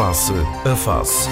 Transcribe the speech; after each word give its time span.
Face 0.00 0.32
a 0.64 0.74
Face. 0.74 1.28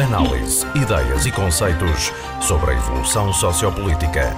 Análise, 0.00 0.64
ideias 0.76 1.26
e 1.26 1.32
conceitos 1.32 2.12
sobre 2.40 2.70
a 2.70 2.74
evolução 2.74 3.32
sociopolítica. 3.32 4.30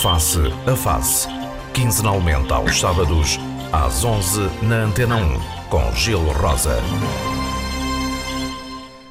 Face 0.00 0.40
a 0.66 0.74
Face. 0.74 1.28
Quinzenalmente 1.74 2.50
aos 2.50 2.80
sábados, 2.80 3.38
às 3.70 4.02
11 4.02 4.40
na 4.62 4.84
Antena 4.84 5.16
1, 5.16 5.68
com 5.68 5.92
Gil 5.94 6.22
Rosa. 6.32 6.78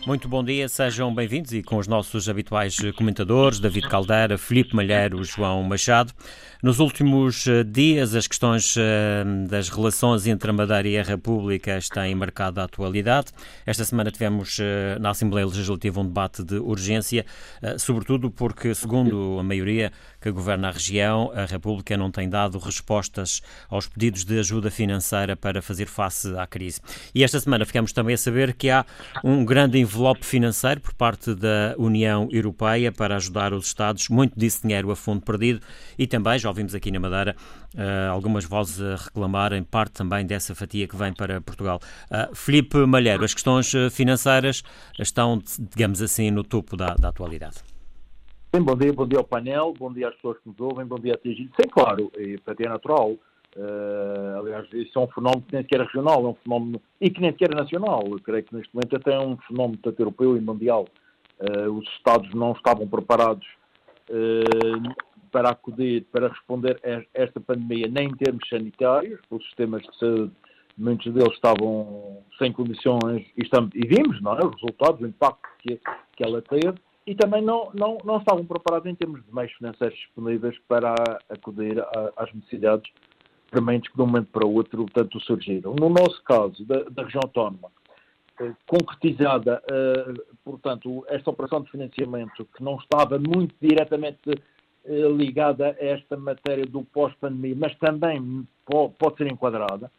Muito 0.07 0.29
bom 0.29 0.41
dia, 0.41 0.69
sejam 0.69 1.13
bem-vindos 1.13 1.51
e 1.51 1.61
com 1.61 1.75
os 1.75 1.85
nossos 1.85 2.29
habituais 2.29 2.77
comentadores, 2.95 3.59
David 3.59 3.89
Caldeira, 3.89 4.37
Felipe 4.37 4.73
Malheiro, 4.73 5.21
João 5.21 5.61
Machado. 5.63 6.13
Nos 6.63 6.79
últimos 6.79 7.45
eh, 7.45 7.63
dias, 7.63 8.15
as 8.15 8.25
questões 8.25 8.75
eh, 8.75 9.23
das 9.47 9.69
relações 9.69 10.25
entre 10.25 10.49
a 10.49 10.53
Madeira 10.53 10.87
e 10.87 10.97
a 10.97 11.03
República 11.03 11.77
têm 11.93 12.15
marcado 12.15 12.59
a 12.59 12.63
atualidade. 12.63 13.27
Esta 13.63 13.85
semana 13.85 14.09
tivemos 14.09 14.57
eh, 14.59 14.97
na 14.99 15.11
Assembleia 15.11 15.45
Legislativa 15.45 16.01
um 16.01 16.05
debate 16.05 16.43
de 16.43 16.55
urgência, 16.55 17.23
sobretudo 17.77 18.31
porque, 18.31 18.73
segundo 18.73 19.37
a 19.39 19.43
maioria 19.43 19.91
que 20.19 20.31
governa 20.31 20.69
a 20.69 20.71
região, 20.71 21.31
a 21.35 21.45
República 21.45 21.95
não 21.95 22.09
tem 22.09 22.27
dado 22.27 22.57
respostas 22.57 23.41
aos 23.69 23.87
pedidos 23.87 24.25
de 24.25 24.39
ajuda 24.39 24.71
financeira 24.71 25.35
para 25.35 25.61
fazer 25.61 25.85
face 25.85 26.35
à 26.37 26.47
crise. 26.47 26.81
E 27.13 27.23
esta 27.23 27.39
semana 27.39 27.65
ficamos 27.65 27.93
também 27.93 28.15
a 28.15 28.17
saber 28.17 28.53
que 28.53 28.71
há 28.71 28.83
um 29.23 29.45
grande 29.45 29.77
envelope 29.77 30.25
financeiro 30.25 30.81
por 30.81 30.93
parte 30.95 31.35
da 31.35 31.75
União 31.77 32.27
Europeia 32.31 32.91
para 32.91 33.15
ajudar 33.15 33.53
os 33.53 33.67
Estados, 33.67 34.09
muito 34.09 34.37
desse 34.37 34.63
dinheiro 34.63 34.89
a 34.89 34.95
fundo 34.95 35.21
perdido 35.21 35.61
e 35.99 36.07
também, 36.07 36.39
já 36.47 36.49
ouvimos 36.49 36.73
aqui 36.73 36.91
na 36.91 36.99
Madeira 36.99 37.35
uh, 37.75 38.11
algumas 38.11 38.45
vozes 38.45 38.81
a 38.81 38.95
reclamarem 38.95 39.63
parte 39.63 39.93
também 39.93 40.25
dessa 40.25 40.55
fatia 40.55 40.87
que 40.87 40.95
vem 40.95 41.13
para 41.13 41.41
Portugal. 41.41 41.79
Uh, 42.09 42.33
Filipe 42.33 42.77
Malheiro, 42.85 43.25
as 43.25 43.33
questões 43.33 43.73
eh, 43.75 43.89
financeiras 43.89 44.63
estão, 44.97 45.41
digamos 45.59 46.01
assim, 46.01 46.31
no 46.31 46.43
topo 46.43 46.77
da, 46.77 46.95
da 46.95 47.09
atualidade. 47.09 47.57
Sim, 48.55 48.61
bom 48.61 48.75
dia, 48.75 48.93
bom 48.93 49.05
dia 49.05 49.17
ao 49.17 49.25
painel, 49.25 49.73
bom 49.77 49.91
dia 49.91 50.07
às 50.07 50.15
pessoas 50.15 50.37
que 50.37 50.47
nos 50.49 50.59
ouvem, 50.59 50.85
bom 50.85 50.95
dia 50.95 51.15
a 51.15 51.17
ti, 51.17 51.35
Sim, 51.35 51.67
claro, 51.69 52.11
e 52.17 52.37
para 52.37 52.55
ti 52.55 52.65
é 52.65 52.69
natural. 52.69 53.11
Uh, 53.11 54.39
aliás, 54.39 54.67
isso 54.73 54.97
é 54.97 55.01
um 55.01 55.07
fenómeno 55.07 55.41
que 55.41 55.53
nem 55.53 55.63
sequer 55.63 55.81
é 55.81 55.83
regional, 55.83 56.23
é 56.23 56.27
um 56.27 56.35
fenómeno 56.35 56.81
e 57.01 57.09
que 57.09 57.19
nem 57.19 57.31
sequer 57.31 57.51
é 57.51 57.55
nacional. 57.55 58.03
Eu 58.09 58.19
creio 58.19 58.43
que 58.43 58.55
neste 58.55 58.73
momento 58.73 58.95
até 58.95 59.13
é 59.13 59.19
um 59.19 59.35
fenómeno 59.47 59.79
tanto 59.83 59.99
europeu 59.99 60.37
e 60.37 60.41
mundial. 60.41 60.87
Uh, 61.39 61.71
os 61.71 61.87
Estados 61.89 62.33
não 62.33 62.53
estavam 62.53 62.87
preparados 62.87 63.45
uh, 64.09 65.06
para 65.31 65.49
acudir, 65.49 66.05
para 66.11 66.29
responder 66.29 66.79
a 66.83 67.03
esta 67.13 67.39
pandemia, 67.39 67.87
nem 67.87 68.09
em 68.09 68.15
termos 68.15 68.47
sanitários, 68.49 69.19
os 69.29 69.43
sistemas 69.45 69.81
de 69.81 69.97
saúde, 69.97 70.31
muitos 70.77 71.11
deles 71.13 71.33
estavam 71.33 72.23
sem 72.37 72.51
condições, 72.51 73.25
e, 73.35 73.43
estamos, 73.43 73.71
e 73.73 73.87
vimos 73.87 74.21
não 74.21 74.33
é, 74.37 74.45
os 74.45 74.53
resultados, 74.61 75.01
o 75.01 75.07
impacto 75.07 75.47
que, 75.59 75.79
que 76.15 76.23
ela 76.23 76.41
teve, 76.41 76.77
e 77.05 77.15
também 77.15 77.41
não, 77.41 77.71
não, 77.73 77.97
não 78.03 78.17
estavam 78.17 78.45
preparados 78.45 78.85
em 78.85 78.95
termos 78.95 79.23
de 79.25 79.33
meios 79.33 79.51
financeiros 79.53 79.97
disponíveis 79.97 80.57
para 80.67 80.93
acudir 81.29 81.79
a, 81.79 82.13
às 82.17 82.33
necessidades 82.33 82.91
prementes 83.49 83.89
que 83.89 83.95
de 83.95 84.03
um 84.03 84.07
momento 84.07 84.27
para 84.27 84.45
o 84.45 84.53
outro, 84.53 84.77
portanto, 84.83 85.19
surgiram. 85.21 85.73
No 85.73 85.89
nosso 85.89 86.21
caso, 86.23 86.65
da, 86.65 86.83
da 86.83 87.03
região 87.03 87.21
autónoma, 87.23 87.71
eh, 88.39 88.51
concretizada, 88.67 89.63
eh, 89.71 90.13
portanto, 90.43 91.03
esta 91.07 91.29
operação 91.29 91.61
de 91.61 91.71
financiamento 91.71 92.47
que 92.55 92.63
não 92.63 92.75
estava 92.75 93.17
muito 93.17 93.55
diretamente 93.59 94.19
ligada 94.87 95.75
a 95.79 95.85
esta 95.85 96.15
matéria 96.15 96.65
do 96.65 96.83
pós-pandemia, 96.83 97.55
mas 97.57 97.75
também 97.75 98.47
pode 98.65 99.17
ser 99.17 99.31
enquadrada. 99.31 99.91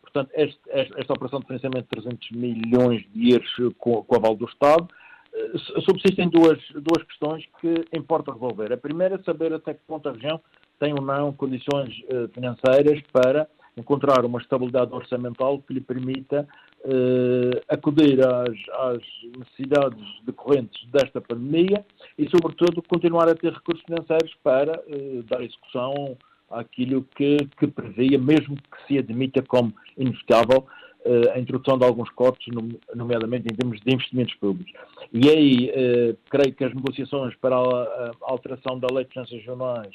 Portanto, 0.00 0.30
este, 0.34 0.60
esta 0.70 1.12
operação 1.12 1.40
de 1.40 1.46
financiamento 1.46 1.84
de 1.84 2.02
300 2.02 2.30
milhões 2.32 3.04
de 3.12 3.32
euros 3.32 3.74
com, 3.78 4.02
com 4.02 4.14
o 4.14 4.18
aval 4.18 4.36
do 4.36 4.44
Estado, 4.44 4.86
eh, 5.32 5.80
subsistem 5.80 6.28
duas, 6.28 6.58
duas 6.74 7.02
questões 7.06 7.46
que 7.60 7.84
importa 7.96 8.32
resolver. 8.32 8.72
A 8.72 8.76
primeira 8.76 9.14
é 9.14 9.22
saber 9.22 9.52
até 9.54 9.72
que 9.72 9.80
ponto 9.86 10.08
a 10.08 10.12
região 10.12 10.40
tem 10.78 10.92
ou 10.92 11.00
não 11.00 11.32
condições 11.32 12.02
eh, 12.08 12.28
financeiras 12.34 13.00
para 13.12 13.48
encontrar 13.76 14.24
uma 14.24 14.38
estabilidade 14.38 14.92
orçamental 14.92 15.60
que 15.60 15.72
lhe 15.72 15.80
permita 15.80 16.46
uh, 16.84 17.60
acudir 17.68 18.20
às, 18.20 18.56
às, 18.72 19.02
necessidades 19.38 20.04
decorrentes 20.24 20.84
desta 20.90 21.20
pandemia 21.20 21.84
e, 22.18 22.28
sobretudo, 22.28 22.82
continuar 22.82 23.28
a 23.28 23.34
ter 23.34 23.52
recursos 23.52 23.84
financeiros 23.84 24.34
para 24.42 24.78
uh, 24.78 25.22
dar 25.24 25.42
execução 25.42 26.16
àquilo 26.50 27.06
que, 27.16 27.36
que 27.58 27.66
previa, 27.66 28.18
mesmo 28.18 28.56
que 28.56 28.86
se 28.86 28.98
admita 28.98 29.42
como 29.42 29.72
inevitável 29.96 30.66
uh, 31.06 31.30
a 31.34 31.38
introdução 31.38 31.78
de 31.78 31.84
alguns 31.84 32.10
cortes, 32.10 32.52
nomeadamente 32.94 33.46
em 33.50 33.56
termos 33.56 33.80
de 33.80 33.94
investimentos 33.94 34.34
públicos. 34.34 34.72
E 35.12 35.28
aí, 35.28 36.16
creio 36.30 36.54
que 36.54 36.64
as 36.64 36.74
negociações 36.74 37.34
para 37.36 37.56
a 37.56 38.10
alteração 38.22 38.78
da 38.78 38.88
Lei 38.92 39.04
de 39.04 39.12
Finanças 39.12 39.38
Regionais 39.38 39.94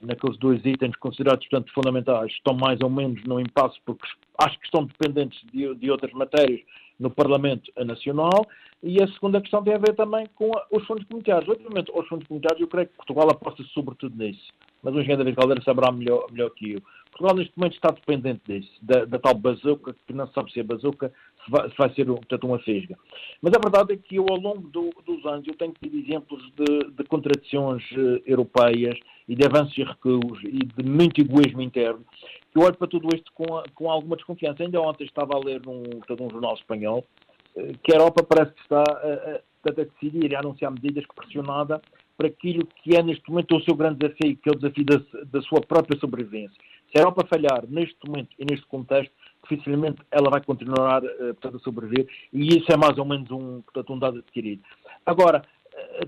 naqueles 0.00 0.38
dois 0.38 0.64
itens 0.64 0.96
considerados, 0.96 1.46
portanto, 1.48 1.72
fundamentais, 1.72 2.32
estão 2.32 2.54
mais 2.54 2.80
ou 2.80 2.90
menos 2.90 3.22
no 3.24 3.40
impasse, 3.40 3.78
porque 3.84 4.06
acho 4.38 4.58
que 4.58 4.64
estão 4.66 4.84
dependentes 4.84 5.40
de, 5.52 5.74
de 5.74 5.90
outras 5.90 6.12
matérias 6.12 6.60
no 6.98 7.10
Parlamento 7.10 7.70
Nacional. 7.84 8.46
E 8.82 9.02
a 9.02 9.08
segunda 9.08 9.40
questão 9.40 9.62
tem 9.62 9.74
a 9.74 9.78
ver 9.78 9.94
também 9.96 10.26
com 10.36 10.50
a, 10.56 10.66
os 10.70 10.86
fundos 10.86 11.04
comunitários. 11.06 11.48
Obviamente, 11.48 11.90
os 11.92 12.06
fundos 12.06 12.26
comunitários, 12.28 12.60
eu 12.60 12.68
creio 12.68 12.88
que 12.88 12.96
Portugal 12.96 13.28
aposta 13.30 13.62
sobretudo 13.74 14.16
nisso. 14.16 14.52
Mas 14.82 14.94
o 14.94 14.98
engenheiro 14.98 15.24
David 15.24 15.36
Caldeira 15.36 15.62
saberá 15.64 15.90
melhor, 15.90 16.26
melhor 16.30 16.50
que 16.50 16.74
eu. 16.74 16.82
Portugal, 17.10 17.34
neste 17.36 17.52
momento, 17.56 17.74
está 17.74 17.90
dependente 17.90 18.40
disso, 18.46 18.70
da, 18.80 19.04
da 19.04 19.18
tal 19.18 19.34
bazuca, 19.34 19.96
que 20.06 20.12
não 20.12 20.28
sabe 20.28 20.52
se 20.52 20.60
é 20.60 20.62
bazuca, 20.62 21.12
se 21.44 21.50
vai, 21.50 21.68
se 21.68 21.76
vai 21.76 21.92
ser, 21.94 22.04
portanto, 22.04 22.46
uma 22.46 22.60
fisga. 22.60 22.96
Mas 23.42 23.52
a 23.54 23.58
verdade 23.58 23.94
é 23.94 23.96
que 23.96 24.16
eu, 24.16 24.26
ao 24.30 24.38
longo 24.38 24.68
do, 24.68 24.90
dos 25.04 25.26
anos, 25.26 25.46
eu 25.48 25.54
tenho 25.54 25.74
tido 25.82 25.98
exemplos 25.98 26.40
de, 26.54 26.90
de 26.92 27.04
contradições 27.04 27.82
uh, 27.92 28.22
europeias 28.24 28.96
e 29.28 29.36
de 29.36 29.44
avanços 29.44 29.76
e 29.76 29.82
recuos 29.82 30.42
e 30.42 30.58
de 30.64 30.88
muito 30.88 31.20
egoísmo 31.20 31.60
interno, 31.60 32.04
eu 32.54 32.62
olho 32.62 32.76
para 32.76 32.88
tudo 32.88 33.14
isto 33.14 33.30
com, 33.34 33.44
com 33.74 33.90
alguma 33.90 34.16
desconfiança. 34.16 34.62
Ainda 34.62 34.80
ontem 34.80 35.04
estava 35.04 35.36
a 35.36 35.38
ler 35.38 35.60
num, 35.64 35.82
jornal 36.30 36.54
espanhol 36.54 37.06
uh, 37.54 37.78
que 37.82 37.92
a 37.92 37.96
Europa 37.96 38.22
parece 38.22 38.52
que 38.52 38.62
está 38.62 38.82
uh, 38.82 39.40
a 39.66 39.70
decidir 39.70 40.32
e 40.32 40.34
a 40.34 40.40
anunciar 40.40 40.72
medidas 40.72 41.04
pressionada 41.14 41.80
para 42.16 42.28
aquilo 42.28 42.66
que 42.82 42.96
é 42.96 43.02
neste 43.02 43.30
momento 43.30 43.56
o 43.56 43.62
seu 43.62 43.76
grande 43.76 43.98
desafio, 43.98 44.36
que 44.36 44.48
é 44.48 44.52
o 44.52 44.58
desafio 44.58 44.84
da, 44.84 44.96
da 45.24 45.42
sua 45.42 45.60
própria 45.60 45.98
sobrevivência. 46.00 46.56
Se 46.90 46.98
a 46.98 47.02
Europa 47.02 47.26
falhar 47.28 47.64
neste 47.68 47.96
momento 48.06 48.30
e 48.38 48.44
neste 48.44 48.66
contexto, 48.66 49.12
dificilmente 49.48 50.02
ela 50.10 50.30
vai 50.30 50.42
continuar 50.42 51.04
uh, 51.04 51.34
portanto, 51.34 51.56
a 51.56 51.60
sobreviver 51.60 52.08
e 52.32 52.58
isso 52.58 52.72
é 52.72 52.76
mais 52.76 52.98
ou 52.98 53.04
menos 53.04 53.30
um, 53.30 53.60
portanto, 53.60 53.92
um 53.92 53.98
dado 53.98 54.18
adquirido. 54.18 54.62
Agora, 55.06 55.42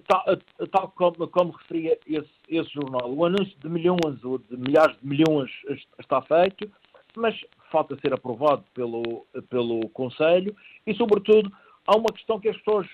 tal, 0.06 0.24
uh, 0.28 0.66
tal, 0.68 0.88
como, 0.96 1.28
como 1.28 1.52
referia 1.52 1.98
esse, 2.06 2.30
esse, 2.48 2.70
jornal, 2.72 3.12
o 3.12 3.24
anúncio 3.24 3.56
de 3.58 3.68
milhões 3.68 4.22
ou 4.24 4.38
de 4.38 4.56
milhares 4.56 4.96
de 5.00 5.06
milhões 5.06 5.50
está 5.98 6.22
feito, 6.22 6.70
mas 7.16 7.38
falta 7.70 7.98
ser 8.00 8.12
aprovado 8.12 8.64
pelo, 8.74 9.26
pelo 9.48 9.88
Conselho 9.90 10.54
e, 10.86 10.94
sobretudo, 10.94 11.50
há 11.86 11.96
uma 11.96 12.12
questão 12.12 12.38
que 12.40 12.48
as 12.48 12.56
pessoas 12.58 12.86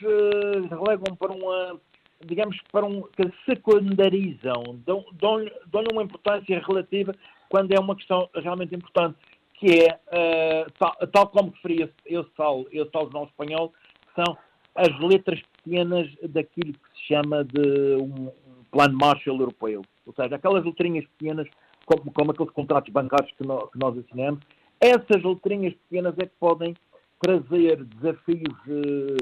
relegam 0.70 1.16
para 1.16 1.32
uma 1.32 1.78
digamos, 2.24 2.56
para 2.72 2.86
um, 2.86 3.02
que 3.02 3.30
secundarizam, 3.44 4.80
dão-lhe 4.86 5.52
dão 5.66 5.84
uma 5.92 6.02
importância 6.02 6.62
relativa 6.66 7.14
quando 7.48 7.72
é 7.72 7.78
uma 7.78 7.94
questão 7.94 8.28
realmente 8.34 8.74
importante, 8.74 9.16
que 9.54 9.84
é, 9.84 10.66
uh, 10.66 10.70
tal, 10.78 10.94
tal, 11.12 11.28
como 11.28 11.50
referia 11.50 11.90
esse 12.04 12.30
tal, 12.36 12.66
esse 12.70 12.90
tal 12.90 13.02
jornal 13.04 13.24
espanhol, 13.24 13.72
são 14.14 14.36
as 14.74 14.98
letras 15.00 15.40
pequenas 15.66 16.08
daquilo 16.30 16.72
que 16.72 16.90
se 16.94 17.08
chama 17.08 17.44
de 17.44 17.96
um, 17.96 18.30
plano 18.70 18.96
Marshall 18.96 19.40
europeu. 19.40 19.82
Ou 20.06 20.14
seja, 20.14 20.36
aquelas 20.36 20.64
letrinhas 20.64 21.04
pequenas, 21.18 21.48
como, 21.84 22.12
como 22.12 22.30
aqueles 22.30 22.52
contratos 22.52 22.92
bancários 22.92 23.32
que, 23.36 23.46
no, 23.46 23.66
que 23.68 23.78
nós 23.78 23.98
assinamos, 23.98 24.40
essas 24.80 25.22
letrinhas 25.22 25.74
pequenas 25.88 26.14
é 26.18 26.26
que 26.26 26.36
podem 26.38 26.74
trazer 27.20 27.84
desafios 27.84 28.54
uh, 28.68 29.16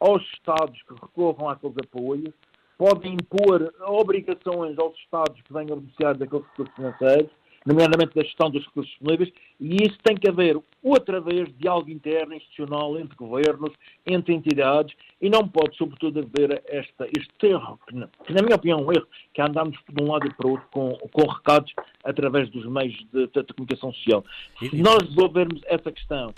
aos 0.00 0.22
Estados 0.34 0.80
que 0.82 0.94
recorram 0.94 1.48
àqueles 1.48 1.76
apoios, 1.82 2.34
podem 2.76 3.14
impor 3.14 3.74
obrigações 3.80 4.78
aos 4.78 4.96
Estados 4.98 5.40
que 5.42 5.52
venham 5.52 5.78
beneficiar 5.78 6.16
daqueles 6.16 6.46
recursos 6.46 6.74
financeiros, 6.76 7.30
nomeadamente 7.66 8.14
da 8.14 8.22
gestão 8.22 8.50
dos 8.50 8.64
recursos 8.64 8.90
disponíveis, 8.92 9.32
e 9.60 9.76
isso 9.82 9.98
tem 10.02 10.16
que 10.16 10.28
haver, 10.28 10.58
outra 10.82 11.20
vez, 11.20 11.48
diálogo 11.58 11.90
interno, 11.90 12.34
institucional, 12.34 12.98
entre 12.98 13.16
governos, 13.16 13.72
entre 14.06 14.34
entidades, 14.34 14.94
e 15.20 15.28
não 15.28 15.46
pode, 15.48 15.76
sobretudo, 15.76 16.20
haver 16.20 16.62
esta, 16.66 17.06
este 17.06 17.46
erro, 17.46 17.78
que, 17.86 17.94
na 18.32 18.42
minha 18.42 18.56
opinião 18.56 18.78
é 18.78 18.82
um 18.82 18.92
erro, 18.92 19.06
que 19.34 19.42
andamos 19.42 19.78
de 19.88 20.02
um 20.02 20.10
lado 20.10 20.26
e 20.26 20.34
para 20.34 20.46
o 20.46 20.50
outro 20.52 20.66
com, 20.70 20.92
com 21.12 21.30
recados 21.30 21.72
através 22.04 22.48
dos 22.50 22.64
meios 22.66 22.96
de, 23.12 23.26
de, 23.26 23.42
de 23.42 23.54
comunicação 23.54 23.92
social. 23.92 24.24
Se 24.58 24.76
nós 24.76 24.98
resolvermos 25.02 25.60
essa 25.66 25.90
questão, 25.90 26.32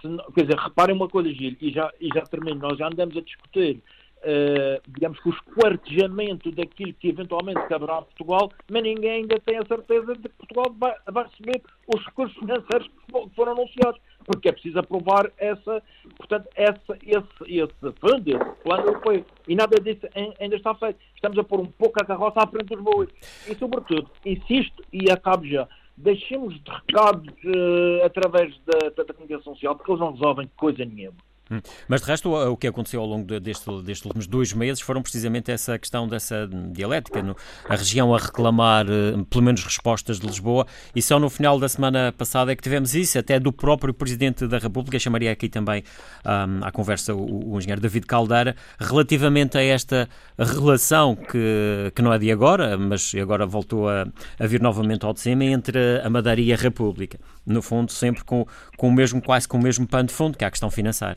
se, 0.00 0.08
quer 0.34 0.42
dizer, 0.42 0.58
reparem 0.58 0.94
uma 0.94 1.08
coisa, 1.08 1.32
Gil, 1.32 1.56
e 1.60 1.70
já, 1.70 1.92
e 2.00 2.08
já 2.14 2.22
termino, 2.22 2.60
nós 2.60 2.78
já 2.78 2.86
andamos 2.86 3.16
a 3.16 3.20
discutir 3.20 3.82
uh, 4.20 4.82
digamos 4.88 5.18
que 5.20 5.28
o 5.28 5.32
esquartejamento 5.32 6.50
daquilo 6.52 6.94
que 6.94 7.08
eventualmente 7.08 7.60
caberá 7.68 7.98
a 7.98 8.02
Portugal, 8.02 8.50
mas 8.70 8.82
ninguém 8.82 9.10
ainda 9.10 9.38
tem 9.40 9.58
a 9.58 9.64
certeza 9.66 10.14
de 10.14 10.22
que 10.22 10.28
Portugal 10.30 10.74
vai, 10.78 10.94
vai 11.10 11.24
receber 11.24 11.62
os 11.86 12.04
recursos 12.04 12.36
financeiros 12.38 12.88
que 12.88 13.34
foram 13.34 13.52
anunciados, 13.52 14.00
porque 14.24 14.48
é 14.48 14.52
preciso 14.52 14.78
aprovar 14.78 15.30
essa, 15.38 15.82
portanto, 16.16 16.48
essa, 16.54 16.98
esse, 17.04 17.60
esse 17.62 17.92
fundo, 18.00 18.28
esse 18.28 18.62
plano 18.62 18.86
europeu. 18.86 19.24
E 19.48 19.54
nada 19.54 19.80
disso 19.80 20.06
ainda 20.38 20.56
está 20.56 20.74
feito. 20.74 20.98
Estamos 21.14 21.38
a 21.38 21.44
pôr 21.44 21.60
um 21.60 21.66
pouco 21.66 22.00
a 22.00 22.06
carroça 22.06 22.40
à 22.40 22.46
frente 22.46 22.68
dos 22.68 22.80
bois. 22.80 23.08
E, 23.48 23.54
sobretudo, 23.56 24.08
insisto 24.24 24.84
e 24.92 25.10
acabo 25.10 25.46
já, 25.46 25.66
deixemos 25.96 26.54
de 26.62 26.70
recados 26.70 27.32
uh, 27.44 28.04
através 28.04 28.56
da, 28.64 28.90
da, 28.90 29.02
da 29.02 29.14
comunicação 29.14 29.54
social, 29.54 29.74
porque 29.74 29.90
eles 29.90 30.00
não 30.00 30.12
resolvem 30.12 30.50
coisa 30.56 30.84
nenhuma. 30.84 31.29
Hum. 31.50 31.60
Mas 31.88 32.00
de 32.00 32.06
resto, 32.06 32.32
o 32.32 32.56
que 32.56 32.68
aconteceu 32.68 33.00
ao 33.00 33.06
longo 33.06 33.40
deste, 33.40 33.68
destes 33.82 34.04
últimos 34.04 34.26
dois 34.28 34.52
meses 34.52 34.80
foram 34.80 35.02
precisamente 35.02 35.50
essa 35.50 35.76
questão 35.78 36.06
dessa 36.06 36.48
dialética, 36.70 37.20
no, 37.22 37.36
a 37.68 37.74
região 37.74 38.14
a 38.14 38.18
reclamar 38.18 38.86
uh, 38.86 39.24
pelo 39.24 39.42
menos 39.42 39.64
respostas 39.64 40.20
de 40.20 40.26
Lisboa, 40.26 40.64
e 40.94 41.02
só 41.02 41.18
no 41.18 41.28
final 41.28 41.58
da 41.58 41.68
semana 41.68 42.14
passada 42.16 42.52
é 42.52 42.56
que 42.56 42.62
tivemos 42.62 42.94
isso, 42.94 43.18
até 43.18 43.40
do 43.40 43.52
próprio 43.52 43.92
Presidente 43.92 44.46
da 44.46 44.58
República, 44.58 44.98
chamaria 44.98 45.32
aqui 45.32 45.48
também 45.48 45.82
um, 46.24 46.64
à 46.64 46.70
conversa 46.70 47.14
o, 47.14 47.54
o, 47.54 47.58
engenheiro 47.58 47.80
David 47.80 48.06
Caldeira, 48.06 48.54
relativamente 48.78 49.58
a 49.58 49.62
esta 49.62 50.08
relação 50.38 51.16
que, 51.16 51.92
que 51.94 52.02
não 52.02 52.12
é 52.12 52.18
de 52.18 52.30
agora, 52.30 52.78
mas 52.78 53.12
agora 53.20 53.44
voltou 53.44 53.88
a, 53.88 54.06
a 54.38 54.46
vir 54.46 54.60
novamente 54.60 55.04
ao 55.04 55.12
de 55.12 55.20
cima, 55.20 55.44
entre 55.44 56.00
a 56.00 56.08
Madeira 56.08 56.40
e 56.40 56.52
a 56.52 56.56
República. 56.56 57.18
No 57.44 57.60
fundo, 57.60 57.90
sempre 57.90 58.22
com, 58.22 58.46
com 58.76 58.88
o 58.88 58.92
mesmo, 58.92 59.20
quase 59.20 59.48
com 59.48 59.58
o 59.58 59.62
mesmo 59.62 59.86
pano 59.86 60.08
de 60.08 60.14
fundo, 60.14 60.38
que 60.38 60.44
é 60.44 60.46
a 60.46 60.50
questão 60.50 60.70
financeira. 60.70 61.16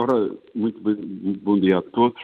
Ora, 0.00 0.30
muito, 0.54 0.80
bem, 0.80 0.96
bom 1.42 1.60
dia 1.60 1.76
a 1.76 1.82
todos. 1.82 2.22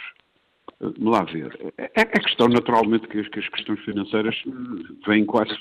Vamos 0.80 1.12
lá 1.12 1.24
ver. 1.24 1.74
É, 1.76 1.90
é 1.94 2.04
questão, 2.06 2.48
naturalmente, 2.48 3.06
que 3.06 3.18
as, 3.18 3.28
que 3.28 3.38
as, 3.38 3.48
questões 3.48 3.80
financeiras 3.80 4.34
vêm 5.06 5.26
quase, 5.26 5.54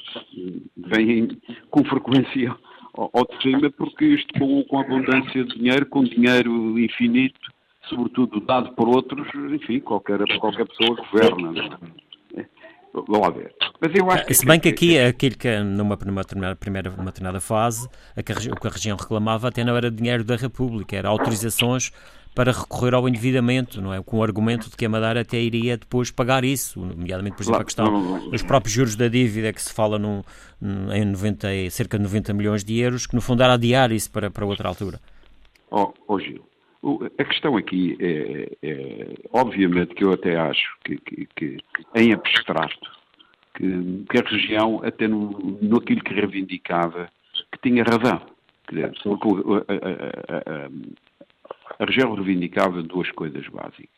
vêm 0.77 1.37
com 1.69 1.83
frequência 1.83 2.55
ao, 2.93 3.09
ao 3.13 3.25
de 3.25 3.41
cima, 3.41 3.69
porque 3.71 4.05
isto 4.05 4.33
com, 4.39 4.63
com 4.63 4.79
abundância 4.79 5.43
de 5.43 5.57
dinheiro, 5.57 5.85
com 5.87 6.05
dinheiro 6.05 6.79
infinito, 6.79 7.39
sobretudo 7.89 8.39
dado 8.39 8.73
por 8.75 8.87
outros, 8.87 9.27
enfim, 9.51 9.81
qualquer, 9.81 10.19
qualquer 10.39 10.65
pessoa 10.67 10.95
governa. 10.95 11.79
É? 12.95 13.03
Vamos 13.07 13.21
lá 13.21 13.29
ver. 13.29 13.53
Mas 13.79 13.91
eu 13.93 14.09
acho 14.09 14.25
que 14.25 14.33
Se 14.33 14.45
bem 14.45 14.59
que 14.59 14.69
aqui, 14.69 14.97
aquilo 14.97 15.37
que 15.37 15.59
numa, 15.59 15.97
numa 16.05 16.21
determinada, 16.21 16.55
primeira, 16.55 16.89
numa 16.89 17.05
determinada 17.05 17.41
fase, 17.41 17.87
a 18.15 18.23
que 18.23 18.31
a, 18.31 18.35
o 18.35 18.59
que 18.59 18.67
a 18.67 18.69
região 18.69 18.97
reclamava 18.97 19.47
até 19.47 19.63
não 19.63 19.75
era 19.75 19.91
dinheiro 19.91 20.23
da 20.23 20.35
República, 20.35 20.95
era 20.95 21.09
autorizações 21.09 21.91
para 22.35 22.51
recorrer 22.51 22.93
ao 22.93 23.07
endividamento, 23.07 23.81
não 23.81 23.93
é? 23.93 24.03
Com 24.03 24.17
o 24.17 24.23
argumento 24.23 24.69
de 24.69 24.75
que 24.75 24.85
a 24.85 24.89
Madeira 24.89 25.21
até 25.21 25.39
iria 25.39 25.77
depois 25.77 26.11
pagar 26.11 26.43
isso, 26.43 26.79
nomeadamente, 26.81 27.37
por 27.37 27.43
exemplo, 27.43 27.61
a 27.61 27.63
questão 27.63 28.29
dos 28.29 28.43
próprios 28.43 28.73
juros 28.73 28.95
da 28.97 29.07
dívida, 29.07 29.53
que 29.53 29.61
se 29.61 29.73
fala 29.73 29.97
num, 29.97 30.21
em 30.93 31.05
90, 31.05 31.47
cerca 31.71 31.97
de 31.97 32.03
90 32.03 32.33
milhões 32.33 32.63
de 32.63 32.77
euros, 32.77 33.07
que 33.07 33.15
no 33.15 33.21
fundo 33.21 33.41
era 33.41 33.53
adiar 33.53 33.89
isso 33.93 34.11
para, 34.11 34.29
para 34.29 34.45
outra 34.45 34.67
altura. 34.67 34.99
Oh, 35.71 35.93
oh 36.09 36.19
Gil, 36.19 36.45
a 37.17 37.23
questão 37.23 37.57
aqui 37.57 37.97
é, 37.99 38.51
é, 38.61 39.13
obviamente 39.33 39.95
que 39.95 40.03
eu 40.03 40.13
até 40.13 40.37
acho 40.37 40.77
que, 40.83 40.97
que, 40.97 41.27
que 41.35 41.57
em 41.95 42.13
abstrato, 42.13 42.91
que, 43.55 44.05
que, 44.09 44.17
a 44.17 44.29
região, 44.29 44.81
até 44.83 45.07
no, 45.07 45.57
no 45.61 45.77
aquilo 45.77 46.03
que 46.03 46.13
reivindicava, 46.13 47.09
que 47.51 47.59
tinha 47.69 47.83
razão. 47.83 48.21
Dizer, 48.69 48.85
a, 48.85 48.89
a, 49.73 50.63
a, 50.63 50.69
a, 51.79 51.85
região 51.85 52.13
reivindicava 52.13 52.83
duas 52.83 53.09
coisas 53.11 53.47
básicas. 53.47 53.89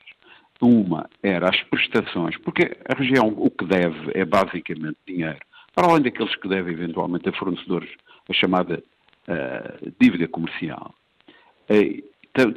Uma 0.61 1.09
era 1.21 1.49
as 1.49 1.61
prestações, 1.63 2.37
porque 2.37 2.77
a 2.87 2.95
região 2.95 3.27
o 3.27 3.49
que 3.51 3.65
deve 3.65 4.11
é 4.13 4.25
basicamente 4.25 4.97
dinheiro, 5.05 5.39
para 5.75 5.87
além 5.87 6.03
daqueles 6.03 6.35
que 6.35 6.47
devem 6.47 6.73
eventualmente 6.73 7.29
a 7.29 7.33
fornecedores, 7.33 7.89
a 8.27 8.33
chamada 8.33 8.83
uh, 9.27 9.93
dívida 9.99 10.27
comercial. 10.27 10.95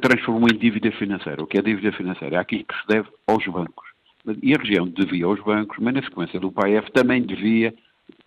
Transformou 0.01 0.47
em 0.49 0.57
dívida 0.57 0.91
financeira. 0.91 1.41
O 1.43 1.47
que 1.47 1.57
é 1.57 1.61
dívida 1.61 1.91
financeira? 1.91 2.35
É 2.35 2.39
aquilo 2.39 2.63
que 2.65 2.79
se 2.79 2.87
deve 2.87 3.09
aos 3.27 3.45
bancos. 3.47 3.89
E 4.41 4.53
a 4.53 4.57
região 4.57 4.87
devia 4.87 5.25
aos 5.25 5.39
bancos, 5.41 5.77
mas 5.79 5.93
na 5.95 6.03
sequência 6.03 6.39
do 6.39 6.51
PAEF 6.51 6.91
também 6.91 7.23
devia 7.23 7.73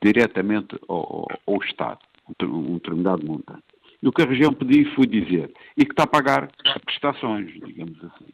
diretamente 0.02 0.76
ao, 0.88 1.28
ao 1.46 1.62
Estado, 1.62 2.00
um 2.42 2.74
determinado 2.74 3.24
montante. 3.24 3.62
E 4.02 4.08
o 4.08 4.12
que 4.12 4.22
a 4.22 4.26
região 4.26 4.52
pediu 4.52 4.92
foi 4.94 5.06
dizer, 5.06 5.52
e 5.76 5.84
que 5.84 5.92
está 5.92 6.02
a 6.02 6.06
pagar 6.06 6.50
prestações, 6.84 7.52
digamos 7.52 7.96
assim, 8.04 8.26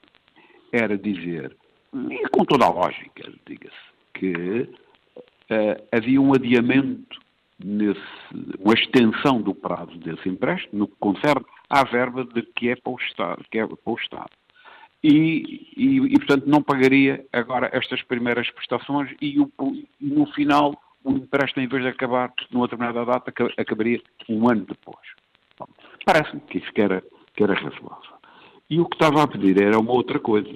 era 0.72 0.96
dizer, 0.96 1.56
e 1.94 2.28
com 2.30 2.44
toda 2.44 2.64
a 2.64 2.70
lógica, 2.70 3.30
diga-se, 3.46 3.76
que 4.14 4.32
uh, 4.32 5.86
havia 5.92 6.20
um 6.20 6.34
adiamento 6.34 7.20
nesse, 7.64 8.00
uma 8.58 8.74
extensão 8.74 9.40
do 9.40 9.54
prazo 9.54 9.96
desse 9.98 10.28
empréstimo, 10.28 10.80
no 10.80 10.88
que 10.88 10.96
concerne 10.98 11.44
à 11.68 11.84
verba 11.84 12.24
de 12.24 12.42
que 12.42 12.70
é 12.70 12.76
para 12.76 12.92
o 12.92 12.96
Estado. 12.96 13.44
Que 13.50 13.58
é 13.58 13.66
para 13.66 13.76
o 13.84 13.94
Estado. 13.94 14.30
E, 15.02 15.72
e, 15.76 15.96
e, 15.96 16.18
portanto, 16.18 16.46
não 16.46 16.62
pagaria 16.62 17.24
agora 17.32 17.70
estas 17.72 18.02
primeiras 18.02 18.50
prestações 18.50 19.10
e, 19.20 19.40
o, 19.40 19.50
e 19.72 19.88
no 20.00 20.26
final 20.32 20.74
o 21.02 21.12
empréstimo, 21.12 21.64
em 21.64 21.68
vez 21.68 21.82
de 21.82 21.88
acabar 21.88 22.32
numa 22.50 22.66
determinada 22.66 23.04
data, 23.04 23.32
acabaria 23.56 24.00
um 24.28 24.48
ano 24.50 24.66
depois. 24.66 25.06
Parece-me 26.04 26.40
que 26.42 26.58
isso 26.58 26.72
que 26.72 26.82
era, 26.82 27.02
que 27.34 27.42
era 27.42 27.54
razoável. 27.54 28.20
E 28.68 28.78
o 28.78 28.86
que 28.86 28.96
estava 28.96 29.22
a 29.22 29.26
pedir 29.26 29.60
era 29.60 29.78
uma 29.78 29.92
outra 29.92 30.18
coisa. 30.18 30.50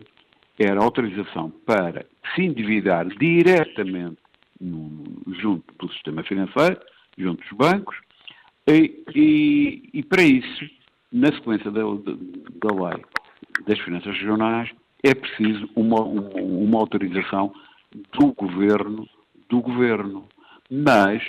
Era 0.59 0.83
autorização 0.83 1.51
para 1.51 2.07
se 2.35 2.43
endividar 2.43 3.07
diretamente 3.09 4.19
no, 4.61 5.05
junto 5.41 5.65
do 5.79 5.93
sistema 5.93 6.23
financeiro, 6.23 6.79
junto 7.17 7.43
dos 7.43 7.53
bancos, 7.57 7.97
e, 8.67 9.05
e, 9.15 9.91
e 9.93 10.03
para 10.03 10.23
isso 10.23 10.65
na 11.15 11.29
sequência 11.33 11.71
da, 11.71 11.81
da 11.81 12.89
lei 12.89 13.05
das 13.67 13.79
finanças 13.79 14.13
regionais, 14.19 14.69
é 15.05 15.15
preciso 15.15 15.69
uma, 15.77 16.01
uma, 16.01 16.29
uma, 16.41 16.81
autorização 16.81 17.55
do 18.19 18.33
governo, 18.33 19.09
do 19.49 19.61
governo. 19.61 20.27
Mas, 20.69 21.23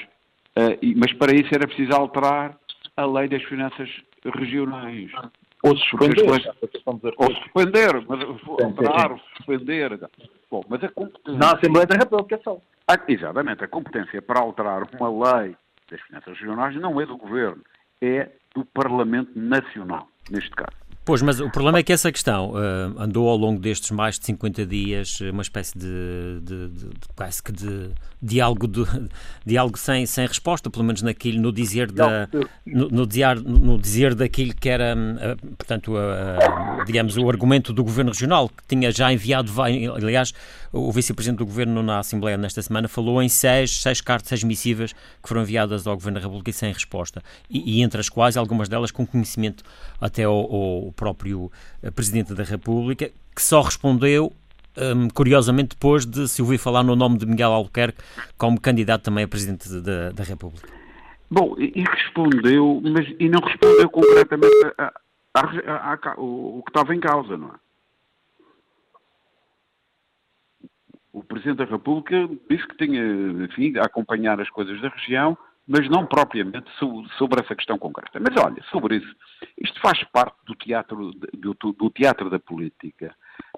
uh, 0.57 0.79
mas 0.97 1.13
para 1.13 1.35
isso 1.35 1.53
era 1.53 1.67
preciso 1.67 1.93
alterar 1.93 2.57
a 2.97 3.05
lei 3.05 3.27
das 3.27 3.43
finanças 3.43 3.89
regionais. 4.33 5.11
Ou 5.61 5.77
suspender. 5.77 6.23
Ou 7.17 7.35
suspender, 7.35 8.05
mas 8.07 8.21
alterar, 8.63 9.11
ou 9.11 9.19
suspender. 9.37 9.99
Bom, 10.49 10.63
mas 10.67 10.83
a 10.83 10.89
competência... 10.89 11.39
Na 11.39 11.53
Assembleia 11.53 11.85
da 11.85 11.95
República 11.95 12.39
só. 12.43 12.59
Ah, 12.87 12.99
exatamente, 13.07 13.63
a 13.63 13.67
competência 13.67 14.21
para 14.21 14.39
alterar 14.39 14.87
uma 14.99 15.41
lei 15.41 15.55
das 15.89 16.01
finanças 16.01 16.37
regionais 16.37 16.75
não 16.75 16.99
é 16.99 17.05
do 17.05 17.17
governo, 17.17 17.63
é 18.01 18.29
do 18.53 18.65
Parlamento 18.65 19.31
Nacional, 19.37 20.07
neste 20.29 20.51
caso. 20.51 20.84
Pois, 21.05 21.21
mas 21.21 21.39
o 21.39 21.51
problema 21.51 21.77
é 21.77 21.83
que 21.83 21.93
essa 21.93 22.11
questão 22.11 22.49
uh, 22.49 22.99
andou 22.99 23.29
ao 23.29 23.37
longo 23.37 23.59
destes 23.61 23.91
mais 23.91 24.17
de 24.17 24.25
50 24.25 24.65
dias 24.65 25.19
uma 25.21 25.43
espécie 25.43 25.77
de, 25.77 26.39
de, 26.41 26.67
de, 26.69 26.85
de 26.89 27.07
quase 27.15 27.43
que 27.43 27.51
de 27.51 27.91
diálogo, 28.19 28.67
de, 28.67 28.83
diálogo 29.45 29.77
sem, 29.77 30.07
sem 30.07 30.25
resposta, 30.25 30.67
pelo 30.67 30.83
menos 30.83 31.03
naquilo, 31.03 31.39
no 31.39 31.51
dizer, 31.51 31.91
da, 31.91 32.27
no, 32.65 32.89
no, 32.89 33.05
no 33.43 33.77
dizer 33.77 34.15
daquilo 34.15 34.55
que 34.55 34.67
era, 34.67 34.95
uh, 34.95 35.55
portanto, 35.55 35.93
uh, 35.93 36.83
digamos, 36.85 37.15
o 37.17 37.29
argumento 37.29 37.71
do 37.71 37.83
Governo 37.83 38.09
Regional, 38.09 38.49
que 38.49 38.63
tinha 38.67 38.91
já 38.91 39.13
enviado, 39.13 39.51
aliás, 39.61 40.33
o 40.73 40.91
Vice-Presidente 40.91 41.37
do 41.37 41.45
Governo 41.45 41.83
na 41.83 41.99
Assembleia 41.99 42.35
nesta 42.35 42.63
semana 42.63 42.87
falou 42.87 43.21
em 43.21 43.29
seis, 43.29 43.79
seis 43.79 44.01
cartas, 44.01 44.29
seis 44.29 44.43
missivas 44.43 44.91
que 44.91 45.29
foram 45.29 45.43
enviadas 45.43 45.85
ao 45.85 45.95
Governo 45.95 46.19
da 46.19 46.25
República 46.25 46.51
sem 46.51 46.73
resposta, 46.73 47.21
e, 47.47 47.77
e 47.77 47.83
entre 47.83 48.01
as 48.01 48.09
quais, 48.09 48.35
algumas 48.35 48.67
delas 48.67 48.89
com 48.89 49.05
conhecimento 49.05 49.63
até 50.01 50.23
ao, 50.23 50.33
ao 50.33 50.94
próprio 50.95 51.51
eh, 51.83 51.91
Presidente 51.91 52.33
da 52.33 52.43
República, 52.43 53.11
que 53.35 53.41
só 53.41 53.61
respondeu 53.61 54.33
um, 54.77 55.09
curiosamente 55.09 55.69
depois 55.69 56.05
de 56.05 56.27
se 56.27 56.41
ouvir 56.41 56.57
falar 56.57 56.83
no 56.83 56.95
nome 56.95 57.17
de 57.17 57.25
Miguel 57.25 57.51
Albuquerque 57.51 57.99
como 58.37 58.59
candidato 58.59 59.03
também 59.03 59.23
a 59.23 59.27
Presidente 59.27 59.69
da, 59.81 60.11
da 60.11 60.23
República. 60.23 60.67
Bom, 61.29 61.55
e 61.57 61.83
respondeu, 61.83 62.81
mas 62.83 63.07
e 63.19 63.27
não 63.29 63.39
respondeu 63.39 63.89
concretamente 63.89 64.53
a, 64.77 64.93
a, 65.33 65.39
a, 65.41 65.93
a, 65.93 66.19
o, 66.19 66.59
o 66.59 66.63
que 66.63 66.69
estava 66.69 66.95
em 66.95 66.99
causa, 66.99 67.35
não 67.35 67.49
é? 67.49 67.65
O 71.11 71.23
Presidente 71.23 71.57
da 71.57 71.65
República 71.65 72.29
disse 72.49 72.67
que 72.67 72.77
tinha, 72.77 73.01
enfim, 73.45 73.77
a 73.77 73.85
acompanhar 73.85 74.39
as 74.41 74.49
coisas 74.49 74.81
da 74.81 74.89
região, 74.89 75.37
mas 75.67 75.89
não 75.89 76.05
propriamente 76.05 76.69
sobre 77.17 77.41
essa 77.41 77.55
questão 77.55 77.77
concreta. 77.77 78.19
Mas 78.19 78.35
olha, 78.43 78.61
sobre 78.71 78.97
isso, 78.97 79.15
isto 79.59 79.79
faz 79.81 80.03
parte 80.05 80.35
do 80.45 80.55
teatro, 80.55 81.11
do, 81.33 81.53
do 81.73 81.89
teatro 81.89 82.29
da 82.29 82.39
política, 82.39 83.15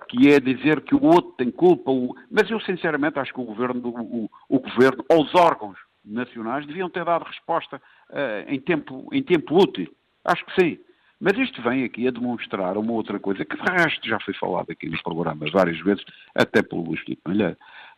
que 0.09 0.29
é 0.29 0.39
dizer 0.39 0.81
que 0.81 0.95
o 0.95 1.03
outro 1.03 1.31
tem 1.37 1.51
culpa, 1.51 1.91
o... 1.91 2.15
mas 2.31 2.49
eu 2.49 2.59
sinceramente 2.61 3.19
acho 3.19 3.33
que 3.33 3.41
o 3.41 3.45
governo, 3.45 3.81
o, 3.85 4.29
o 4.47 4.59
governo, 4.59 5.03
ou 5.09 5.23
os 5.23 5.35
órgãos 5.35 5.77
nacionais 6.03 6.65
deviam 6.65 6.89
ter 6.89 7.03
dado 7.03 7.25
resposta 7.25 7.77
uh, 8.09 8.49
em, 8.49 8.59
tempo, 8.59 9.09
em 9.11 9.21
tempo 9.21 9.57
útil. 9.57 9.93
Acho 10.23 10.45
que 10.45 10.61
sim. 10.61 10.79
Mas 11.19 11.37
isto 11.37 11.61
vem 11.63 11.83
aqui 11.83 12.07
a 12.07 12.11
demonstrar 12.11 12.77
uma 12.77 12.93
outra 12.93 13.19
coisa, 13.19 13.43
que 13.43 13.57
de 13.57 13.71
resto 13.71 14.07
já 14.07 14.19
foi 14.19 14.35
falado 14.35 14.69
aqui 14.69 14.87
no 14.87 15.01
programa 15.01 15.45
várias 15.51 15.79
vezes, 15.79 16.05
até 16.35 16.61
pelo 16.61 16.83
Luís 16.83 17.01
Malheiro, 17.27 17.57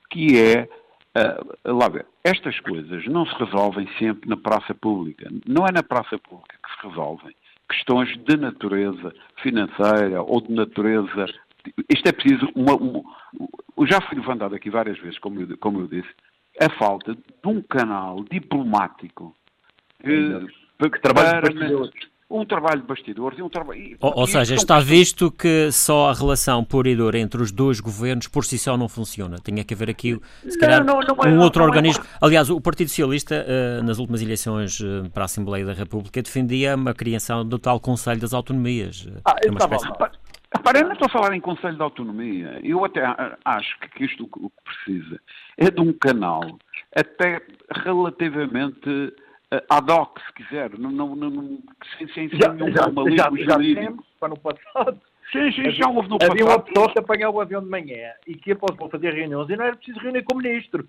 que 0.09 0.39
é, 0.39 0.69
uh, 1.17 1.73
lá 1.77 1.89
ver, 1.89 2.05
estas 2.23 2.59
coisas 2.59 3.05
não 3.07 3.25
se 3.25 3.35
resolvem 3.35 3.87
sempre 3.97 4.29
na 4.29 4.37
praça 4.37 4.73
pública. 4.73 5.29
Não 5.47 5.65
é 5.65 5.71
na 5.71 5.83
praça 5.83 6.17
pública 6.17 6.57
que 6.63 6.81
se 6.81 6.87
resolvem 6.87 7.35
questões 7.69 8.17
de 8.17 8.37
natureza 8.37 9.13
financeira 9.41 10.21
ou 10.21 10.41
de 10.41 10.51
natureza. 10.51 11.25
Isto 11.89 12.07
é 12.07 12.11
preciso. 12.11 12.49
Uma, 12.55 12.75
uma, 12.75 13.03
já 13.87 14.01
foi 14.01 14.17
levantado 14.17 14.55
aqui 14.55 14.69
várias 14.69 14.97
vezes, 14.99 15.19
como 15.19 15.39
eu, 15.41 15.57
como 15.57 15.81
eu 15.81 15.87
disse, 15.87 16.09
a 16.59 16.69
falta 16.77 17.13
de 17.13 17.47
um 17.47 17.61
canal 17.61 18.23
diplomático 18.29 19.35
que, 20.01 20.89
que 20.89 21.01
trabalha 21.01 21.41
para, 21.41 21.51
um 22.29 22.45
trabalho 22.45 22.81
de 22.81 22.87
bastidores 22.87 23.39
e 23.39 23.41
um 23.41 23.49
trabalho. 23.49 23.97
Ou, 23.99 24.19
ou 24.19 24.27
seja, 24.27 24.53
está 24.53 24.79
visto 24.79 25.31
que 25.31 25.71
só 25.71 26.09
a 26.09 26.13
relação 26.13 26.63
pura 26.63 26.89
e 26.89 26.95
dura 26.95 27.17
entre 27.17 27.41
os 27.41 27.51
dois 27.51 27.79
governos 27.79 28.27
por 28.27 28.45
si 28.45 28.57
só 28.57 28.77
não 28.77 28.87
funciona. 28.87 29.37
Tinha 29.43 29.63
que 29.63 29.73
haver 29.73 29.89
aqui, 29.89 30.19
se 30.47 30.57
calhar, 30.59 30.83
não, 30.83 30.99
não, 30.99 31.15
não 31.15 31.23
é, 31.23 31.29
um 31.29 31.39
outro 31.39 31.63
organismo. 31.63 32.03
Aliás, 32.21 32.49
o 32.49 32.61
Partido 32.61 32.89
Socialista, 32.89 33.45
uh, 33.47 33.83
nas 33.83 33.97
últimas 33.97 34.21
eleições 34.21 34.79
uh, 34.79 35.09
para 35.11 35.23
a 35.23 35.25
Assembleia 35.25 35.65
da 35.65 35.73
República, 35.73 36.21
defendia 36.21 36.75
uma 36.75 36.93
criação 36.93 37.43
do 37.43 37.57
tal 37.57 37.79
Conselho 37.79 38.21
das 38.21 38.33
Autonomias. 38.33 39.05
Uh, 39.05 39.21
ah, 39.25 39.35
é 39.43 39.49
uma 39.49 39.57
espécie... 39.57 39.87
Repara, 40.55 40.79
eu 40.79 40.85
não 40.85 40.93
estou 40.93 41.05
a 41.05 41.09
falar 41.09 41.35
em 41.35 41.39
Conselho 41.39 41.75
de 41.75 41.81
Autonomia. 41.81 42.59
Eu 42.63 42.83
até 42.83 43.03
acho 43.45 43.79
que 43.79 44.03
isto 44.03 44.23
o 44.23 44.49
que 44.49 44.63
precisa 44.63 45.19
é 45.57 45.69
de 45.69 45.79
um 45.79 45.93
canal 45.93 46.41
até 46.95 47.41
relativamente 47.85 49.13
uh, 49.53 49.61
ad 49.69 49.91
hoc, 49.91 50.19
se 50.19 50.33
quiser, 50.33 50.77
não, 50.77 50.91
não, 50.91 51.15
não, 51.15 51.59
sem, 51.97 52.07
sem, 52.09 52.29
já, 52.29 52.53
nenhum 52.53 52.71
já, 52.71 52.85
já, 53.15 53.53
jurídico. 53.53 54.05
para 54.19 54.29
no 54.29 54.39
passado. 54.39 55.01
Sim, 55.31 55.51
sim, 55.51 55.69
já 55.71 55.87
houve 55.87 56.09
no 56.09 56.17
passado. 56.17 56.31
Havia 56.33 56.45
uma 56.45 56.59
pessoa 56.59 56.91
que 56.91 56.99
apanhava 56.99 57.37
o 57.37 57.41
avião 57.41 57.61
de 57.61 57.69
manhã 57.69 58.13
e 58.25 58.35
que 58.35 58.49
ia 58.49 58.55
para 58.55 58.89
fazer 58.89 59.13
reuniões 59.13 59.49
e 59.49 59.55
não 59.55 59.65
era 59.65 59.75
preciso 59.75 59.99
reunir 59.99 60.23
com 60.23 60.37
ministros. 60.37 60.87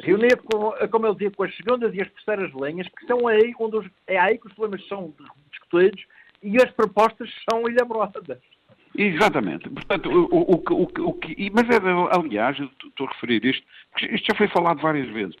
Reunir, 0.00 0.36
com, 0.36 0.72
como 0.90 1.06
ele 1.06 1.14
dizia, 1.14 1.30
com 1.30 1.42
as 1.42 1.56
segundas 1.56 1.94
e 1.94 2.00
as 2.00 2.10
terceiras 2.10 2.52
linhas, 2.52 2.86
que 2.88 3.06
são 3.06 3.26
aí 3.26 3.52
onde 3.58 3.78
os, 3.78 3.86
é 4.06 4.18
aí 4.18 4.38
que 4.38 4.46
os 4.46 4.52
problemas 4.52 4.86
são 4.86 5.12
discutidos 5.50 6.04
e 6.42 6.56
as 6.58 6.70
propostas 6.72 7.28
são 7.50 7.62
elaboradas. 7.68 8.38
Exatamente. 8.96 9.68
Portanto, 9.70 10.10
o, 10.10 10.24
o, 10.26 10.54
o, 10.54 11.08
o, 11.08 11.14
que. 11.14 11.50
Mas, 11.52 11.68
é, 11.68 12.16
aliás, 12.16 12.58
estou 12.58 13.06
a 13.06 13.10
referir 13.10 13.44
isto, 13.44 13.64
porque 13.90 14.06
isto 14.14 14.26
já 14.26 14.36
foi 14.36 14.48
falado 14.48 14.80
várias 14.80 15.08
vezes. 15.10 15.36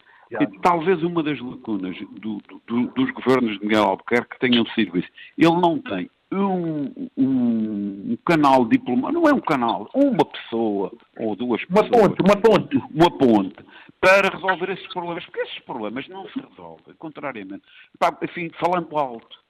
Talvez 0.62 1.02
uma 1.02 1.22
das 1.22 1.40
lacunas 1.40 1.96
do, 2.20 2.40
do, 2.66 2.86
dos 2.88 3.10
governos 3.12 3.58
de 3.58 3.64
Miguel 3.64 3.84
Albuquerque 3.84 4.38
tenham 4.38 4.66
sido 4.74 4.98
isso. 4.98 5.08
Ele 5.36 5.60
não 5.60 5.78
tem 5.78 6.10
um, 6.30 7.08
um, 7.16 8.12
um, 8.12 8.18
canal 8.24 8.64
diplomático, 8.66 9.12
não 9.12 9.28
é 9.28 9.32
um 9.32 9.40
canal, 9.40 9.88
uma 9.94 10.24
pessoa 10.24 10.92
ou 11.18 11.34
duas 11.34 11.64
pessoas. 11.64 11.88
Uma 11.88 11.90
ponte, 11.90 12.22
uma 12.22 12.36
ponte. 12.36 12.76
Uma 12.94 13.10
ponte 13.10 13.64
para 14.00 14.28
resolver 14.28 14.70
esses 14.70 14.86
problemas, 14.88 15.24
porque 15.24 15.40
esses 15.40 15.58
problemas 15.60 16.06
não 16.08 16.28
se 16.28 16.38
resolvem, 16.38 16.94
contrariamente. 16.98 17.62
Enfim, 18.22 18.50
falando 18.60 18.96
alto. 18.96 19.47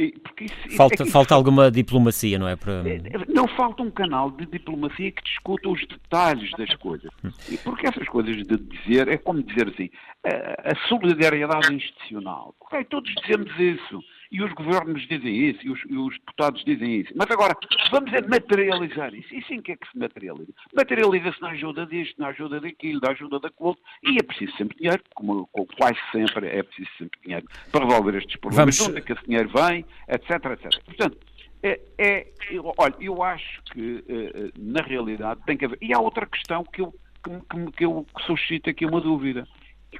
Isso, 0.00 0.76
falta, 0.76 1.02
é 1.02 1.06
falta 1.06 1.34
alguma 1.34 1.70
diplomacia, 1.70 2.38
não 2.38 2.48
é? 2.48 2.56
Para... 2.56 2.82
É, 2.88 3.00
não 3.28 3.46
falta 3.48 3.82
um 3.82 3.90
canal 3.90 4.30
de 4.30 4.46
diplomacia 4.46 5.12
que 5.12 5.22
discuta 5.22 5.68
os 5.68 5.86
detalhes 5.86 6.50
das 6.52 6.74
coisas. 6.76 7.10
Hum. 7.22 7.30
Porque 7.62 7.86
essas 7.86 8.08
coisas 8.08 8.36
de 8.36 8.56
dizer, 8.56 9.08
é 9.08 9.18
como 9.18 9.42
dizer 9.42 9.68
assim, 9.68 9.90
a, 10.24 10.72
a 10.72 10.88
solidariedade 10.88 11.74
institucional. 11.74 12.54
Ok, 12.60 12.84
todos 12.84 13.12
dizemos 13.22 13.50
isso 13.58 14.02
e 14.30 14.42
os 14.42 14.52
governos 14.52 15.06
dizem 15.08 15.50
isso, 15.50 15.58
e 15.66 15.70
os, 15.70 15.80
e 15.88 15.96
os, 15.96 16.18
deputados 16.18 16.64
dizem 16.64 17.00
isso. 17.00 17.12
Mas 17.16 17.28
agora, 17.30 17.56
vamos 17.90 18.12
é 18.12 18.20
materializar 18.22 19.12
isso. 19.12 19.34
E 19.34 19.42
sim, 19.44 19.60
que 19.60 19.72
é 19.72 19.76
que 19.76 19.90
se 19.90 19.98
materializa? 19.98 20.52
Materializa-se 20.74 21.40
na 21.40 21.50
ajuda 21.50 21.84
disto, 21.86 22.20
na 22.20 22.28
ajuda 22.28 22.60
daquilo, 22.60 23.00
na 23.00 23.10
ajuda 23.10 23.40
daquilo 23.40 23.76
E 24.04 24.18
é 24.18 24.22
preciso 24.22 24.56
sempre 24.56 24.76
dinheiro, 24.78 25.02
como, 25.14 25.48
como, 25.48 25.66
quase 25.76 25.98
sempre 26.12 26.46
é 26.46 26.62
preciso 26.62 26.90
sempre 26.98 27.20
dinheiro 27.22 27.46
para 27.72 27.84
resolver 27.84 28.18
estes 28.18 28.36
problemas. 28.36 28.78
Vamos... 28.78 28.88
Onde 28.88 28.98
é 28.98 29.00
que 29.00 29.12
esse 29.12 29.26
dinheiro 29.26 29.50
vem, 29.52 29.84
etc, 30.08 30.30
etc. 30.30 30.84
Portanto, 30.84 31.18
é, 31.62 31.80
é, 31.98 32.26
eu, 32.50 32.72
olha, 32.78 32.94
eu 33.00 33.22
acho 33.22 33.62
que, 33.72 33.96
uh, 33.96 34.52
na 34.56 34.82
realidade, 34.82 35.40
tem 35.44 35.56
que 35.56 35.64
haver. 35.64 35.78
E 35.82 35.92
há 35.92 35.98
outra 35.98 36.24
questão 36.24 36.64
que 36.64 36.80
eu, 36.80 36.94
que, 37.22 37.30
que, 37.30 37.72
que 37.72 37.84
eu 37.84 38.06
suscito 38.26 38.70
aqui 38.70 38.86
uma 38.86 39.00
dúvida. 39.00 39.46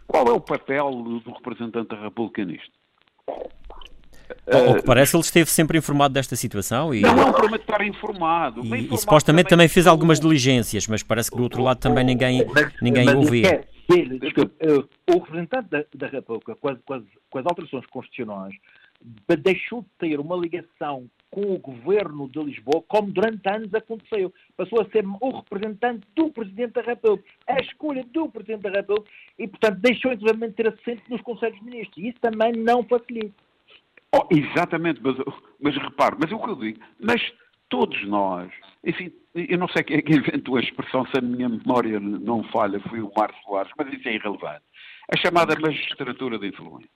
Qual 0.07 0.25
é 0.29 0.33
o 0.33 0.41
papel 0.41 0.91
do 1.03 1.33
representante 1.33 1.89
da 1.89 2.01
República 2.01 2.45
nisto? 2.45 2.71
Ao 4.47 4.77
que 4.77 4.83
parece, 4.83 5.17
ele 5.17 5.23
esteve 5.23 5.51
sempre 5.51 5.79
informado 5.79 6.15
desta 6.15 6.37
situação 6.37 6.95
e. 6.95 7.01
Não 7.01 7.11
é 7.11 7.33
problema 7.33 7.59
de 7.59 7.65
estar 7.65 7.87
informado. 7.87 8.65
E, 8.65 8.95
e 8.95 8.99
supostamente 8.99 9.25
também, 9.25 9.45
também 9.45 9.69
fez 9.69 9.87
algumas 9.87 10.21
diligências, 10.21 10.87
mas 10.87 11.03
parece 11.03 11.31
que 11.31 11.37
do 11.37 11.43
outro 11.43 11.63
lado 11.63 11.79
também 11.79 12.05
ninguém, 12.05 12.47
ninguém 12.81 13.05
mas, 13.05 13.15
ouvia. 13.15 13.65
o 15.09 15.19
representante 15.19 15.69
da, 15.69 15.85
da 15.95 16.07
República, 16.07 16.55
com 16.57 16.69
as, 16.69 16.79
com, 16.85 16.95
as, 16.95 17.03
com 17.31 17.39
as 17.39 17.47
alterações 17.47 17.87
constitucionais, 17.87 18.55
deixou 19.43 19.83
de 19.83 19.89
ter 19.99 20.21
uma 20.21 20.37
ligação 20.37 21.09
com 21.31 21.55
o 21.55 21.59
governo 21.59 22.29
de 22.29 22.43
Lisboa, 22.43 22.83
como 22.89 23.11
durante 23.11 23.49
anos 23.49 23.73
aconteceu. 23.73 24.33
Passou 24.57 24.81
a 24.81 24.91
ser 24.91 25.05
o 25.07 25.31
representante 25.39 26.07
do 26.15 26.31
Presidente 26.31 26.73
da 26.73 26.83
República, 26.83 27.25
a 27.47 27.61
escolha 27.61 28.05
do 28.13 28.29
Presidente 28.29 28.63
da 28.63 28.71
República, 28.71 29.11
e, 29.39 29.47
portanto, 29.47 29.79
deixou, 29.79 30.13
inclusive, 30.13 30.49
de 30.49 30.55
ter 30.55 30.69
assento 30.69 31.03
nos 31.09 31.21
Conselhos 31.23 31.59
de 31.59 31.65
Ministros. 31.65 31.97
E 31.99 32.09
isso 32.09 32.19
também 32.21 32.53
não 32.53 32.83
facilita. 32.85 33.35
Oh, 34.15 34.27
exatamente, 34.31 35.01
mas, 35.03 35.17
mas 35.61 35.77
repare, 35.77 36.17
mas 36.19 36.33
é 36.33 36.35
o 36.35 36.41
que 36.41 36.51
eu 36.51 36.57
digo, 36.57 36.81
mas 37.01 37.21
todos 37.69 38.05
nós, 38.07 38.51
enfim, 38.85 39.13
eu 39.35 39.57
não 39.57 39.69
sei 39.69 39.85
quem 39.85 39.99
é 39.99 40.03
que 40.03 40.17
inventou 40.17 40.57
a 40.57 40.61
expressão, 40.61 41.07
se 41.07 41.19
a 41.19 41.21
minha 41.21 41.49
memória 41.49 42.01
não 42.01 42.43
falha, 42.45 42.81
foi 42.81 43.01
o 43.01 43.13
Marcos 43.17 43.41
Soares, 43.43 43.73
mas 43.79 43.93
isso 43.93 44.09
é 44.09 44.15
irrelevante. 44.15 44.65
A 45.13 45.17
chamada 45.17 45.59
magistratura 45.59 46.39
de 46.39 46.49
influência. 46.49 46.91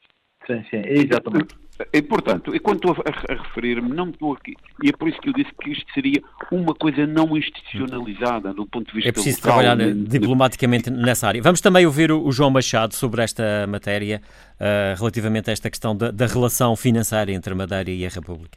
Sim, 0.47 0.63
sim, 0.71 0.83
exatamente. 0.87 1.57
E, 1.93 2.03
portanto, 2.03 2.53
quando 2.63 2.77
estou 2.77 3.05
a, 3.05 3.33
a 3.33 3.43
referir-me, 3.43 3.93
não 3.93 4.11
estou 4.11 4.35
aqui, 4.35 4.55
e 4.83 4.91
é 4.91 4.93
por 4.93 5.09
isso 5.09 5.21
que 5.21 5.29
eu 5.29 5.33
disse 5.33 5.51
que 5.61 5.73
isto 5.73 5.93
seria 5.93 6.23
uma 6.53 6.73
coisa 6.73 7.05
não 7.05 7.37
institucionalizada 7.37 8.55
do 8.55 8.65
ponto 8.65 8.87
de 8.87 8.95
vista 8.95 9.09
É 9.09 9.13
preciso 9.13 9.39
local, 9.39 9.61
trabalhar 9.61 9.77
de, 9.77 10.05
diplomaticamente 10.05 10.89
nessa 10.89 11.27
área. 11.27 11.43
Vamos 11.43 11.61
também 11.61 11.85
ouvir 11.85 12.13
o, 12.13 12.25
o 12.25 12.31
João 12.31 12.51
Machado 12.51 12.95
sobre 12.95 13.23
esta 13.23 13.67
matéria, 13.67 14.23
uh, 14.61 14.97
relativamente 14.97 15.51
a 15.51 15.53
esta 15.53 15.69
questão 15.69 15.97
da, 15.97 16.13
da, 16.13 16.27
relação 16.27 16.77
financeira 16.77 17.33
entre 17.33 17.53
a 17.53 17.57
Madeira 17.57 17.91
e 17.91 18.07
a 18.07 18.09
República. 18.09 18.57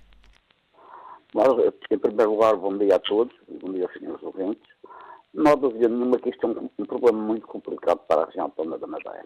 Em 1.90 1.98
primeiro 1.98 2.32
lugar, 2.32 2.56
bom 2.56 2.78
dia 2.78 2.98
a 2.98 3.00
todos, 3.00 3.34
bom 3.62 3.72
dia 3.74 3.86
aos 3.86 3.94
senhores 3.94 4.22
ouvintes. 4.22 4.62
Não 5.34 5.54
há 5.54 5.56
dúvida 5.56 5.90
nenhuma 5.90 6.20
que 6.20 6.30
isto 6.30 6.46
é 6.46 6.50
um, 6.50 6.70
um 6.78 6.86
problema 6.86 7.20
muito 7.20 7.48
complicado 7.48 8.00
para 8.08 8.22
a 8.22 8.26
região 8.26 8.46
autónoma 8.46 8.78
da 8.78 8.88
Madeira. 8.88 9.26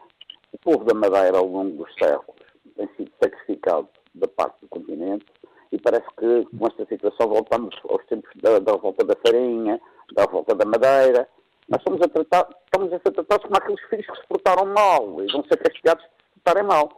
O 0.53 0.58
povo 0.58 0.86
da 0.86 0.94
Madeira, 0.94 1.38
ao 1.38 1.46
longo 1.46 1.84
dos 1.84 1.94
séculos, 1.96 2.50
tem 2.82 2.90
sido 2.98 3.12
sacrificado 3.22 3.88
da 4.16 4.28
parte 4.28 4.62
do 4.62 4.68
continente 4.68 5.26
e 5.72 5.78
parece 5.80 6.08
que 6.18 6.58
com 6.58 6.68
esta 6.68 6.86
situação 6.86 7.30
voltamos 7.30 7.76
aos 7.88 8.04
tempos 8.08 8.30
da, 8.36 8.60
da 8.60 8.76
volta 8.76 9.06
da 9.06 9.16
farinha, 9.26 9.80
da 10.14 10.26
volta 10.26 10.56
da 10.56 10.66
madeira. 10.66 11.28
Nós 11.70 11.80
estamos 11.80 12.02
a, 12.02 12.08
tratar, 12.10 12.50
estamos 12.66 12.92
a 12.92 13.00
ser 13.00 13.12
tratados 13.12 13.44
como 13.46 13.56
aqueles 13.56 13.82
filhos 13.90 14.08
que 14.08 14.18
se 14.18 14.28
portaram 14.28 14.66
mal 14.66 15.24
e 15.24 15.32
vão 15.32 15.44
ser 15.46 15.58
castigados 15.58 16.04
se 16.04 16.10
se 16.10 16.40
portarem 16.44 16.64
mal. 16.64 16.90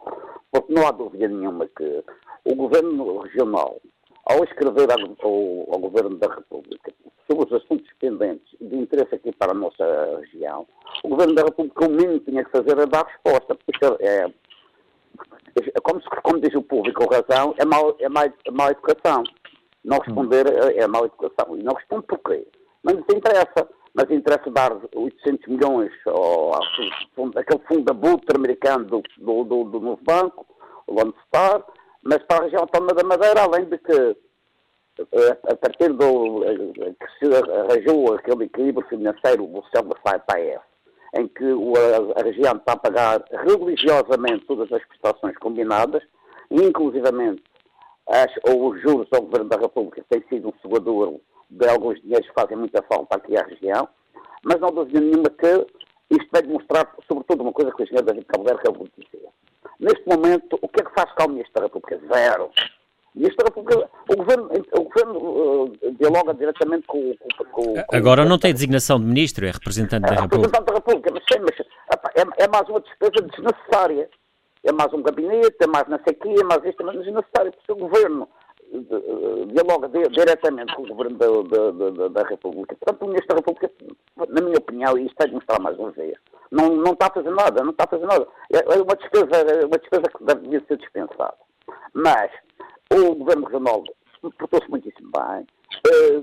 Porque 0.50 0.72
não 0.72 0.86
há 0.86 0.90
dúvida 0.90 1.28
nenhuma 1.28 1.68
que 1.68 2.04
o 2.44 2.54
governo 2.54 3.18
regional, 3.20 3.80
ao 4.24 4.42
escrever 4.44 4.90
ao, 4.90 5.72
ao 5.72 5.78
governo 5.78 6.16
da 6.16 6.34
República 6.34 6.92
sobre 7.30 7.46
os 7.46 7.62
assuntos 7.62 7.90
pendentes 8.00 8.54
de 8.60 8.76
interesse 8.76 9.14
aqui 9.14 9.32
para 9.32 9.52
a 9.52 9.54
nossa 9.54 9.84
região, 10.20 10.66
o 11.04 11.08
governo 11.08 11.34
da 11.34 11.42
República 11.42 11.86
o 11.86 11.90
mínimo 11.90 12.20
tinha 12.20 12.44
que 12.44 12.50
fazer 12.50 12.72
era 12.72 12.86
dar 12.86 13.06
resposta, 13.06 13.54
porque 13.54 13.84
é, 14.00 14.26
como, 15.82 16.00
como 16.22 16.40
diz 16.40 16.54
o 16.54 16.62
público, 16.62 17.04
com 17.04 17.14
razão, 17.14 17.54
é 17.58 17.64
mau, 17.64 17.96
é, 17.98 18.08
mau, 18.08 18.24
é 18.24 18.50
má 18.50 18.70
educação. 18.70 19.22
Não 19.84 19.98
responder 19.98 20.46
é, 20.46 20.78
é 20.78 20.86
má 20.86 21.00
educação. 21.00 21.56
E 21.56 21.62
não 21.62 21.74
responde 21.74 22.06
porquê. 22.06 22.46
Não 22.82 22.94
lhes 22.94 23.04
interessa. 23.10 23.68
Mas 23.94 24.10
interessa 24.10 24.50
dar 24.50 24.72
800 24.92 25.46
milhões 25.46 25.92
ao, 26.06 26.54
ao 26.54 26.62
fundo, 27.14 27.38
aquele 27.38 27.62
fundo 27.68 27.88
abutre 27.88 28.36
americano 28.36 28.84
do, 28.84 29.02
do, 29.18 29.44
do, 29.44 29.64
do 29.64 29.80
novo 29.80 30.00
banco, 30.02 30.44
o 30.88 30.94
Lone 30.94 31.14
Star, 31.28 31.64
mas 32.02 32.18
para 32.24 32.38
a 32.38 32.42
região 32.44 32.62
autónoma 32.62 32.92
da 32.92 33.04
Madeira, 33.04 33.42
além 33.42 33.66
de 33.66 33.78
que 33.78 34.16
eh, 35.12 35.38
a 35.48 35.56
partir 35.56 35.92
do 35.92 36.44
eh, 36.44 36.94
que 37.00 37.18
se 37.18 37.34
arranjou 37.34 38.14
aquele 38.14 38.44
equilíbrio 38.44 38.86
financeiro, 38.88 39.44
o 39.44 39.64
Selva 39.72 39.96
sai 40.04 40.18
para 40.20 40.40
a 40.40 40.60
em 41.16 41.28
que 41.28 41.44
a, 42.16 42.22
região 42.22 42.56
está 42.56 42.72
a 42.72 42.76
pagar 42.76 43.24
religiosamente 43.30 44.46
todas 44.46 44.70
as 44.72 44.84
prestações 44.86 45.36
combinadas, 45.38 46.02
inclusivamente 46.50 47.42
as, 48.08 48.30
ou 48.48 48.70
os 48.70 48.82
juros 48.82 49.08
ao 49.12 49.22
Governo 49.22 49.48
da 49.48 49.56
República 49.56 50.04
tem 50.08 50.22
sido 50.28 50.48
um 50.48 50.60
segurador 50.60 51.18
de 51.48 51.68
alguns 51.68 52.00
dinheiros 52.02 52.26
que 52.28 52.34
fazem 52.34 52.56
muita 52.56 52.82
falta 52.82 53.16
aqui 53.16 53.36
à 53.36 53.42
região, 53.42 53.88
mas 54.42 54.60
não 54.60 54.70
dúvida 54.70 55.00
nenhuma 55.00 55.30
que 55.30 55.66
isto 56.10 56.28
vai 56.30 56.42
demonstrar, 56.42 56.92
sobretudo, 57.08 57.42
uma 57.42 57.52
coisa 57.52 57.72
que 57.72 57.82
o 57.82 57.86
Sr. 57.86 58.02
David 58.02 58.26
Caldeira 58.26 58.58
acabou 58.58 58.86
de 58.86 59.04
dizer. 59.04 59.28
Neste 59.80 60.06
momento, 60.06 60.58
o 60.60 60.68
que 60.68 60.82
é 60.82 60.84
que 60.84 60.94
faz 60.94 61.12
cá 61.14 61.24
o 61.24 61.30
Ministro 61.30 61.54
da 61.54 61.62
República? 61.62 62.00
Zero. 62.12 62.50
República, 63.16 63.88
o 64.10 64.16
governo, 64.16 64.50
o 64.72 64.82
governo 64.82 65.18
uh, 65.18 65.72
dialoga 65.98 66.34
diretamente 66.34 66.86
com, 66.86 67.14
com, 67.16 67.44
com, 67.44 67.74
com 67.74 67.84
Agora 67.92 68.24
não 68.24 68.38
tem 68.38 68.52
designação 68.52 68.98
de 68.98 69.06
ministro, 69.06 69.46
é 69.46 69.50
representante 69.50 70.02
da 70.02 70.14
é 70.14 70.20
República. 70.20 70.36
Representante 70.36 70.66
da 70.66 70.74
República, 70.74 71.10
mas, 71.12 71.24
sim, 71.30 71.40
mas 71.40 71.66
é, 72.16 72.44
é, 72.44 72.48
mais 72.48 72.68
uma 72.68 72.80
despesa 72.80 73.22
desnecessária. 73.22 74.08
É 74.66 74.72
mais 74.72 74.90
um 74.94 75.02
gabinete, 75.02 75.56
é 75.60 75.66
mais 75.66 75.86
não 75.88 76.00
sei 76.06 76.14
o 76.14 76.20
quê, 76.20 76.40
é 76.40 76.44
mais 76.44 76.64
isto, 76.64 76.80
é 76.80 76.86
mais 76.86 76.98
desnecessário, 76.98 77.52
porque 77.52 77.72
o 77.72 77.76
governo 77.76 78.26
uh, 78.72 79.46
dialoga 79.46 79.90
diretamente 80.08 80.74
com 80.74 80.82
o 80.84 80.86
governo 80.88 81.18
da, 81.18 81.26
da, 81.26 81.90
da, 81.90 82.08
da, 82.08 82.28
República. 82.28 82.74
Portanto, 82.76 83.02
o 83.02 83.08
ministro 83.08 83.28
da 83.28 83.34
República, 83.36 83.70
na 84.16 84.40
minha 84.40 84.56
opinião, 84.56 84.96
e 84.96 85.04
isto 85.04 85.20
é 85.20 85.26
de 85.26 85.34
mostrar 85.34 85.60
mais 85.60 85.78
uma 85.78 85.90
vez, 85.90 86.16
não, 86.50 86.70
não 86.76 86.92
está 86.94 87.08
a 87.08 87.12
fazer 87.12 87.30
nada, 87.30 87.62
não 87.62 87.72
está 87.72 87.84
a 87.84 87.88
fazer 87.88 88.06
nada. 88.06 88.26
É, 88.50 88.74
é 88.74 88.82
uma 88.82 88.96
despesa, 88.96 89.66
uma 89.66 89.78
despesa 89.78 90.04
que 90.08 90.40
devia 90.40 90.64
ser 90.66 90.78
dispensada. 90.78 91.36
Mas 91.92 92.30
o 93.00 93.14
governo 93.14 93.46
regional 93.46 93.84
portou-se 94.38 94.68
muitíssimo 94.70 95.10
bem, 95.12 95.46
uh, 95.86 96.22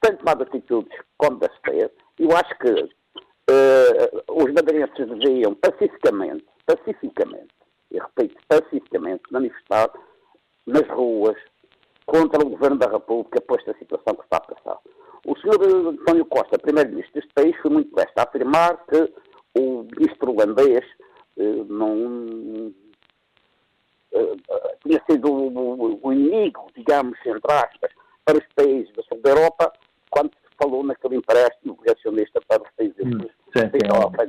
tem 0.00 0.16
tomado 0.16 0.42
atitudes 0.42 0.96
como 1.18 1.38
deve 1.38 1.54
ser. 1.66 1.92
Eu 2.18 2.36
acho 2.36 2.58
que 2.58 2.70
uh, 2.70 4.22
os 4.28 4.52
madeirenses 4.52 4.96
deveriam 4.96 5.54
pacificamente, 5.54 6.44
pacificamente, 6.66 7.54
e 7.90 7.98
repito, 7.98 8.36
pacificamente, 8.48 9.22
manifestar 9.30 9.90
nas 10.66 10.86
ruas 10.88 11.36
contra 12.06 12.44
o 12.44 12.50
governo 12.50 12.78
da 12.78 12.90
República 12.90 13.40
por 13.40 13.58
esta 13.58 13.76
situação 13.78 14.14
que 14.14 14.22
está 14.22 14.36
a 14.38 14.40
passar. 14.40 14.78
O 15.26 15.36
senhor 15.38 15.62
António 15.62 16.26
Costa, 16.26 16.58
primeiro-ministro 16.58 17.14
deste 17.14 17.32
país, 17.34 17.56
foi 17.62 17.70
muito 17.70 17.94
besta 17.94 18.22
a 18.22 18.24
afirmar 18.24 18.84
que 18.86 19.12
o 19.56 19.84
ministro 19.84 20.32
holandês 20.32 20.84
uh, 21.36 21.64
não 21.64 22.72
tinha 24.82 25.02
sido 25.08 25.32
o, 25.32 26.00
o, 26.02 26.12
inimigo, 26.12 26.66
digamos, 26.76 27.18
entre 27.24 27.52
aspas, 27.52 27.90
para 28.24 28.38
os 28.38 28.44
países 28.54 28.92
do 28.92 29.02
sul 29.04 29.20
da 29.22 29.30
Europa, 29.30 29.72
quando 30.10 30.30
se 30.30 30.56
falou 30.56 30.82
naquele 30.84 31.16
empréstimo 31.16 31.78
reacionista 31.84 32.40
para 32.46 32.62
os 32.62 32.70
países 32.76 32.96
hum, 33.00 33.18
da 33.54 33.86
Europa. 33.86 34.24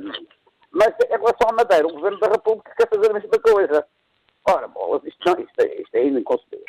Mas 0.72 0.94
em 1.06 1.10
relação 1.10 1.48
à 1.48 1.52
Madeira, 1.52 1.86
o 1.86 1.92
Governo 1.92 2.18
da 2.18 2.28
República 2.28 2.72
quer 2.76 2.88
fazer 2.88 3.10
a 3.10 3.14
mesma 3.14 3.38
coisa. 3.38 3.86
Ora, 4.46 4.68
bolas, 4.68 5.02
isto, 5.04 5.18
não, 5.24 5.32
isto, 5.42 5.58
é, 5.58 5.80
isto 5.80 5.94
é 5.94 6.06
inconcebível. 6.06 6.66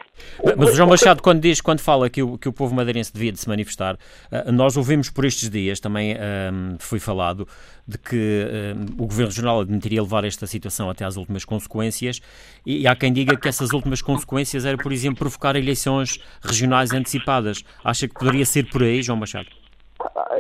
Mas 0.58 0.70
o 0.70 0.74
João 0.76 0.88
Machado, 0.88 1.22
quando 1.22 1.42
diz, 1.42 1.60
quando 1.60 1.82
fala 1.82 2.10
que 2.10 2.24
o, 2.24 2.38
que 2.38 2.48
o 2.48 2.54
povo 2.54 2.74
madeirense 2.74 3.12
devia 3.14 3.34
de 3.34 3.40
se 3.40 3.50
manifestar, 3.50 3.96
uh, 3.96 4.50
nós 4.50 4.78
ouvimos 4.78 5.10
por 5.10 5.26
estes 5.26 5.50
dias, 5.50 5.82
também 5.82 6.16
um, 6.16 6.78
foi 6.80 7.00
falado, 7.00 7.46
de 7.86 7.98
que 7.98 8.48
um, 8.78 9.04
o 9.04 9.08
Governo 9.08 9.26
Regional 9.26 9.60
admitiria 9.60 10.02
levar 10.02 10.24
esta 10.24 10.48
situação 10.48 10.90
até 10.90 11.04
às 11.04 11.18
últimas 11.18 11.44
consequências, 11.44 12.22
e, 12.66 12.84
e 12.84 12.88
há 12.88 12.96
quem 12.96 13.12
diga 13.12 13.36
que 13.36 13.48
essas 13.50 13.74
últimas 13.74 14.02
consequências 14.02 14.64
era, 14.64 14.78
por 14.78 14.94
exemplo, 14.94 15.20
provocar 15.20 15.58
eleições 15.58 16.18
regionais 16.42 16.94
antecipadas. 16.94 17.62
Acha 17.84 18.08
que 18.08 18.14
poderia 18.14 18.46
ser 18.46 18.70
por 18.70 18.84
aí, 18.84 19.02
João 19.02 19.20
Machado? 19.20 19.50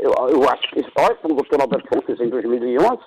Eu, 0.01 0.11
eu 0.29 0.49
acho 0.49 0.71
que 0.71 0.79
isso, 0.79 0.91
olha, 0.97 1.15
pelo 1.15 1.35
Dr. 1.35 1.59
Alberto 1.59 1.89
Fontes 1.93 2.17
em 2.17 2.29
2011, 2.29 2.87
uh, 2.87 3.01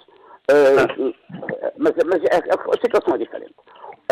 mas, 1.78 1.94
mas 2.04 2.22
a, 2.24 2.74
a 2.74 2.80
situação 2.82 3.14
é 3.14 3.18
diferente 3.18 3.54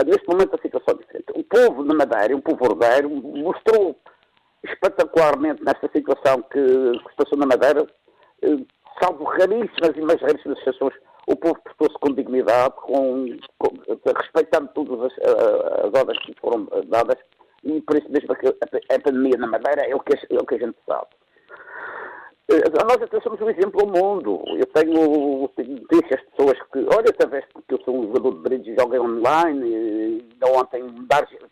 neste 0.05 0.26
momento 0.29 0.55
a 0.55 0.62
situação 0.62 0.95
é 0.95 0.99
diferente. 0.99 1.33
O 1.35 1.45
povo 1.45 1.85
de 1.85 1.95
Madeira, 1.95 2.37
o 2.37 2.43
povo 2.43 2.65
ordeiro, 2.65 3.11
mostrou 3.11 3.97
espetacularmente 4.65 5.62
nesta 5.65 5.88
situação 5.95 6.43
que, 6.43 6.59
se 6.59 7.17
passou 7.17 7.38
na 7.38 7.47
Madeira, 7.47 7.87
eh, 8.43 8.59
salvo 9.03 9.25
raríssimas 9.25 9.97
e 9.97 10.00
mais 10.00 10.21
raríssimas 10.21 10.59
exceções, 10.59 10.95
o 11.26 11.37
povo 11.37 11.59
portou-se 11.62 11.99
com 12.00 12.15
dignidade, 12.15 12.75
com, 12.76 13.37
com, 13.59 13.69
respeitando 14.21 14.69
todas 14.75 15.12
as, 15.12 15.19
eh, 15.19 15.87
as 15.87 16.00
ordens 16.00 16.19
que 16.25 16.35
foram 16.41 16.69
dadas, 16.87 17.19
e 17.65 17.81
por 17.81 17.97
isso 17.97 18.11
mesmo 18.11 18.35
que 18.37 18.49
a, 18.49 18.95
a 18.95 19.00
pandemia 19.00 19.37
na 19.38 19.47
Madeira 19.47 19.83
é 19.83 19.95
o 19.95 20.00
que, 20.00 20.15
é 20.15 20.38
o 20.38 20.47
que 20.47 20.55
a 20.57 20.59
gente 20.59 20.76
sabe. 20.87 21.09
Nós 22.85 23.03
até 23.03 23.21
somos 23.21 23.41
um 23.41 23.51
exemplo 23.51 23.81
ao 23.81 23.87
mundo. 23.87 24.43
Eu 24.57 24.67
tenho, 24.67 25.49
tenho 25.57 25.81
as 26.13 26.23
pessoas 26.31 26.59
que, 26.73 26.79
olha, 26.95 27.11
através 27.11 27.45
que 27.47 27.75
eu 27.75 27.81
sou 27.85 27.99
um 27.99 28.03
jogador 28.05 28.35
de 28.35 28.41
bridge 28.41 28.71
e 28.71 28.77
joguei 28.79 28.99
online, 28.99 29.66
e 29.69 30.45
ontem 30.45 30.85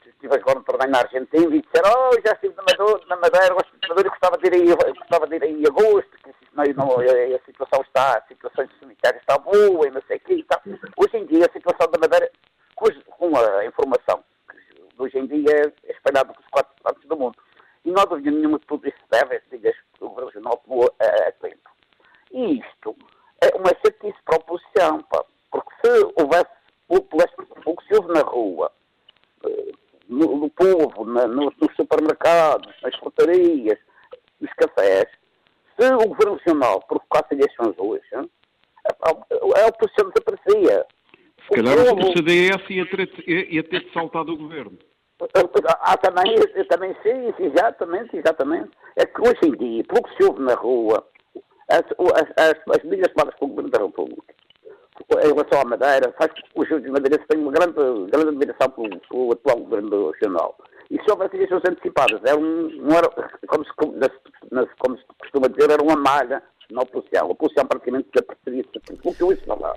estive 0.07 0.35
agora 0.35 0.61
para 0.61 0.79
torneio 0.79 0.90
na 0.90 0.99
Argentina 1.01 1.57
e 1.57 1.62
disseram, 1.62 1.90
oh, 1.90 2.14
já 2.25 2.33
estive 2.33 2.55
na 2.57 2.62
Madeira, 2.62 3.01
na 3.09 3.17
Madeira 3.17 3.55
gosto 3.55 3.71
de 3.81 3.88
Madeira, 3.88 4.11
gostava 4.11 4.38
de 4.38 4.47
ir 4.47 4.55
aí, 4.55 4.95
gostava 4.99 5.27
de 5.27 5.37
ir 5.37 5.43
aí 5.43 5.53
em 5.53 5.67
agosto, 5.67 6.11
que 6.23 6.31
não, 6.55 6.64
não, 6.77 7.01
a, 7.01 7.45
situação 7.45 7.83
está, 7.83 8.19
a 8.19 8.23
situação 8.29 8.67
sanitária 8.81 9.19
está 9.19 9.38
boa 9.38 9.87
e 9.87 9.90
não 9.90 10.03
sei 10.07 10.17
o 10.17 10.21
quê 10.21 10.35
e 10.35 10.45
tal. 10.45 10.61
Hoje 10.97 11.17
em 11.17 11.27
dia 11.27 11.47
a 11.47 11.53
situação 11.53 11.90
da 11.90 11.99
Madeira, 11.99 12.31
com 12.77 12.87
a 12.87 13.64
informação 13.67 14.23
que 14.51 15.03
hoje 15.03 15.19
em 15.19 15.27
dia 15.27 15.73
é 15.85 15.93
espalhada 15.93 16.33
pelos 16.33 16.49
quatro 16.51 16.73
cantos 16.83 17.05
do 17.07 17.17
mundo. 17.17 17.37
E 17.85 17.90
não 17.90 18.03
há 18.03 18.05
dúvida 18.07 18.31
nenhuma 18.31 18.59
tudo 18.61 18.88
isso 18.88 18.99
deve, 19.11 19.40
digas, 19.51 19.75
o 20.01 20.09
Governo 20.09 20.31
Regional 20.31 20.57
tomou 20.64 20.94
a, 21.01 21.33
tempo. 21.33 21.70
E 22.33 22.59
isto 22.59 22.97
é 23.42 23.55
uma 23.57 23.70
chatice 23.85 24.18
para 24.25 24.37
a 24.37 24.38
oposição, 24.38 25.03
pá, 25.03 25.25
porque 25.51 25.70
se 25.85 26.12
houvesse 26.16 26.51
o 26.88 27.77
que 27.77 27.87
se 27.87 27.94
ouve 27.94 28.12
na 28.12 28.20
rua, 28.20 28.73
eh, 29.44 29.73
no, 30.09 30.37
no 30.37 30.51
povo, 30.51 31.05
na, 31.05 31.27
nos, 31.27 31.55
nos, 31.61 31.75
supermercados, 31.77 32.75
nas 32.83 32.94
frutarias, 32.97 33.79
nos 34.40 34.53
cafés, 34.55 35.07
se 35.79 35.94
o 35.94 36.09
Governo 36.09 36.37
Regional 36.37 36.81
provocasse 36.87 37.35
eleições 37.35 37.75
hoje, 37.79 38.03
a, 38.14 39.11
a, 39.11 39.11
a 39.11 39.66
oposição 39.68 40.11
desaparecia. 40.11 40.87
Se 41.42 41.62
calhar 41.62 41.79
o, 41.79 41.97
povo... 41.97 42.11
o 42.11 42.16
CDS 42.16 42.70
ia 42.70 42.87
ter, 42.87 43.29
ia 43.29 43.62
ter 43.62 43.90
saltado 43.92 44.33
o 44.33 44.37
Governo. 44.37 44.79
Ah, 45.81 45.96
também, 45.96 46.35
também 46.68 46.94
sim, 47.03 47.33
exatamente, 47.38 48.16
exatamente. 48.16 48.70
É 48.96 49.07
que 49.07 49.20
hoje 49.20 49.40
em 49.44 49.53
dia, 49.53 49.85
pelo 49.85 50.03
que 50.03 50.16
se 50.16 50.24
ouve 50.24 50.42
na 50.42 50.55
rua, 50.55 51.07
as, 51.68 51.85
as, 52.37 52.55
as 52.77 52.83
medidas 52.83 53.12
tomadas 53.12 53.38
pelo 53.38 53.50
Governo 53.50 53.70
da 53.70 53.79
República 53.79 54.35
em 55.22 55.29
relação 55.29 55.61
à 55.61 55.64
Madeira, 55.64 56.14
faz 56.18 56.33
que 56.33 56.42
os 56.55 56.68
madeirenses 56.68 57.27
têm 57.29 57.40
uma 57.40 57.53
grande, 57.53 58.11
grande 58.11 58.29
admiração 58.29 58.70
pelo, 58.70 59.00
pelo 59.09 59.33
atual 59.33 59.59
Governo 59.59 60.11
Regional. 60.11 60.57
E 60.90 61.03
se 61.03 61.11
houvesse 61.11 61.37
eleições 61.37 61.62
antecipadas, 61.68 62.20
era 62.24 62.38
um, 62.38 62.68
era, 62.90 63.09
como, 63.46 63.64
se, 63.64 63.72
como 64.79 64.98
se 64.98 65.05
costuma 65.18 65.48
dizer, 65.48 65.70
era 65.70 65.83
uma 65.83 65.96
malha 65.96 66.42
na 66.70 66.83
oposição. 66.83 67.27
A 67.27 67.33
oposição 67.33 67.66
praticamente 67.66 68.09
desapareceria 68.12 68.64
o 69.05 69.14
que 69.14 69.20
eu 69.20 69.27
ouço 69.29 69.44
falar. 69.44 69.74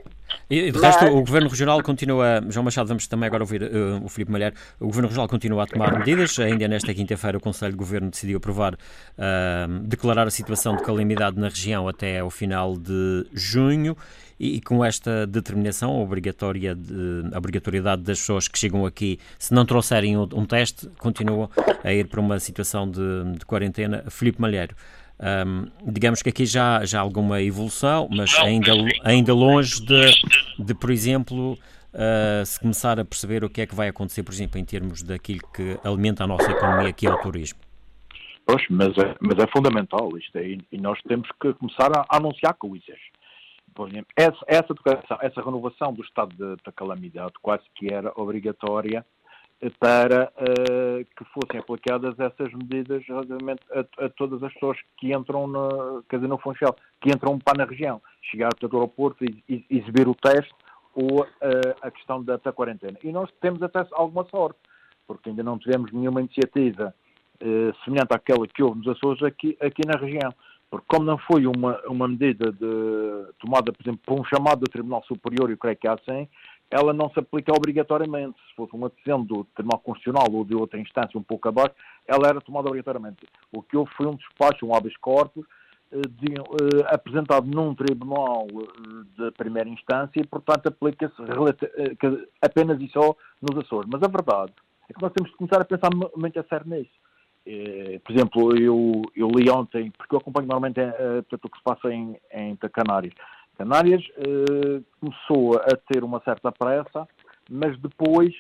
E, 0.50 0.72
de 0.72 0.80
resto, 0.80 1.06
o 1.06 1.20
Governo 1.20 1.50
Regional 1.50 1.84
continua, 1.84 2.42
João 2.50 2.64
Machado, 2.64 2.88
vamos 2.88 3.06
também 3.06 3.28
agora 3.28 3.44
ouvir 3.44 3.64
uh, 3.64 4.02
o 4.02 4.08
Filipe 4.08 4.32
Malher, 4.32 4.54
o 4.80 4.86
Governo 4.86 5.10
Regional 5.10 5.28
continua 5.28 5.64
a 5.64 5.68
tomar 5.68 6.00
medidas, 6.00 6.40
ainda 6.40 6.70
nesta 6.70 6.94
quinta-feira 6.94 7.38
o 7.38 7.42
Conselho 7.42 7.74
de 7.74 7.78
Governo 7.78 8.10
decidiu 8.10 8.38
aprovar, 8.38 8.76
uh, 8.76 9.80
declarar 9.84 10.26
a 10.26 10.32
situação 10.32 10.78
de 10.78 10.84
calamidade 10.84 11.38
na 11.38 11.50
região 11.50 11.86
até 11.86 12.20
ao 12.20 12.30
final 12.30 12.78
de 12.78 13.26
junho 13.34 13.98
e, 14.40 14.56
e 14.56 14.62
com 14.62 14.86
esta 14.86 15.28
determinação, 15.28 15.92
a, 15.92 16.00
obrigatória 16.00 16.74
de, 16.74 17.28
a 17.34 17.38
obrigatoriedade 17.38 18.04
das 18.04 18.20
pessoas 18.20 18.48
que 18.48 18.58
chegam 18.58 18.86
aqui, 18.86 19.20
se 19.38 19.54
não 19.54 19.66
trouxerem 19.66 20.16
um, 20.16 20.30
um 20.34 20.46
teste, 20.46 20.90
continuam 20.98 21.50
a 21.84 21.92
ir 21.92 22.08
para 22.08 22.22
uma 22.22 22.40
situação 22.40 22.90
de, 22.90 23.34
de 23.38 23.46
quarentena. 23.46 24.06
Filipe 24.10 24.40
Malheiro, 24.40 24.76
um, 25.20 25.92
digamos 25.92 26.22
que 26.22 26.30
aqui 26.30 26.46
já, 26.46 26.86
já 26.86 27.00
há 27.00 27.02
alguma 27.02 27.42
evolução, 27.42 28.08
mas 28.12 28.36
ainda, 28.40 28.72
ainda 29.04 29.34
longe 29.34 29.84
de, 29.84 30.12
de 30.60 30.76
por 30.76 30.92
exemplo, 30.92 31.54
uh, 31.54 32.46
se 32.46 32.60
começar 32.60 33.00
a 33.00 33.06
perceber 33.06 33.44
o 33.44 33.50
que 33.50 33.62
é 33.62 33.66
que 33.66 33.74
vai 33.74 33.88
acontecer, 33.88 34.24
por 34.24 34.32
exemplo, 34.32 34.60
em 34.60 34.66
termos 34.66 35.02
daquilo 35.02 35.42
que 35.54 35.80
alimenta 35.84 36.24
a 36.24 36.28
nossa 36.28 36.52
economia, 36.52 36.94
que 36.94 37.08
é 37.08 37.12
o 37.12 37.18
turismo. 37.18 37.60
Pois, 38.46 38.64
mas 38.70 38.98
é, 38.98 39.16
mas 39.20 39.38
é 39.40 39.48
fundamental 39.48 40.10
isto 40.18 40.38
aí, 40.38 40.60
e 40.72 40.78
nós 40.78 41.00
temos 41.08 41.28
que 41.42 41.54
começar 41.54 41.92
a, 41.98 42.06
a 42.10 42.18
anunciar 42.18 42.54
coisas. 42.54 43.00
Por 43.74 43.90
exemplo, 43.90 44.08
essa, 44.16 44.40
essa, 44.48 44.74
essa 45.22 45.42
renovação 45.42 45.94
do 45.94 46.02
estado 46.02 46.34
de, 46.36 46.56
de 46.64 46.72
calamidade 46.76 47.34
quase 47.42 47.64
que 47.76 47.94
era 47.94 48.12
obrigatória 48.16 49.06
para 49.80 50.32
uh, 50.38 51.04
que 51.04 51.26
fossem 51.34 51.60
aplicadas 51.60 52.20
essas 52.20 52.54
medidas 52.54 53.04
relativamente 53.08 53.62
a, 53.72 54.06
a, 54.06 54.10
todas 54.10 54.42
as 54.44 54.54
pessoas 54.54 54.78
que 54.98 55.16
entram 55.16 55.48
no, 55.48 56.04
quer 56.08 56.18
dizer, 56.18 56.28
no 56.28 56.38
Funchal, 56.38 56.76
que 57.02 57.10
entram 57.10 57.40
para 57.40 57.58
na 57.58 57.66
região, 57.66 58.02
chegar 58.22 58.50
até 58.50 58.68
o 58.68 58.76
aeroporto 58.76 59.26
e, 59.26 59.66
exibir 59.70 60.08
o 60.08 60.14
teste 60.14 60.54
ou 60.94 61.22
uh, 61.22 61.76
a 61.82 61.90
questão 61.90 62.24
da, 62.24 62.38
da, 62.38 62.52
quarentena. 62.52 62.98
E 63.04 63.12
nós 63.12 63.32
temos 63.42 63.62
até 63.64 63.86
alguma 63.94 64.26
sorte, 64.26 64.60
porque 65.08 65.30
ainda 65.30 65.44
não 65.44 65.58
tivemos 65.58 65.92
nenhuma 65.92 66.22
iniciativa 66.22 66.94
uh, 67.42 67.84
semelhante 67.84 68.14
àquela 68.14 68.48
que 68.48 68.62
houve 68.62 68.80
nos 68.80 68.88
Açores 68.90 69.24
aqui, 69.24 69.58
aqui 69.60 69.82
na 69.88 69.98
região. 70.00 70.34
Porque 70.70 70.86
como 70.90 71.06
não 71.06 71.18
foi 71.18 71.48
uma, 71.48 71.80
uma 71.88 72.08
medida 72.08 72.52
de, 72.52 73.34
tomada, 73.40 73.72
por 73.72 73.82
exemplo, 73.82 74.02
por 74.06 74.20
um 74.20 74.26
chamado 74.26 74.60
do 74.60 74.70
Tribunal 74.70 75.02
Superior, 75.08 75.50
eu 75.50 75.58
creio 75.58 75.78
que 75.78 75.88
há 75.88 75.94
assim, 75.94 76.28
ela 76.70 76.94
não 76.94 77.10
se 77.10 77.20
aplica 77.20 77.52
obrigatoriamente. 77.52 78.38
Se 78.50 78.56
fosse 78.56 78.74
uma 78.74 78.90
decisão 78.90 79.24
do 79.24 79.44
Tribunal 79.56 79.80
Constitucional 79.80 80.28
ou 80.32 80.44
de 80.44 80.56
outra 80.56 80.80
instância 80.80 81.18
um 81.20 81.24
pouco 81.24 81.48
abaixo, 81.48 81.76
ela 82.06 82.28
era 82.28 82.42
tomada 82.42 82.68
obrigatoriamente. 82.68 83.26
O 83.52 83.62
que 83.62 83.78
houve 83.78 83.92
foi 83.96 84.08
um 84.08 84.16
despacho, 84.16 84.66
um 84.66 84.76
habeas 84.76 84.96
corpus, 84.98 85.46
eh, 85.92 86.02
de, 86.02 86.34
uh, 86.40 86.86
apresentado 86.88 87.48
num 87.48 87.74
tribunal 87.74 88.46
uh, 88.52 89.04
de 89.18 89.32
primeira 89.32 89.70
instância 89.70 90.20
e, 90.20 90.28
portanto, 90.28 90.68
aplica-se 90.68 91.16
apenas 92.42 92.82
e 92.82 92.90
só 92.90 93.16
nos 93.42 93.58
Açores. 93.64 93.90
Mas 93.92 94.04
a 94.04 94.08
verdade 94.08 94.54
é 94.90 94.94
que 94.94 95.02
nós 95.02 95.14
temos 95.14 95.32
de 95.32 95.38
começar 95.38 95.62
a 95.62 95.66
pensar 95.66 95.90
muito 96.16 96.40
a 96.40 96.44
sério 96.44 96.68
nisso. 96.68 97.08
Eh, 97.50 98.00
por 98.04 98.12
exemplo, 98.14 98.58
eu, 98.58 99.02
eu 99.16 99.30
li 99.30 99.50
ontem, 99.50 99.90
porque 99.92 100.14
eu 100.14 100.20
acompanho 100.20 100.48
normalmente 100.48 100.82
o 100.82 101.50
que 101.50 101.58
se 101.58 101.64
passa 101.64 101.90
em, 101.94 102.18
em 102.30 102.58
Canárias. 102.58 103.14
Canárias 103.58 104.04
uh, 104.18 104.84
começou 105.00 105.58
a 105.58 105.76
ter 105.92 106.04
uma 106.04 106.22
certa 106.22 106.52
pressa, 106.52 107.08
mas 107.50 107.78
depois 107.80 108.34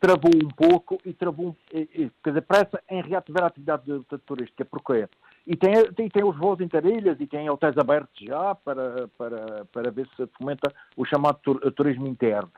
travou 0.00 0.30
um 0.34 0.48
pouco 0.48 0.98
e 1.04 1.12
travou, 1.12 1.56
quer 1.70 2.30
dizer, 2.30 2.42
pressa 2.42 2.82
em 2.90 3.02
reativar 3.02 3.44
a 3.44 3.46
atividade 3.46 3.84
de, 3.84 3.98
de 3.98 4.18
turística. 4.18 4.64
Porquê? 4.64 5.08
E 5.46 5.56
tem, 5.56 5.72
tem, 5.94 6.08
tem 6.08 6.24
os 6.24 6.36
voos 6.36 6.60
interilhas 6.60 7.18
e 7.20 7.26
tem 7.26 7.48
hotéis 7.48 7.76
abertos 7.78 8.20
já 8.20 8.54
para, 8.54 9.08
para, 9.16 9.64
para 9.72 9.90
ver 9.90 10.08
se 10.16 10.26
fomenta 10.38 10.72
o 10.96 11.04
chamado 11.04 11.38
tur, 11.42 11.72
turismo 11.72 12.06
interno. 12.06 12.50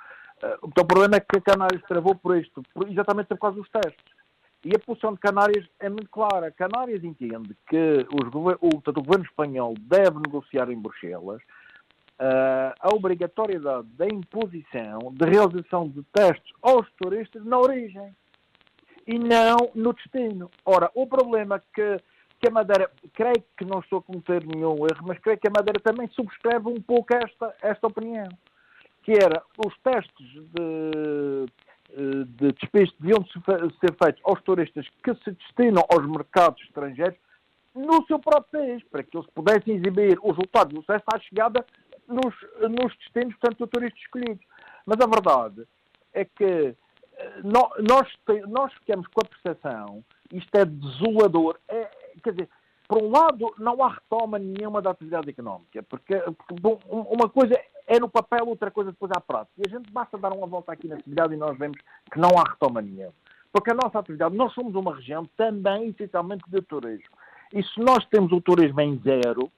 Então 0.64 0.84
o 0.84 0.87
problema 0.87 1.16
é 1.16 1.20
que 1.20 1.40
Canárias 1.40 1.82
travou 1.82 2.14
por 2.14 2.37
isto, 2.37 2.62
por, 2.74 2.88
exatamente 2.90 3.28
por 3.28 3.38
causa 3.38 3.56
dos 3.56 3.70
testes. 3.70 4.14
E 4.64 4.74
a 4.74 4.78
posição 4.78 5.12
de 5.12 5.20
Canárias 5.20 5.66
é 5.78 5.88
muito 5.88 6.08
clara. 6.08 6.50
Canárias 6.50 7.04
entende 7.04 7.54
que 7.68 8.06
os, 8.10 8.34
o, 8.34 8.66
o, 8.66 9.02
governo 9.02 9.24
espanhol 9.24 9.74
deve 9.78 10.18
negociar 10.18 10.70
em 10.70 10.80
Bruxelas 10.80 11.42
a 12.18 12.94
obrigatoriedade 12.94 13.88
da 13.88 14.07
imposição 14.07 15.12
de 15.12 15.24
realização 15.24 15.88
de 15.88 16.03
testes 16.12 16.53
aos 16.62 16.90
turistas 16.92 17.44
na 17.44 17.59
origem 17.59 18.14
e 19.07 19.18
não 19.18 19.70
no 19.74 19.92
destino. 19.92 20.50
Ora, 20.64 20.90
o 20.94 21.07
problema 21.07 21.62
que, 21.74 21.98
que 22.40 22.48
a 22.48 22.53
Madeira, 22.53 22.90
creio 23.12 23.42
que 23.57 23.64
não 23.64 23.81
estou 23.81 23.98
a 23.98 24.03
cometer 24.03 24.44
nenhum 24.46 24.77
erro, 24.87 25.07
mas 25.07 25.18
creio 25.18 25.38
que 25.38 25.48
a 25.48 25.53
Madeira 25.55 25.81
também 25.81 26.09
subscreve 26.09 26.68
um 26.68 26.81
pouco 26.81 27.14
esta, 27.14 27.55
esta 27.61 27.87
opinião, 27.87 28.29
que 29.03 29.12
era 29.12 29.42
os 29.59 29.77
testes 29.79 30.27
de 30.27 31.46
de 31.96 32.53
despestos 32.53 32.98
deviam 32.98 33.24
ser 33.27 33.94
feitos 34.03 34.20
aos 34.24 34.42
turistas 34.42 34.87
que 35.03 35.14
se 35.16 35.31
destinam 35.31 35.85
aos 35.90 36.05
mercados 36.07 36.61
estrangeiros 36.62 37.18
no 37.74 38.05
seu 38.07 38.18
próprio 38.18 38.61
país, 38.61 38.83
para 38.85 39.03
que 39.03 39.16
eles 39.16 39.29
pudessem 39.31 39.74
exibir 39.74 40.18
os 40.22 40.37
resultados 40.37 40.72
do 40.74 40.81
sucesso 40.81 41.05
à 41.12 41.18
chegada 41.18 41.64
nos, 42.08 42.34
nos 42.60 42.96
destinos, 42.96 43.34
portanto, 43.36 43.58
do 43.58 43.66
turista 43.66 43.98
escolhido. 43.98 44.40
Mas 44.86 45.00
a 45.00 45.06
verdade 45.06 45.66
é 46.12 46.24
que 46.24 46.74
eh, 47.16 47.40
nós, 47.42 48.08
nós 48.48 48.72
ficamos 48.74 49.06
com 49.08 49.20
a 49.20 49.28
percepção, 49.28 50.04
isto 50.32 50.54
é 50.54 50.64
desolador, 50.64 51.58
é, 51.68 51.90
quer 52.22 52.32
dizer, 52.32 52.48
por 52.86 53.02
um 53.02 53.10
lado, 53.10 53.54
não 53.58 53.82
há 53.82 53.88
retoma 53.88 54.38
nenhuma 54.38 54.82
da 54.82 54.90
atividade 54.90 55.30
económica, 55.30 55.82
porque, 55.84 56.18
porque 56.18 56.54
bom, 56.60 56.78
uma 56.88 57.28
coisa 57.28 57.58
é 57.86 57.98
no 57.98 58.08
papel, 58.08 58.46
outra 58.46 58.70
coisa 58.70 58.92
depois 58.92 59.10
à 59.14 59.20
prática. 59.20 59.52
E 59.58 59.62
a 59.66 59.78
gente 59.78 59.90
basta 59.90 60.18
dar 60.18 60.32
uma 60.32 60.46
volta 60.46 60.72
aqui 60.72 60.88
na 60.88 61.00
cidade 61.00 61.34
e 61.34 61.36
nós 61.36 61.56
vemos 61.56 61.78
que 62.10 62.18
não 62.18 62.30
há 62.38 62.50
retoma 62.50 62.82
nenhuma. 62.82 63.14
Porque 63.52 63.70
a 63.70 63.74
nossa 63.74 63.98
atividade, 63.98 64.34
nós 64.34 64.52
somos 64.52 64.74
uma 64.74 64.96
região 64.96 65.24
também 65.36 65.88
essencialmente 65.88 66.44
de 66.48 66.60
turismo. 66.62 67.08
E 67.52 67.62
se 67.62 67.80
nós 67.80 68.04
temos 68.06 68.32
o 68.32 68.40
turismo 68.40 68.80
em 68.80 68.98
zero, 68.98 69.50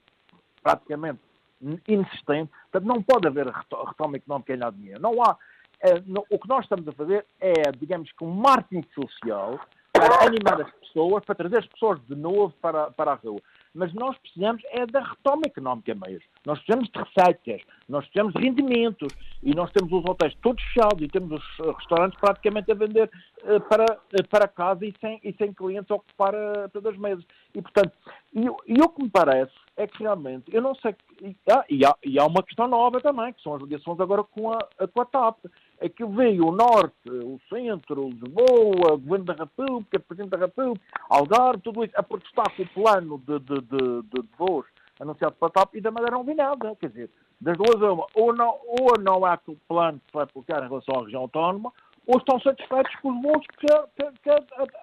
praticamente 0.62 1.20
inexistente, 1.60 2.50
portanto 2.70 2.86
não 2.86 3.02
pode 3.02 3.26
haver 3.26 3.46
retoma 3.46 4.16
económica 4.16 4.54
em 4.54 4.56
nada 4.56 4.76
dinheiro. 4.76 5.00
Não 5.00 5.22
há. 5.22 5.36
É, 5.78 6.00
no, 6.06 6.24
o 6.30 6.38
que 6.38 6.48
nós 6.48 6.64
estamos 6.64 6.88
a 6.88 6.92
fazer 6.92 7.26
é, 7.38 7.70
digamos 7.78 8.10
que 8.12 8.24
um 8.24 8.30
marketing 8.30 8.82
social 8.94 9.60
para 9.92 10.26
animar 10.26 10.62
as 10.62 10.70
pessoas, 10.72 11.22
para 11.24 11.34
trazer 11.34 11.58
as 11.58 11.66
pessoas 11.66 12.00
de 12.06 12.14
novo 12.14 12.54
para, 12.60 12.90
para 12.92 13.12
a 13.12 13.14
rua 13.14 13.40
mas 13.76 13.92
nós 13.92 14.16
precisamos 14.18 14.62
é 14.70 14.86
da 14.86 15.00
retoma 15.00 15.42
económica 15.44 15.94
mesmo. 15.94 16.22
Nós 16.46 16.58
precisamos 16.60 16.88
de 16.88 16.98
receitas, 16.98 17.60
nós 17.88 18.04
precisamos 18.06 18.32
de 18.32 18.40
rendimentos 18.40 19.12
e 19.42 19.54
nós 19.54 19.70
temos 19.70 19.92
os 19.92 20.04
hotéis 20.04 20.34
todos 20.42 20.62
fechados 20.64 21.02
e 21.02 21.08
temos 21.08 21.30
os 21.32 21.76
restaurantes 21.76 22.18
praticamente 22.18 22.72
a 22.72 22.74
vender 22.74 23.10
uh, 23.42 23.60
para, 23.68 23.84
uh, 23.84 24.28
para 24.28 24.48
casa 24.48 24.84
e 24.86 24.94
sem, 24.98 25.20
e 25.22 25.32
sem 25.34 25.52
clientes 25.52 25.90
a 25.90 25.96
ocupar 25.96 26.34
uh, 26.34 26.68
todas 26.72 26.94
as 26.94 26.98
mesas. 26.98 27.24
E, 27.54 27.60
portanto, 27.60 27.92
e, 28.34 28.46
e 28.66 28.80
o 28.80 28.88
que 28.88 29.02
me 29.02 29.10
parece 29.10 29.52
é 29.76 29.86
que 29.86 30.02
realmente, 30.02 30.44
eu 30.54 30.62
não 30.62 30.74
sei, 30.76 30.94
e, 31.20 31.36
ah, 31.50 31.64
e, 31.68 31.84
há, 31.84 31.94
e 32.02 32.18
há 32.18 32.24
uma 32.24 32.42
questão 32.42 32.66
nova 32.66 33.00
também, 33.00 33.32
que 33.32 33.42
são 33.42 33.54
as 33.54 33.62
ligações 33.62 34.00
agora 34.00 34.24
com 34.24 34.52
a, 34.52 34.58
com 34.92 35.00
a 35.00 35.04
TAP 35.04 35.38
é 35.78 35.88
que 35.88 36.04
veio 36.06 36.46
o 36.46 36.52
Norte, 36.52 37.08
o 37.08 37.38
Centro, 37.48 38.08
Lisboa, 38.08 38.94
o 38.94 38.98
Governo 38.98 39.24
da 39.26 39.34
República, 39.34 39.98
o 39.98 40.00
Presidente 40.00 40.30
da 40.30 40.38
República, 40.38 40.80
Algarve, 41.10 41.62
tudo 41.62 41.84
isso, 41.84 41.92
a 41.96 42.02
protestar 42.02 42.50
com 42.56 42.62
o 42.62 42.68
plano 42.68 43.18
de, 43.18 43.38
de, 43.40 43.60
de, 43.60 44.02
de 44.02 44.28
voos 44.38 44.66
anunciado 44.98 45.34
para 45.38 45.48
a 45.48 45.50
TAP 45.50 45.74
e 45.74 45.80
da 45.80 45.90
Madeira 45.90 46.16
não 46.16 46.24
vi 46.24 46.34
nada. 46.34 46.74
Quer 46.76 46.88
dizer, 46.88 47.10
das 47.40 47.56
duas 47.56 47.74
uma, 47.74 48.06
ou 48.14 48.34
não, 48.34 48.58
ou 48.66 48.98
não 48.98 49.24
há 49.24 49.34
aquele 49.34 49.58
plano 49.68 50.00
que 50.00 50.06
se 50.06 50.12
vai 50.14 50.24
aplicar 50.24 50.64
em 50.64 50.68
relação 50.68 51.00
à 51.00 51.04
região 51.04 51.22
autónoma, 51.22 51.72
ou 52.06 52.18
estão 52.18 52.40
satisfeitos 52.40 52.94
com 52.96 53.10
os 53.10 53.22
voos 53.22 53.46
que, 53.58 53.66
que, 53.66 54.12
que 54.22 54.30
a, 54.30 54.36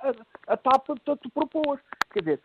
a, 0.03 0.53
a, 0.53 0.57
TAP 0.57 0.87
te 1.21 1.29
propôs. 1.31 1.79
Quer 2.11 2.19
dizer, 2.19 2.39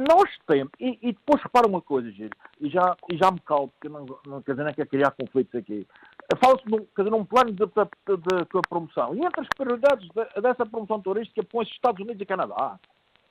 nós 0.00 0.28
temos, 0.46 0.72
e, 0.78 0.98
e, 1.02 1.12
depois 1.12 1.42
repara 1.42 1.66
uma 1.66 1.80
coisa, 1.80 2.10
Giro, 2.10 2.36
e 2.60 2.68
já, 2.68 2.96
e 3.10 3.16
já 3.16 3.30
me 3.30 3.40
calmo, 3.40 3.68
porque 3.68 3.88
não, 3.88 4.06
não 4.26 4.42
quer 4.42 4.52
dizer, 4.52 4.64
nem 4.64 4.74
quer 4.74 4.86
criar 4.86 5.10
conflitos 5.12 5.54
aqui. 5.54 5.86
Fala-se 6.42 6.64
num, 6.68 6.86
num 7.10 7.24
plano 7.24 7.52
de, 7.52 7.66
de, 7.66 8.16
de, 8.16 8.16
de, 8.16 8.68
promoção. 8.68 9.14
E 9.14 9.24
entre 9.24 9.40
as 9.40 9.48
prioridades 9.56 10.08
dessa 10.40 10.64
promoção 10.66 11.00
turística 11.00 11.42
põe-se 11.44 11.72
Estados 11.72 12.00
Unidos 12.00 12.20
e 12.20 12.26
Canadá. 12.26 12.78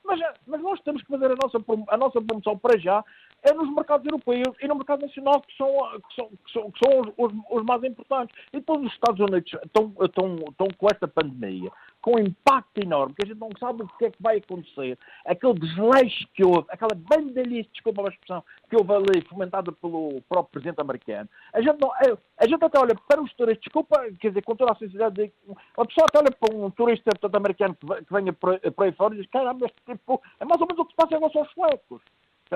Mas, 0.04 0.20
mas, 0.46 0.60
nós 0.60 0.80
temos 0.80 1.02
que 1.02 1.08
fazer 1.08 1.30
a 1.30 1.36
nossa, 1.40 1.58
a 1.88 1.96
nossa 1.96 2.20
promoção 2.20 2.58
para 2.58 2.78
já 2.78 3.04
é 3.42 3.52
nos 3.52 3.72
mercados 3.72 4.04
europeus 4.06 4.56
e 4.60 4.68
no 4.68 4.74
mercado 4.74 5.02
nacional, 5.02 5.40
que 5.40 5.56
são, 5.56 5.68
que 6.08 6.14
são, 6.14 6.28
que 6.28 6.52
são, 6.52 6.70
que 6.70 6.78
são 6.84 7.00
os, 7.00 7.08
os, 7.16 7.32
os, 7.50 7.64
mais 7.64 7.82
importantes. 7.84 8.36
E 8.52 8.58
depois 8.58 8.84
os 8.84 8.92
Estados 8.92 9.20
Unidos 9.20 9.52
estão, 9.64 9.92
estão, 10.00 10.36
estão 10.48 10.68
com 10.76 10.86
esta 10.92 11.08
pandemia, 11.08 11.70
com 12.02 12.18
impacto 12.18 12.78
enorme, 12.78 13.14
que 13.14 13.24
a 13.24 13.28
gente 13.28 13.38
não 13.38 13.50
sabe 13.58 13.84
o 13.84 13.88
que 13.96 14.06
é 14.06 14.10
que 14.10 14.20
vai 14.22 14.38
acontecer. 14.38 14.98
Aquele 15.24 15.54
desleixo 15.54 16.26
que 16.34 16.44
houve, 16.44 16.66
aquela 16.68 16.94
bandalhice, 16.94 17.70
desculpa 17.72 18.02
a 18.02 18.08
expressão, 18.08 18.44
que 18.68 18.76
houve 18.76 18.92
ali, 18.92 19.22
fomentada 19.28 19.70
pelo 19.70 20.20
próprio 20.28 20.50
presidente 20.52 20.80
americano. 20.80 21.28
A 21.54 21.62
gente, 21.62 21.78
não, 21.80 21.92
a 21.92 22.46
gente 22.46 22.64
até 22.64 22.78
olha 22.78 22.94
para 23.08 23.22
os 23.22 23.32
turistas, 23.34 23.62
desculpa, 23.62 24.04
quer 24.20 24.28
dizer, 24.28 24.42
com 24.42 24.56
toda 24.56 24.72
a 24.72 24.76
sinceridade, 24.76 25.32
uma 25.46 25.86
pessoa 25.86 26.06
até 26.08 26.18
olha 26.18 26.32
para 26.32 26.56
um 26.56 26.70
turista 26.70 27.10
portanto, 27.10 27.36
americano 27.36 27.76
que 27.76 28.12
venha 28.12 28.32
por 28.32 28.84
aí 28.84 28.92
fora 28.92 29.14
e 29.14 29.18
diz, 29.18 29.30
caramba, 29.30 29.66
este 29.66 29.80
tipo, 29.86 30.20
é 30.40 30.44
mais 30.44 30.60
ou 30.60 30.66
menos 30.66 30.80
o 30.80 30.84
que 30.84 30.90
se 30.90 30.96
passa 30.96 31.14
em 31.14 31.18
relação 31.18 31.42
aos 31.42 31.52
suecos 31.52 32.02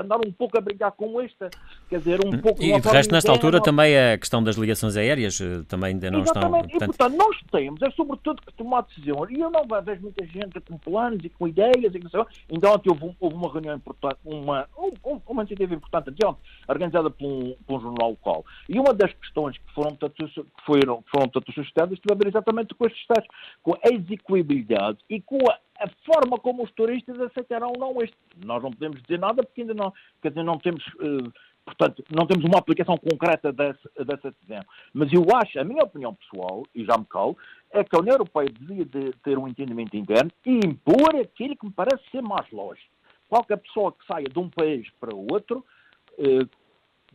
andar 0.01 0.19
um 0.25 0.33
pouco 0.33 0.57
a 0.59 0.61
brincar 0.61 0.93
com 0.93 1.21
esta, 1.21 1.51
quer 1.89 1.99
dizer, 1.99 2.21
um 2.25 2.39
pouco... 2.39 2.63
E 2.63 2.81
de 2.81 2.89
resto, 2.89 3.13
nesta 3.13 3.31
altura, 3.31 3.61
também 3.61 3.97
a 3.97 4.19
questão 4.19 4.43
das 4.43 4.57
ligações 4.57 4.97
aéreas 4.97 5.41
eh, 5.41 5.63
também 5.69 5.91
ainda 5.91 6.11
não 6.11 6.23
estão... 6.23 6.51
Portanto... 6.51 6.75
E, 6.75 6.79
portanto, 6.79 7.17
nós 7.17 7.37
temos, 7.51 7.83
é 7.83 7.91
sobretudo 7.91 8.43
que 8.43 8.53
tomar 8.55 8.83
decisão, 8.83 9.29
e 9.31 9.41
eu 9.41 9.51
não 9.51 9.63
vejo 9.83 10.03
muita 10.03 10.27
gente 10.27 10.61
com 10.61 10.79
planos 10.79 11.25
e 11.25 11.29
com 11.29 11.49
ideias, 11.49 11.95
e 11.95 12.01
ainda 12.53 12.71
ontem 12.71 12.91
houve, 12.91 13.17
houve 13.21 13.37
uma 13.37 13.53
reunião 13.53 13.77
importante, 13.77 14.17
uma, 14.25 14.69
uma 15.27 15.43
iniciativa 15.43 15.75
importante 15.75 16.11
de 16.11 16.27
ontem, 16.27 16.41
organizada 16.69 17.11
por 17.11 17.27
um, 17.27 17.55
por 17.67 17.77
um 17.77 17.81
jornal 17.81 18.11
local, 18.11 18.45
e 18.69 18.79
uma 18.79 18.93
das 18.95 19.13
questões 19.13 19.57
que 19.59 19.75
foram, 19.75 19.95
portanto, 19.95 20.29
que 20.29 20.65
foram, 20.65 21.05
foram 21.11 21.29
portanto, 21.29 21.53
suscitadas 21.53 21.99
teve 21.99 22.13
a 22.13 22.17
ver 22.17 22.29
exatamente 22.29 22.75
com 22.75 22.87
estes 22.87 23.07
testes, 23.07 23.29
com 23.63 23.75
a 23.75 23.79
execuibilidade 23.93 24.99
e 25.09 25.21
com 25.21 25.39
a 25.51 25.59
a 25.79 25.89
forma 26.05 26.39
como 26.39 26.63
os 26.63 26.71
turistas 26.73 27.21
aceitarão 27.21 27.73
ou 27.75 27.79
não 27.79 28.03
este. 28.03 28.17
Nós 28.45 28.63
não 28.63 28.71
podemos 28.71 29.01
dizer 29.03 29.19
nada 29.19 29.43
porque 29.43 29.63
ainda 29.63 29.75
não, 29.75 29.93
quer 30.23 30.31
dizer, 30.31 30.43
não 30.43 30.59
temos, 30.59 30.85
uh, 30.95 31.33
portanto, 31.65 32.05
não 32.11 32.27
temos 32.27 32.45
uma 32.45 32.59
aplicação 32.59 32.97
concreta 32.97 33.53
dessa, 33.53 34.31
decisão. 34.31 34.63
Mas 34.93 35.13
eu 35.13 35.25
acho, 35.35 35.59
a 35.59 35.65
minha 35.65 35.83
opinião 35.83 36.15
pessoal, 36.15 36.65
e 36.75 36.85
já 36.85 36.97
me 36.97 37.05
calo, 37.07 37.37
é 37.71 37.85
que 37.85 37.95
a 37.95 38.01
União 38.01 38.15
Europeia 38.15 38.49
devia 38.49 38.85
de 38.85 39.13
ter 39.23 39.39
um 39.39 39.49
entendimento 39.49 39.97
interno 39.97 40.31
e 40.45 40.59
impor 40.65 41.15
aquilo 41.17 41.57
que 41.57 41.67
me 41.67 41.73
parece 41.73 42.03
ser 42.11 42.23
mais 42.23 42.51
lógico. 42.51 42.91
Qualquer 43.29 43.57
pessoa 43.59 43.93
que 43.93 44.07
saia 44.07 44.29
de 44.29 44.39
um 44.39 44.49
país 44.49 44.89
para 45.01 45.15
outro, 45.15 45.65
uh, 46.19 46.49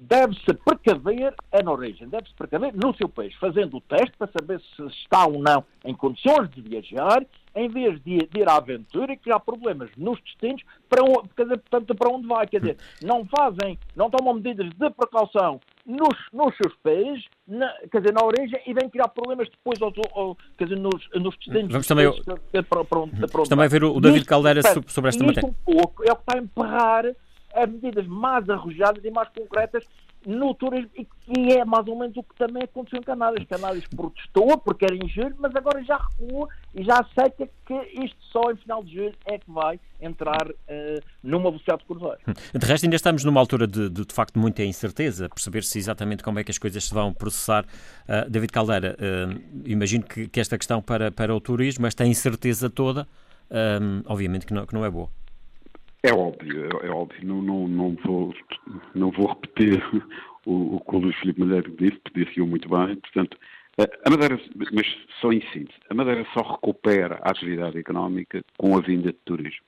deve-se 0.01 0.51
precaver 0.65 1.33
é 1.51 1.61
na 1.61 1.71
origem, 1.71 2.09
deve-se 2.09 2.33
precaver 2.33 2.73
no 2.73 2.93
seu 2.95 3.07
país, 3.07 3.35
fazendo 3.35 3.77
o 3.77 3.81
teste 3.81 4.17
para 4.17 4.31
saber 4.31 4.59
se 4.75 4.83
está 4.87 5.27
ou 5.27 5.39
não 5.39 5.63
em 5.85 5.93
condições 5.93 6.49
de 6.49 6.61
viajar, 6.61 7.23
em 7.55 7.69
vez 7.69 8.01
de, 8.01 8.27
ir 8.35 8.49
à 8.49 8.55
aventura 8.55 9.13
e 9.13 9.17
criar 9.17 9.39
problemas 9.41 9.91
nos 9.95 10.19
destinos 10.21 10.63
para, 10.89 11.03
dizer, 11.03 11.57
portanto, 11.59 11.95
para 11.95 12.09
onde 12.09 12.27
vai. 12.27 12.47
Quer 12.47 12.61
dizer, 12.61 12.77
não 13.03 13.25
fazem, 13.25 13.77
não 13.95 14.09
tomam 14.09 14.33
medidas 14.33 14.69
de 14.69 14.89
precaução 14.89 15.59
nos, 15.85 16.17
nos 16.33 16.55
seus 16.57 16.73
países, 16.81 17.23
na, 17.47 17.71
quer 17.91 17.99
dizer, 17.99 18.13
na 18.13 18.25
origem, 18.25 18.59
e 18.65 18.73
vêm 18.73 18.89
criar 18.89 19.09
problemas 19.09 19.49
depois 19.49 19.79
ao, 19.81 20.35
quer 20.57 20.63
dizer, 20.63 20.79
nos, 20.79 21.09
nos 21.13 21.35
destinos. 21.37 21.71
Vamos 21.71 21.87
também, 21.87 22.11
para, 22.23 22.63
para, 22.63 22.85
para 22.85 22.99
onde, 22.99 23.27
para 23.27 23.41
onde 23.41 23.49
também 23.49 23.69
ver 23.69 23.83
o 23.83 23.99
David 23.99 24.25
Caldeira 24.25 24.61
sobre 24.87 25.09
esta 25.09 25.23
matéria. 25.23 25.47
um 25.47 25.53
pouco 25.53 26.03
é 26.03 26.11
o 26.11 26.15
que 26.15 26.21
está 26.21 26.37
a 26.37 26.41
emperrar 26.41 27.05
a 27.53 27.67
medidas 27.67 28.07
mais 28.07 28.49
arrojadas 28.49 29.03
e 29.03 29.11
mais 29.11 29.29
concretas 29.29 29.85
no 30.25 30.53
turismo, 30.53 30.89
e, 30.95 31.53
é 31.53 31.65
mais 31.65 31.87
ou 31.87 31.97
menos 31.97 32.15
o 32.15 32.23
que 32.23 32.35
também 32.35 32.63
aconteceu 32.63 32.99
em 32.99 33.03
Canárias. 33.03 33.43
Canárias 33.47 33.85
protestou 33.87 34.57
porque 34.59 34.85
era 34.85 34.95
injusto, 34.95 35.35
mas 35.39 35.55
agora 35.55 35.83
já 35.83 35.97
recuou 35.97 36.47
e 36.75 36.83
já 36.83 36.99
aceita 36.99 37.49
que 37.65 37.73
isto 38.03 38.17
só 38.31 38.51
em 38.51 38.55
final 38.55 38.83
de 38.83 38.95
julho 38.95 39.15
é 39.25 39.39
que 39.39 39.49
vai 39.49 39.79
entrar 39.99 40.47
uh, 40.47 41.01
numa 41.23 41.49
velocidade 41.49 41.79
de 41.79 41.85
cruzeiro. 41.85 42.19
De 42.53 42.65
resto, 42.65 42.83
ainda 42.83 42.95
estamos 42.95 43.23
numa 43.23 43.39
altura 43.39 43.65
de, 43.65 43.89
de, 43.89 44.05
de 44.05 44.13
facto, 44.13 44.37
muita 44.37 44.63
incerteza, 44.63 45.27
perceber-se 45.27 45.77
exatamente 45.79 46.23
como 46.23 46.37
é 46.39 46.43
que 46.43 46.51
as 46.51 46.57
coisas 46.57 46.83
se 46.83 46.93
vão 46.93 47.13
processar. 47.13 47.65
Uh, 48.07 48.29
David 48.29 48.51
Caldeira, 48.51 48.95
uh, 48.99 49.41
imagino 49.65 50.03
que, 50.03 50.27
que, 50.27 50.39
esta 50.39 50.57
questão 50.57 50.81
para, 50.81 51.11
para 51.11 51.33
o 51.33 51.41
turismo, 51.41 51.87
esta 51.87 52.05
incerteza 52.05 52.69
toda, 52.69 53.07
obviamente 54.05 54.45
que 54.45 54.53
não, 54.53 54.65
que 54.65 54.73
não 54.73 54.85
é 54.85 54.89
boa. 54.89 55.09
É 56.03 56.13
óbvio, 56.13 56.65
é, 56.65 56.87
é 56.87 56.89
óbvio. 56.89 57.27
Não, 57.27 57.41
não, 57.41 57.67
não, 57.67 57.95
vou, 58.03 58.33
não 58.95 59.11
vou 59.11 59.27
repetir 59.27 59.83
o, 60.45 60.75
o 60.75 60.79
que 60.79 60.95
o 60.95 60.99
Luís 60.99 61.15
Filipe 61.17 61.39
Madeira 61.39 61.69
disse, 61.69 62.01
disse-o 62.13 62.47
muito 62.47 62.67
bem. 62.69 62.95
Portanto, 62.95 63.37
a 64.05 64.09
Madeira, 64.09 64.39
mas 64.73 64.85
só 65.19 65.31
em 65.31 65.41
síntese, 65.53 65.79
a 65.89 65.93
Madeira 65.93 66.25
só 66.33 66.41
recupera 66.41 67.19
a 67.21 67.31
atividade 67.31 67.77
económica 67.77 68.43
com 68.57 68.75
a 68.75 68.81
vinda 68.81 69.11
de 69.11 69.19
turismo. 69.25 69.65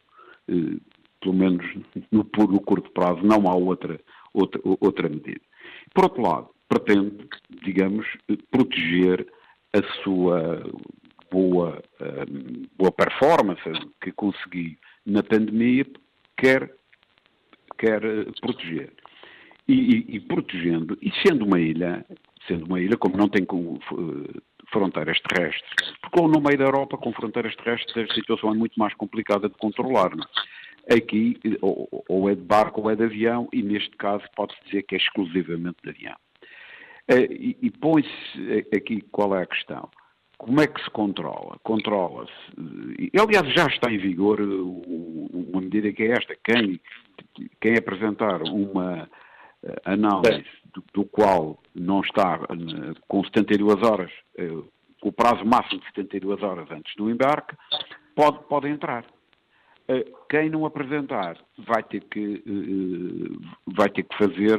Eh, 0.50 0.78
pelo 1.22 1.34
menos 1.34 1.65
no, 2.12 2.28
no 2.38 2.62
curto 2.62 2.91
prazo, 2.91 3.22
não 3.24 3.48
há 3.48 3.56
outra, 3.56 4.00
outra, 4.34 4.62
outra 4.63 5.08
medida. 5.08 5.41
Por 5.93 6.04
outro 6.06 6.22
lado, 6.22 6.50
pretende, 6.67 7.28
digamos, 7.63 8.06
proteger 8.52 9.26
a 9.74 9.82
sua 10.04 10.63
boa, 11.32 11.82
eh, 12.02 12.26
boa 12.78 12.91
performance 12.91 13.63
que 14.02 14.12
consegui 14.12 14.78
na 15.06 15.24
pandemia, 15.24 15.86
quer, 16.38 16.74
quer 17.78 18.04
eh, 18.04 18.26
proteger. 18.41 18.93
E, 19.67 19.74
e, 19.74 20.15
e, 20.17 20.19
protegendo, 20.19 20.98
e 21.02 21.12
sendo 21.26 21.46
uma 21.46 21.60
ilha, 21.60 22.06
sendo 22.48 22.65
uma 22.65 22.82
ilha 22.82 22.98
como 22.98 23.15
não 23.15 23.30
tem 23.30 23.43
eh, 23.43 24.41
fronteiras 24.72 25.19
terrestres, 25.22 25.93
porque 26.02 26.22
no 26.22 26.41
meio 26.41 26.58
da 26.58 26.65
Europa, 26.65 26.98
com 26.98 27.13
fronteiras 27.13 27.56
terrestres, 27.56 28.10
a 28.10 28.13
situação 28.13 28.52
é 28.52 28.54
muito 28.54 28.78
mais 28.78 28.93
complicada 28.96 29.48
de 29.48 29.56
controlar. 29.56 30.15
Não? 30.15 30.26
É? 30.89 30.96
Aqui, 30.96 31.39
ou, 31.62 31.88
ou, 32.10 32.30
é 32.30 32.36
de 32.36 32.41
barco 32.41 32.82
ou 32.82 32.91
é 32.91 32.96
de 32.96 33.04
avião, 33.04 33.48
e 33.54 33.63
neste 33.63 33.96
caso 33.96 34.26
pode-se 34.36 34.62
dizer 34.65 34.84
que 34.84 34.96
é 34.96 34.98
exclusivamente 34.98 35.78
de 35.82 35.89
avião. 35.89 36.15
E, 37.10 37.58
e 37.62 37.72
põe-se 37.72 38.67
aqui 38.76 39.02
qual 39.12 39.34
é 39.36 39.43
a 39.43 39.46
questão. 39.46 39.89
Como 40.38 40.62
é 40.62 40.67
que 40.67 40.84
se 40.84 40.89
controla? 40.89 41.58
Controla-se. 41.63 42.34
Aliás, 43.17 43.54
já 43.54 43.67
está 43.67 43.91
em 43.91 43.98
vigor 43.98 44.41
uma 44.41 45.62
medida 45.62 45.91
que 45.93 46.04
é 46.04 46.12
esta. 46.12 46.36
Quem, 46.43 46.80
quem 47.62 47.78
apresentar 47.78 48.41
uma 48.43 49.10
eh, 49.63 49.82
análise 49.86 50.46
do, 50.74 50.84
do 50.93 51.06
qual 51.06 51.58
não 51.74 52.02
está 52.02 52.39
eh, 52.50 53.00
com 53.08 53.24
72 53.24 53.82
horas, 53.82 54.12
eh, 54.38 54.52
o 55.02 55.12
prazo 55.12 55.46
máximo 55.46 55.80
de 55.80 55.86
72 55.88 56.41
horas 56.43 56.69
antes 56.72 56.93
do 56.96 57.10
embarque, 57.10 57.56
pode, 58.15 58.39
pode 58.48 58.67
entrar. 58.67 59.06
Quem 60.30 60.50
não 60.50 60.65
apresentar 60.65 61.38
vai 61.58 61.84
ter 61.84 62.00
que, 62.06 62.41
vai 63.67 63.89
ter 63.89 64.04
que 64.04 64.17
fazer 64.17 64.58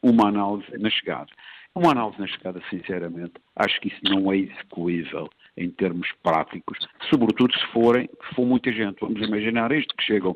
uma 0.00 0.28
análise 0.28 0.78
na 0.78 0.88
chegada. 0.88 1.26
Uma 1.78 1.92
análise 1.92 2.18
na 2.18 2.26
chegada, 2.26 2.60
sinceramente, 2.68 3.34
acho 3.54 3.80
que 3.80 3.88
isso 3.88 4.00
não 4.02 4.32
é 4.32 4.38
execuível 4.38 5.28
em 5.56 5.70
termos 5.70 6.08
práticos, 6.22 6.78
sobretudo 7.08 7.52
se 7.52 7.66
forem, 7.68 8.08
se 8.28 8.34
for 8.34 8.44
muita 8.44 8.72
gente. 8.72 8.98
Vamos 9.00 9.20
imaginar 9.20 9.70
isto, 9.70 9.94
que 9.96 10.02
chegam 10.02 10.32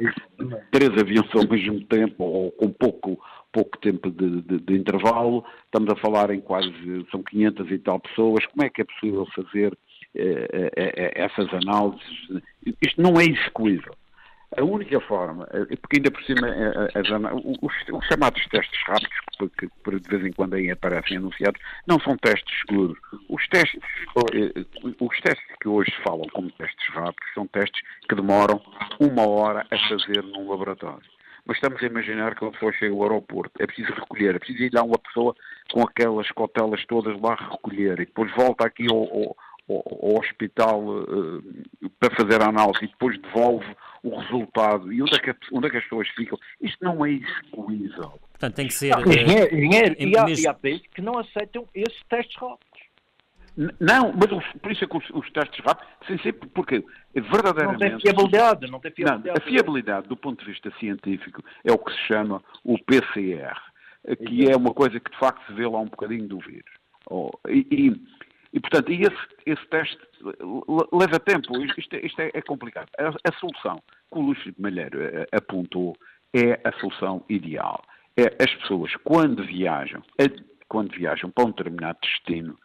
três 0.70 0.90
aviões 0.90 1.28
ao 1.34 1.48
mesmo 1.48 1.80
tempo, 1.84 2.22
ou 2.24 2.52
com 2.52 2.70
pouco, 2.70 3.18
pouco 3.52 3.76
tempo 3.78 4.08
de, 4.10 4.42
de, 4.42 4.58
de, 4.58 4.74
intervalo, 4.76 5.44
estamos 5.64 5.92
a 5.92 5.96
falar 5.96 6.30
em 6.30 6.40
quase, 6.40 6.72
são 7.10 7.22
500 7.22 7.70
e 7.70 7.78
tal 7.78 7.98
pessoas, 7.98 8.46
como 8.46 8.64
é 8.64 8.70
que 8.70 8.82
é 8.82 8.84
possível 8.84 9.26
fazer 9.34 9.76
eh, 10.14 10.70
eh, 10.76 10.92
eh 10.96 11.12
essas 11.24 11.52
análises? 11.54 12.42
Isto 12.80 13.02
não 13.02 13.20
é 13.20 13.24
execuível. 13.24 13.94
A 14.56 14.62
única 14.62 15.00
forma, 15.00 15.48
eh, 15.52 15.76
porque 15.76 15.96
ainda 15.96 16.10
por 16.10 16.22
cima 16.24 16.46
eh, 16.46 16.90
eh, 16.94 17.34
os, 17.62 17.72
os, 17.90 18.06
chamados 18.06 18.44
testes 18.48 18.80
rápidos, 18.86 19.16
que, 19.50 19.66
de 19.66 20.08
vez 20.08 20.26
em 20.26 20.32
quando 20.32 20.54
aí 20.54 20.70
aparecem 20.70 21.16
anunciados, 21.16 21.60
não 21.86 21.98
são 22.00 22.16
testes 22.16 22.52
seguros. 22.60 22.98
Os 23.28 23.46
testes, 23.48 23.80
os 25.00 25.20
testes 25.20 25.56
que 25.60 25.68
hoje 25.68 25.92
falam 26.04 26.26
como 26.32 26.50
testes 26.52 26.88
rápidos 26.88 27.34
são 27.34 27.46
testes 27.46 27.80
que 28.08 28.14
demoram 28.14 28.60
uma 29.00 29.28
hora 29.28 29.66
a 29.70 29.88
fazer 29.88 30.22
num 30.22 30.50
laboratório. 30.50 31.12
Mas 31.44 31.56
estamos 31.56 31.82
a 31.82 31.86
imaginar 31.86 32.36
que 32.36 32.44
uma 32.44 32.52
pessoa 32.52 32.72
chega 32.72 32.94
ao 32.94 33.02
aeroporto, 33.02 33.50
é 33.60 33.66
preciso 33.66 33.92
recolher, 33.92 34.36
é 34.36 34.38
preciso 34.38 34.62
ir 34.62 34.70
lá 34.72 34.82
uma 34.84 34.98
pessoa 34.98 35.34
com 35.72 35.82
aquelas 35.82 36.30
cautelas 36.30 36.84
todas 36.86 37.20
lá 37.20 37.34
recolher 37.34 37.94
e 37.94 38.06
depois 38.06 38.30
volta 38.36 38.64
aqui 38.64 38.86
ao, 38.88 39.02
ao 39.02 39.36
ao, 39.68 40.18
hospital 40.18 40.80
uh, 40.80 41.90
para 41.98 42.14
fazer 42.16 42.42
a 42.42 42.48
análise 42.48 42.84
e 42.84 42.88
depois 42.88 43.20
devolve 43.20 43.66
o 44.02 44.18
resultado 44.18 44.92
e 44.92 45.00
onde 45.02 45.14
é, 45.14 45.18
que, 45.18 45.34
onde 45.52 45.66
é 45.66 45.70
que 45.70 45.76
as 45.76 45.84
pessoas 45.84 46.08
ficam, 46.08 46.38
isto 46.60 46.84
não 46.84 47.04
é 47.06 47.12
execuível. 47.12 48.18
Portanto, 48.32 48.54
tem 48.54 48.66
que 48.66 48.74
ser. 48.74 48.90
Não, 48.90 49.02
engenheiro, 49.02 49.54
engenheiro, 49.54 49.96
e, 49.98 50.18
há, 50.18 50.28
e 50.28 50.46
há 50.46 50.54
países 50.54 50.86
que 50.92 51.00
não 51.00 51.18
aceitam 51.18 51.66
esses 51.74 52.02
testes 52.08 52.36
rápidos. 52.36 52.72
Não, 53.56 54.12
mas 54.14 54.32
os, 54.32 54.60
por 54.60 54.72
isso 54.72 54.84
é 54.84 54.88
que 54.88 54.96
os, 54.96 55.10
os 55.10 55.30
testes 55.30 55.62
rápidos, 55.64 55.92
sim, 56.06 56.18
sim, 56.22 56.32
porque 56.32 56.82
verdadeiramente. 57.14 57.84
Não 57.84 57.90
tem 57.90 58.00
fiabilidade, 58.00 58.70
não 58.70 58.80
tem 58.80 58.90
fiabilidade. 58.90 59.28
Não, 59.28 59.34
a 59.34 59.40
fiabilidade, 59.40 60.08
do 60.08 60.16
ponto 60.16 60.40
de 60.42 60.50
vista 60.50 60.72
científico, 60.80 61.44
é 61.62 61.70
o 61.70 61.78
que 61.78 61.92
se 61.92 61.98
chama 62.08 62.42
o 62.64 62.78
PCR, 62.78 63.60
que 64.26 64.50
é 64.50 64.56
uma 64.56 64.72
coisa 64.72 64.98
que 64.98 65.10
de 65.10 65.18
facto 65.18 65.46
se 65.46 65.52
vê 65.52 65.66
lá 65.66 65.78
um 65.78 65.86
bocadinho 65.86 66.26
do 66.26 66.38
vírus. 66.38 66.72
Oh, 67.10 67.30
e, 67.46 67.66
e, 67.70 68.02
e, 68.52 68.60
portanto, 68.60 68.90
esse, 68.90 69.28
esse 69.46 69.66
teste 69.68 69.98
leva 70.92 71.18
tempo, 71.20 71.56
isto, 71.64 71.96
isto 71.96 72.20
é, 72.20 72.30
é, 72.34 72.42
complicado. 72.42 72.88
A, 72.98 73.08
a, 73.08 73.32
solução 73.38 73.82
que 74.12 74.18
o 74.18 74.20
Luís 74.20 74.38
Malheiro 74.58 75.02
eh, 75.02 75.26
apontou 75.32 75.96
é 76.34 76.60
a 76.62 76.72
solução 76.78 77.24
ideal. 77.28 77.82
É 78.16 78.24
as 78.42 78.54
pessoas, 78.56 78.94
quando 79.04 79.42
viajam, 79.44 80.02
quando 80.68 80.92
viajam 80.92 81.30
para 81.30 81.44
um 81.44 81.50
determinado 81.50 81.98
destino, 82.02 82.58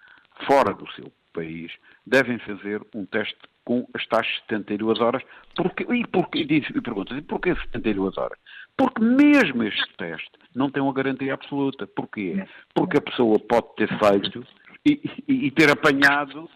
fora 0.46 0.74
do 0.74 0.92
seu 0.92 1.12
país, 1.34 1.72
devem 2.06 2.38
fazer 2.40 2.82
um 2.94 3.06
teste 3.06 3.38
com 3.64 3.88
as 3.94 4.06
tais 4.08 4.28
72 4.50 5.00
horas. 5.00 5.24
Porque, 5.56 5.84
e, 5.84 6.06
porque, 6.08 6.40
e 6.40 6.82
pergunta 6.82 7.22
porquê 7.28 7.56
72 7.56 8.18
horas? 8.18 8.38
Porque 8.76 9.02
mesmo 9.02 9.64
este 9.64 9.94
teste 9.98 10.32
não 10.54 10.70
tem 10.70 10.84
uma 10.84 10.94
garantia 10.94 11.34
absoluta. 11.34 11.88
Porquê? 11.88 12.46
Porque 12.74 12.98
a 12.98 13.02
pessoa 13.02 13.40
pode 13.40 13.68
ter 13.76 13.88
feito 14.00 14.46
e, 14.88 15.48
e, 15.48 15.52
ter 15.52 15.70
apanhado, 15.70 16.50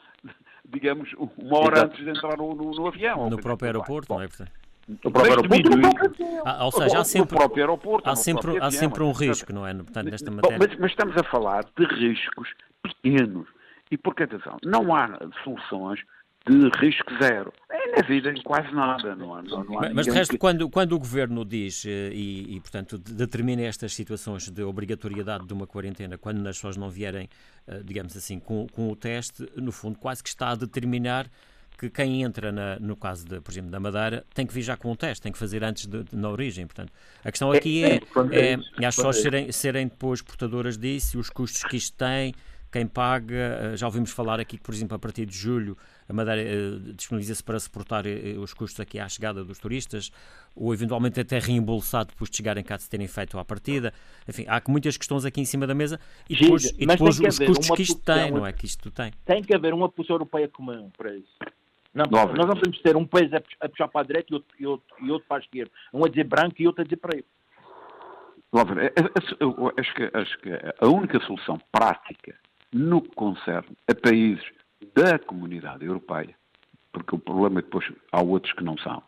digamos, 0.65 1.09
uma 1.17 1.57
hora 1.57 1.77
Exato. 1.77 1.93
antes 1.93 2.05
de 2.05 2.09
entrar 2.09 2.37
no, 2.37 2.55
no, 2.55 2.71
no 2.71 2.87
avião. 2.87 3.29
No 3.29 3.37
próprio 3.37 3.67
aeroporto, 3.67 4.13
não 4.13 4.21
é? 4.21 4.29
No 4.87 5.11
próprio 5.11 5.33
aeroporto. 5.33 6.23
Ah, 6.45 6.65
ou 6.65 6.71
seja, 6.71 6.99
há 6.99 7.03
sempre, 7.03 7.37
há 8.03 8.15
sempre, 8.15 8.57
há 8.59 8.71
sempre 8.71 9.03
um 9.03 9.11
risco, 9.11 9.53
não 9.53 9.65
é? 9.67 9.73
Portanto, 9.73 10.09
nesta 10.09 10.31
matéria. 10.31 10.57
Mas, 10.57 10.79
mas, 10.79 10.91
estamos 10.91 11.15
a 11.17 11.23
falar 11.23 11.65
de 11.77 11.85
riscos 11.85 12.49
pequenos. 12.81 13.47
E 13.89 13.97
porque, 13.97 14.23
atenção, 14.23 14.57
não 14.63 14.95
há 14.95 15.19
soluções 15.43 15.99
de 16.47 16.69
risco 16.79 17.11
zero. 17.21 17.53
É 17.69 18.01
na 18.01 18.07
vida 18.07 18.31
em 18.31 18.41
quase 18.41 18.73
nada, 18.73 19.15
não 19.15 19.35
há, 19.35 19.41
não, 19.41 19.63
não 19.63 19.79
há 19.79 19.93
Mas 19.93 20.05
de 20.05 20.11
resto, 20.11 20.31
que... 20.31 20.37
quando, 20.37 20.69
quando 20.69 20.93
o 20.93 20.99
Governo 20.99 21.45
diz 21.45 21.85
eh, 21.85 22.09
e, 22.13 22.55
e, 22.55 22.59
portanto, 22.59 22.97
determina 22.97 23.61
estas 23.61 23.93
situações 23.93 24.49
de 24.49 24.63
obrigatoriedade 24.63 25.45
de 25.45 25.53
uma 25.53 25.67
quarentena, 25.67 26.17
quando 26.17 26.45
as 26.47 26.55
pessoas 26.55 26.77
não 26.77 26.89
vierem, 26.89 27.29
eh, 27.67 27.81
digamos 27.83 28.15
assim, 28.17 28.39
com, 28.39 28.65
com 28.71 28.89
o 28.89 28.95
teste, 28.95 29.47
no 29.55 29.71
fundo 29.71 29.99
quase 29.99 30.23
que 30.23 30.29
está 30.29 30.49
a 30.49 30.55
determinar 30.55 31.27
que 31.77 31.89
quem 31.89 32.21
entra, 32.21 32.51
na, 32.51 32.79
no 32.79 32.95
caso, 32.95 33.25
de, 33.25 33.41
por 33.41 33.51
exemplo, 33.51 33.71
da 33.71 33.79
Madeira, 33.79 34.23
tem 34.35 34.45
que 34.45 34.53
vir 34.53 34.61
já 34.61 34.77
com 34.77 34.91
o 34.91 34.95
teste, 34.95 35.21
tem 35.21 35.31
que 35.31 35.37
fazer 35.37 35.63
antes 35.63 35.87
de, 35.87 36.03
de, 36.03 36.15
na 36.15 36.29
origem. 36.29 36.67
Portanto, 36.67 36.93
a 37.23 37.31
questão 37.31 37.51
aqui 37.51 37.83
é, 37.83 37.95
é, 38.31 38.59
é 38.79 38.85
as 38.85 38.95
pessoas 38.95 39.19
serem, 39.19 39.51
serem 39.51 39.87
depois 39.87 40.21
portadoras 40.21 40.77
disso, 40.77 41.19
os 41.19 41.29
custos 41.29 41.63
que 41.63 41.77
isto 41.77 41.97
tem, 41.97 42.33
quem 42.71 42.87
paga, 42.87 43.35
eh, 43.35 43.77
já 43.77 43.85
ouvimos 43.85 44.11
falar 44.11 44.39
aqui 44.39 44.57
que, 44.57 44.63
por 44.63 44.73
exemplo, 44.73 44.95
a 44.95 44.99
partir 44.99 45.25
de 45.25 45.35
julho 45.35 45.77
a 46.07 46.13
Madeira 46.13 46.41
uh, 46.41 46.93
disponibiliza-se 46.93 47.43
para 47.43 47.59
suportar 47.59 48.05
uh, 48.05 48.39
os 48.41 48.53
custos 48.53 48.79
aqui 48.79 48.99
à 48.99 49.07
chegada 49.07 49.43
dos 49.43 49.59
turistas, 49.59 50.11
ou 50.55 50.73
eventualmente 50.73 51.19
até 51.19 51.39
reembolsado 51.39 52.09
depois 52.11 52.29
de 52.29 52.37
chegarem 52.37 52.63
cá 52.63 52.77
de 52.77 52.89
terem 52.89 53.07
feito 53.07 53.37
à 53.37 53.45
partida. 53.45 53.93
Enfim, 54.27 54.45
há 54.47 54.61
muitas 54.67 54.97
questões 54.97 55.25
aqui 55.25 55.41
em 55.41 55.45
cima 55.45 55.67
da 55.67 55.73
mesa 55.73 55.99
e 56.29 56.35
depois, 56.35 56.73
e 56.77 56.85
depois 56.85 57.19
os 57.19 57.39
custos 57.39 57.69
que 57.69 57.81
isto 57.81 58.01
tem, 58.01 58.31
não 58.31 58.45
é? 58.45 58.53
Que 58.53 58.65
isto 58.65 58.89
tem. 58.91 59.11
Tem 59.25 59.41
que 59.41 59.53
haver 59.53 59.73
uma 59.73 59.89
posição 59.89 60.15
europeia 60.15 60.47
comum 60.47 60.89
para 60.97 61.15
isso. 61.15 61.37
Não, 61.93 62.05
nós 62.09 62.47
não 62.47 62.55
podemos 62.55 62.81
ter 62.81 62.95
um 62.95 63.05
país 63.05 63.29
a 63.33 63.67
puxar 63.67 63.87
para 63.89 64.01
a 64.01 64.03
direita 64.05 64.27
e 64.31 64.35
outro, 64.35 64.55
e 64.59 64.65
outro, 64.65 64.95
e 65.01 65.11
outro 65.11 65.27
para 65.27 65.37
a 65.37 65.39
esquerda. 65.41 65.71
Um 65.93 66.05
a 66.05 66.09
dizer 66.09 66.23
branco 66.23 66.55
e 66.59 66.67
outro 66.67 66.81
a 66.81 66.83
dizer 66.85 66.97
preto. 66.97 67.27
Acho 68.53 69.93
que, 69.95 70.11
acho 70.13 70.37
que 70.39 70.49
a 70.79 70.87
única 70.87 71.19
solução 71.21 71.57
prática 71.71 72.35
no 72.73 73.01
que 73.01 73.13
concerne 73.15 73.75
a 73.89 73.95
países 73.95 74.43
da 74.95 75.19
comunidade 75.19 75.85
europeia, 75.85 76.35
porque 76.91 77.15
o 77.15 77.19
problema 77.19 77.59
é 77.59 77.61
que 77.61 77.67
depois 77.67 77.91
há 78.11 78.21
outros 78.21 78.53
que 78.53 78.63
não 78.63 78.77
são, 78.77 79.01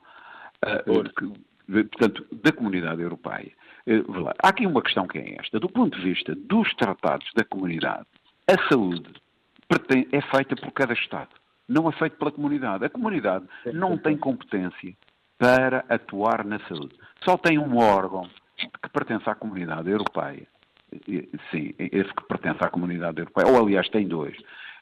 uh, 0.65 1.04
que, 1.13 1.84
portanto, 1.89 2.26
da 2.32 2.52
comunidade 2.52 3.02
europeia. 3.02 3.52
Uh, 3.88 4.30
há 4.41 4.49
aqui 4.49 4.65
uma 4.65 4.82
questão 4.82 5.08
que 5.08 5.17
é 5.17 5.38
esta. 5.39 5.60
Do 5.60 5.69
ponto 5.69 5.97
de 5.97 6.04
vista 6.04 6.36
dos 6.36 6.73
tratados 6.76 7.28
da 7.36 7.43
comunidade, 7.43 8.06
a 8.47 8.69
saúde 8.69 9.10
é 10.12 10.21
feita 10.21 10.56
por 10.56 10.71
cada 10.71 10.93
Estado. 10.93 11.30
não 11.67 11.89
é 11.89 11.91
feito 11.93 12.17
pela 12.17 12.32
comunidade. 12.32 12.86
A 12.86 12.89
comunidade 12.89 13.45
não 13.73 13.97
tem 13.97 14.17
competência 14.17 14.93
para 15.38 15.86
atuar 15.89 16.45
na 16.45 16.60
saúde. 16.67 16.95
Só 17.23 17.38
tem 17.38 17.58
um 17.58 17.78
órgão 17.78 18.30
que 18.58 18.89
pertence 18.89 19.30
à 19.30 19.36
comunidade 19.36 19.89
europeia. 19.89 20.47
Sim, 21.52 21.74
esse 21.78 22.14
que 22.14 22.28
pertence 22.28 22.64
à 22.64 22.70
comunidade 22.70 23.20
europeia, 23.20 23.48
ou 23.48 23.62
aliás 23.62 23.88
tem 23.90 24.08
dois. 24.08 24.36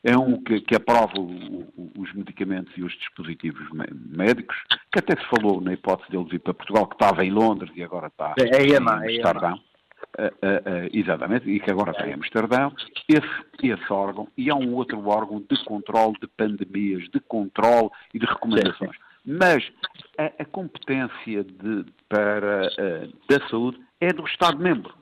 É 0.03 0.17
um 0.17 0.41
que, 0.41 0.61
que 0.61 0.75
aprova 0.75 1.13
o, 1.19 1.61
o, 1.77 1.91
os 1.97 2.11
medicamentos 2.13 2.75
e 2.75 2.83
os 2.83 2.91
dispositivos 2.93 3.67
médicos, 4.09 4.55
que 4.91 4.99
até 4.99 5.15
se 5.15 5.27
falou 5.27 5.61
na 5.61 5.73
hipótese 5.73 6.09
dele 6.09 6.25
vir 6.29 6.39
para 6.39 6.55
Portugal, 6.55 6.87
que 6.87 6.95
estava 6.95 7.23
em 7.23 7.29
Londres 7.29 7.71
e 7.75 7.83
agora 7.83 8.07
está 8.07 8.33
é, 8.39 8.57
é 8.57 8.63
em 8.63 8.73
EMA, 8.73 8.93
Amsterdão. 8.93 9.59
Uh, 10.17 10.23
uh, 10.23 10.27
uh, 10.27 10.89
exatamente, 10.91 11.49
e 11.49 11.59
que 11.59 11.71
agora 11.71 11.91
está 11.91 12.07
em 12.07 12.13
Amsterdão, 12.13 12.73
esse, 13.07 13.71
esse 13.71 13.93
órgão, 13.93 14.27
e 14.35 14.49
há 14.49 14.55
um 14.55 14.73
outro 14.73 15.07
órgão 15.07 15.39
de 15.39 15.63
controle 15.63 16.15
de 16.19 16.27
pandemias, 16.27 17.07
de 17.09 17.19
controle 17.21 17.89
e 18.13 18.19
de 18.19 18.25
recomendações. 18.25 18.97
Mas 19.23 19.71
a, 20.17 20.25
a 20.39 20.45
competência 20.45 21.43
de, 21.43 21.85
para, 22.09 22.67
da 23.29 23.47
saúde 23.47 23.79
é 24.01 24.11
do 24.11 24.25
Estado-membro, 24.25 24.93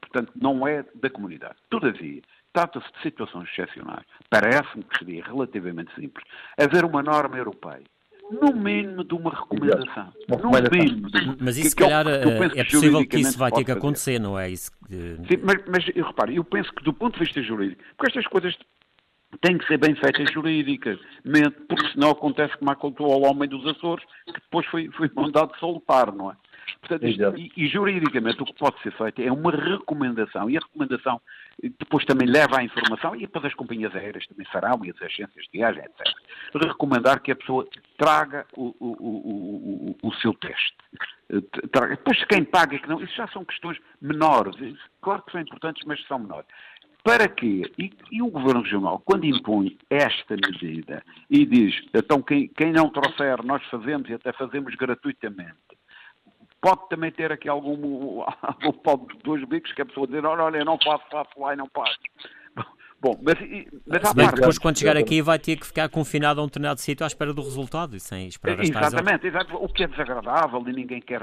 portanto 0.00 0.32
não 0.40 0.66
é 0.66 0.84
da 0.94 1.10
comunidade. 1.10 1.56
Todavia, 1.70 2.22
trata-se 2.52 2.86
de 2.92 3.02
situações 3.02 3.48
excepcionais. 3.50 4.04
Parece-me 4.30 4.84
que 4.84 4.98
seria 4.98 5.24
relativamente 5.24 5.94
simples 5.94 6.24
haver 6.58 6.84
uma 6.84 7.02
norma 7.02 7.36
europeia 7.36 7.84
no 8.30 8.54
mínimo 8.54 9.04
de 9.04 9.14
uma 9.14 9.30
recomendação. 9.30 10.12
No 10.28 10.50
mínimo. 10.72 11.08
Mas 11.40 11.58
isso, 11.58 11.70
se 11.70 11.76
calhar, 11.76 12.06
é, 12.06 12.60
é 12.60 12.64
possível 12.64 13.06
que 13.06 13.18
isso 13.18 13.38
vai 13.38 13.50
ter 13.52 13.64
que 13.64 13.72
acontecer, 13.72 14.18
não 14.18 14.38
é? 14.38 14.48
Isso 14.48 14.70
que... 14.86 14.96
Sim, 15.28 15.42
mas, 15.42 15.56
mas 15.68 15.84
repare, 15.84 16.36
eu 16.36 16.44
penso 16.44 16.72
que 16.72 16.82
do 16.82 16.92
ponto 16.92 17.14
de 17.14 17.24
vista 17.24 17.42
jurídico, 17.42 17.82
porque 17.96 18.18
estas 18.18 18.26
coisas 18.30 18.56
têm 19.40 19.58
que 19.58 19.66
ser 19.66 19.78
bem 19.78 19.94
feitas 19.94 20.32
juridicamente, 20.32 21.56
porque 21.68 21.88
senão 21.92 22.10
acontece 22.10 22.56
como 22.56 22.70
aconteceu 22.70 23.12
ao 23.12 23.22
homem 23.22 23.48
dos 23.48 23.66
Açores, 23.66 24.04
que 24.26 24.40
depois 24.40 24.66
foi, 24.66 24.88
foi 24.92 25.10
mandado 25.14 25.56
soltar, 25.58 26.12
não 26.14 26.30
é? 26.30 26.36
Portanto, 26.80 27.04
e, 27.36 27.52
e, 27.56 27.66
juridicamente 27.68 28.42
o 28.42 28.44
que 28.44 28.54
pode 28.54 28.80
ser 28.82 28.92
feito 28.92 29.22
é 29.22 29.32
uma 29.32 29.50
recomendação, 29.50 30.50
e 30.50 30.56
a 30.56 30.60
recomendação 30.60 31.20
depois 31.78 32.04
também 32.04 32.28
leva 32.28 32.58
à 32.58 32.64
informação, 32.64 33.14
e 33.16 33.20
depois 33.20 33.44
as 33.44 33.54
companhias 33.54 33.94
aéreas 33.94 34.26
também 34.26 34.46
farão, 34.46 34.84
e 34.84 34.90
as 34.90 35.02
agências 35.02 35.44
de 35.46 35.50
viagem, 35.52 35.82
etc. 35.82 36.14
Recomendar 36.54 37.20
que 37.20 37.32
a 37.32 37.36
pessoa 37.36 37.66
traga 37.96 38.46
o, 38.56 38.74
o, 38.78 39.96
o, 40.02 40.08
o 40.08 40.14
seu 40.16 40.34
teste. 40.34 40.76
Traga. 41.72 41.96
Depois 41.96 42.22
quem 42.24 42.44
paga 42.44 42.78
que 42.78 42.88
não, 42.88 43.00
isso 43.00 43.14
já 43.14 43.26
são 43.28 43.44
questões 43.44 43.78
menores, 44.00 44.54
claro 45.00 45.22
que 45.22 45.32
são 45.32 45.40
importantes, 45.40 45.82
mas 45.86 46.04
são 46.06 46.18
menores. 46.18 46.46
Para 47.04 47.28
quê? 47.28 47.70
E, 47.78 47.92
e, 48.10 48.22
o 48.22 48.28
Governo 48.28 48.62
Regional, 48.62 48.98
quando 49.04 49.26
impõe 49.26 49.76
esta 49.90 50.36
medida 50.36 51.04
e 51.28 51.44
diz, 51.44 51.74
então 51.92 52.22
quem, 52.22 52.48
quem 52.48 52.72
não 52.72 52.88
trouxer, 52.88 53.44
nós 53.44 53.62
fazemos 53.66 54.08
e 54.08 54.14
até 54.14 54.32
fazemos 54.32 54.74
gratuitamente, 54.74 55.52
pode 56.64 56.88
também 56.88 57.12
ter 57.12 57.30
aqui 57.30 57.46
algum, 57.46 58.24
algum 58.40 58.72
pau 58.72 58.96
de 58.96 59.18
dois 59.18 59.44
bicos 59.44 59.70
que 59.72 59.82
a 59.82 59.86
pessoa 59.86 60.06
dizer, 60.06 60.24
olha, 60.24 60.44
olha, 60.44 60.64
não 60.64 60.78
faço, 60.82 61.04
faço 61.10 61.38
lá 61.38 61.52
e 61.52 61.56
não 61.56 61.68
pago. 61.68 61.90
Bom, 63.04 63.20
mas, 63.22 63.34
mas 63.86 64.08
Se 64.08 64.14
bem 64.14 64.28
que 64.30 64.36
depois, 64.36 64.58
quando 64.58 64.78
chegar 64.78 64.96
aqui, 64.96 65.20
vai 65.20 65.38
ter 65.38 65.56
que 65.56 65.66
ficar 65.66 65.90
confinado 65.90 66.40
a 66.40 66.42
um 66.42 66.46
determinado 66.46 66.80
sítio 66.80 67.04
à 67.04 67.06
espera 67.06 67.34
do 67.34 67.42
resultado 67.42 67.94
e 67.94 68.00
sem 68.00 68.28
esperar 68.28 68.58
as 68.58 68.70
Exatamente, 68.70 69.26
exatamente, 69.26 69.62
o 69.62 69.68
que 69.68 69.84
é 69.84 69.88
desagradável 69.88 70.64
e 70.66 70.72
ninguém 70.72 71.02
quer 71.02 71.20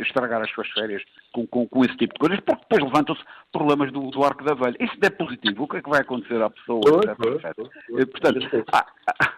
estragar 0.00 0.40
as 0.40 0.50
suas 0.50 0.66
férias 0.70 1.02
com, 1.30 1.46
com, 1.46 1.68
com 1.68 1.84
esse 1.84 1.94
tipo 1.98 2.14
de 2.14 2.18
coisas, 2.18 2.40
porque 2.40 2.62
depois 2.62 2.82
levantam-se 2.82 3.22
problemas 3.52 3.92
do, 3.92 4.10
do 4.10 4.24
arco 4.24 4.42
da 4.42 4.54
velha. 4.54 4.74
Isso 4.80 4.94
é 5.02 5.10
positivo, 5.10 5.64
o 5.64 5.68
que 5.68 5.76
é 5.76 5.82
que 5.82 5.90
vai 5.90 6.00
acontecer 6.00 6.40
à 6.40 6.48
pessoa? 6.48 6.80
Eh, 7.04 8.06
portanto, 8.06 8.64
há, 8.72 8.86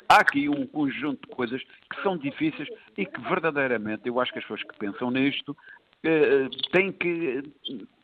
há 0.09 0.17
aqui 0.21 0.49
um 0.49 0.65
conjunto 0.69 1.29
de 1.29 1.35
coisas 1.35 1.61
que 1.61 2.03
são 2.05 2.17
difíceis 2.17 2.69
e 2.97 3.05
que 3.05 3.21
verdadeiramente 3.23 4.03
eu 4.05 4.21
acho 4.21 4.33
que 4.33 4.39
as 4.39 4.45
pessoas 4.45 4.63
que 4.63 4.79
pensam 4.79 5.11
nisto 5.11 5.57
eh, 6.05 6.49
têm 6.71 6.93
que 6.93 7.43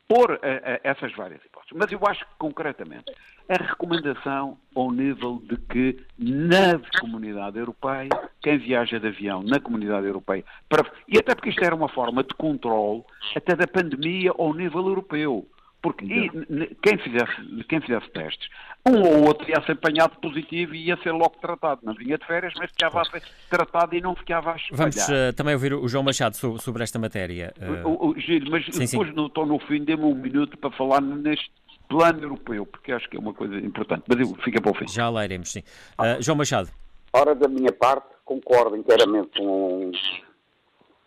pôr 0.09 0.39
eh, 0.43 0.81
essas 0.85 1.13
várias 1.15 1.45
hipóteses. 1.45 1.77
Mas 1.77 1.91
eu 1.91 2.01
acho 2.07 2.25
que, 2.25 2.35
concretamente, 2.39 3.13
a 3.49 3.63
recomendação 3.63 4.59
ao 4.75 4.91
nível 4.91 5.43
de 5.45 5.57
que 5.57 6.05
na 6.19 6.81
comunidade 7.01 7.59
europeia, 7.59 8.09
quem 8.41 8.59
viaja 8.59 8.99
de 8.99 9.09
avião 9.09 9.43
na 9.43 9.61
comunidade 9.61 10.07
europeia, 10.07 10.45
para, 10.69 10.85
e 11.09 11.19
até 11.19 11.35
porque 11.35 11.51
isto 11.51 11.65
era 11.65 11.75
uma 11.75 11.89
forma 11.89 12.23
de 12.23 12.35
controle 12.35 13.05
até 13.35 13.55
da 13.55 13.67
pandemia 13.67 14.33
ao 14.37 14.53
nível 14.55 14.87
europeu. 14.87 15.47
Porque 15.87 16.05
e, 16.05 16.75
quem, 16.83 16.99
fizesse, 16.99 17.65
quem 17.69 17.81
fizesse 17.81 18.11
testes, 18.11 18.49
um 18.85 19.03
ou 19.03 19.27
outro 19.29 19.49
ia 19.49 19.63
ser 19.63 19.73
apanhado 19.73 20.17
positivo 20.21 20.75
e 20.75 20.87
ia 20.87 20.97
ser 20.97 21.13
logo 21.13 21.37
tratado. 21.41 21.81
Não 21.85 21.95
vinha 21.95 22.19
de 22.19 22.27
férias, 22.27 22.53
mas 22.57 22.73
ficava 22.73 23.03
a 23.03 23.05
ser 23.05 23.23
tratado 23.49 23.95
e 23.95 24.01
não 24.01 24.17
ficava 24.17 24.55
a 24.55 24.57
espalhar. 24.57 24.91
Vamos 24.91 25.09
uh, 25.09 25.33
também 25.37 25.55
ouvir 25.55 25.75
o 25.75 25.87
João 25.87 26.03
Machado 26.03 26.35
sobre, 26.35 26.61
sobre 26.61 26.83
esta 26.83 26.99
matéria. 26.99 27.55
Uh... 27.57 27.89
O, 27.89 28.09
o, 28.09 28.19
Giro, 28.19 28.51
mas 28.51 28.65
sim, 28.65 28.85
depois 28.85 29.15
sim. 29.15 29.27
estou 29.27 29.47
no 29.47 29.61
fim, 29.61 29.85
dê-me 29.85 30.03
um 30.03 30.15
minuto 30.17 30.59
para 30.59 30.73
falar 30.73 31.01
neste 31.01 31.53
plano 31.89 32.21
europeu, 32.21 32.67
porque 32.67 32.91
acho 32.91 33.09
que 33.09 33.17
é 33.17 33.21
uma 33.21 33.33
coisa 33.33 33.57
importante. 33.59 34.03
Mas 34.09 34.19
eu, 34.19 34.35
fica 34.43 34.61
para 34.61 34.73
o 34.73 34.75
fim. 34.75 34.89
Já 34.89 35.09
lá 35.09 35.25
iremos, 35.25 35.53
sim. 35.53 35.63
Uh, 36.01 36.21
João 36.21 36.37
Machado. 36.37 36.69
Ora, 37.13 37.33
da 37.33 37.47
minha 37.47 37.71
parte, 37.71 38.09
concordo 38.25 38.77
inteiramente 38.77 39.39
com, 39.39 39.93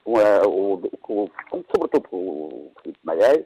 com, 0.06 0.14
o, 0.48 0.78
com, 1.02 1.30
com 1.50 1.64
sobretudo 1.70 2.08
com 2.08 2.18
o 2.18 2.72
Filipe 2.82 3.00
Malheiro, 3.04 3.46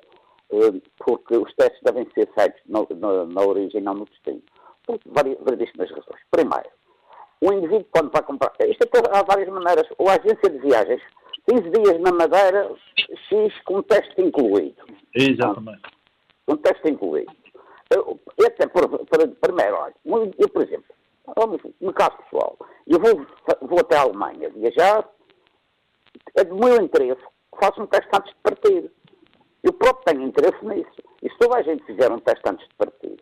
porque 0.97 1.37
os 1.37 1.53
testes 1.55 1.79
devem 1.83 2.07
ser 2.13 2.29
feitos 2.33 2.61
na, 2.67 2.85
na, 2.95 3.25
na 3.25 3.41
origem, 3.41 3.81
não 3.81 3.93
no 3.93 4.05
destino. 4.05 4.41
Por 4.85 4.99
variedíssimas 5.05 5.89
razões. 5.89 6.21
Primeiro, 6.29 6.69
o 7.41 7.53
indivíduo 7.53 7.87
quando 7.91 8.11
vai 8.11 8.23
comprar... 8.23 8.51
Isto 8.59 8.83
é 8.83 9.17
há 9.17 9.23
várias 9.23 9.49
maneiras. 9.49 9.87
Ou 9.97 10.09
a 10.09 10.13
agência 10.13 10.49
de 10.49 10.57
viagens, 10.59 11.01
15 11.49 11.69
dias 11.69 12.01
na 12.01 12.11
Madeira, 12.11 12.69
X 13.29 13.53
com 13.65 13.81
teste 13.81 14.21
incluído. 14.21 14.83
Exatamente 15.15 15.93
um 16.47 16.57
teste 16.57 16.89
incluído. 16.89 17.31
Esse 18.37 18.63
é 18.63 18.67
por, 18.67 18.87
por, 18.89 19.27
primeiro, 19.41 19.75
olha, 19.75 19.95
eu, 20.37 20.49
por 20.49 20.63
exemplo, 20.63 20.85
vamos, 21.35 21.61
no 21.79 21.93
caso 21.93 22.17
pessoal, 22.17 22.57
eu 22.87 22.99
vou, 22.99 23.25
vou 23.61 23.79
até 23.79 23.97
a 23.97 24.01
Alemanha 24.01 24.49
viajar, 24.49 25.07
é 26.35 26.43
do 26.43 26.55
meu 26.55 26.81
interesse 26.81 27.21
que 27.21 27.59
faça 27.59 27.81
um 27.81 27.87
teste 27.87 28.09
antes 28.13 28.33
de 28.33 28.39
partir. 28.41 28.91
Eu 29.63 29.73
próprio 29.73 30.03
tenho 30.05 30.27
interesse 30.27 30.65
nisso. 30.65 30.91
E 31.21 31.29
se 31.29 31.37
toda 31.37 31.57
a 31.57 31.63
gente 31.63 31.83
fizer 31.85 32.11
um 32.11 32.19
teste 32.19 32.43
antes 32.47 32.67
de 32.67 32.75
partir, 32.75 33.17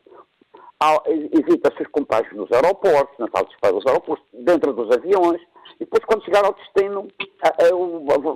evita-se 1.32 1.84
os 1.84 1.88
contágios 1.89 2.36
nos 2.36 2.51
aeroportos, 2.51 3.17
nas 3.19 3.30
salas 3.32 3.47
de 3.49 3.54
espera 3.54 3.73
dos 3.73 3.86
aeroportos, 3.86 4.25
dentro 4.34 4.73
dos 4.73 4.89
aviões, 4.95 5.39
e 5.75 5.86
depois 5.86 6.04
quando 6.06 6.25
chegar 6.25 6.43
ao 6.43 6.54
destino, 6.54 7.08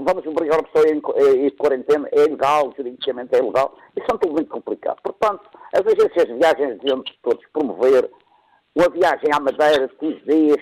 vamos 0.05 0.25
obrigar 0.27 0.59
a 0.59 0.63
pessoa 0.63 0.85
a 0.85 1.21
ir 1.21 1.49
de 1.49 1.57
quarentena, 1.57 2.07
é 2.11 2.25
ilegal, 2.25 2.71
juridicamente 2.77 3.35
é 3.35 3.39
ilegal, 3.39 3.75
isso 3.95 4.05
é 4.13 4.17
tudo 4.17 4.33
muito 4.33 4.49
complicado. 4.49 5.01
Portanto, 5.01 5.49
as 5.73 5.81
agências 5.81 6.27
de 6.27 6.33
viagens 6.35 6.79
deviam 6.79 7.03
todos 7.23 7.43
promover 7.51 8.09
uma 8.75 8.89
viagem 8.89 9.29
à 9.33 9.39
Madeira 9.39 9.87
de 9.87 9.95
15 9.95 10.21
dias, 10.25 10.61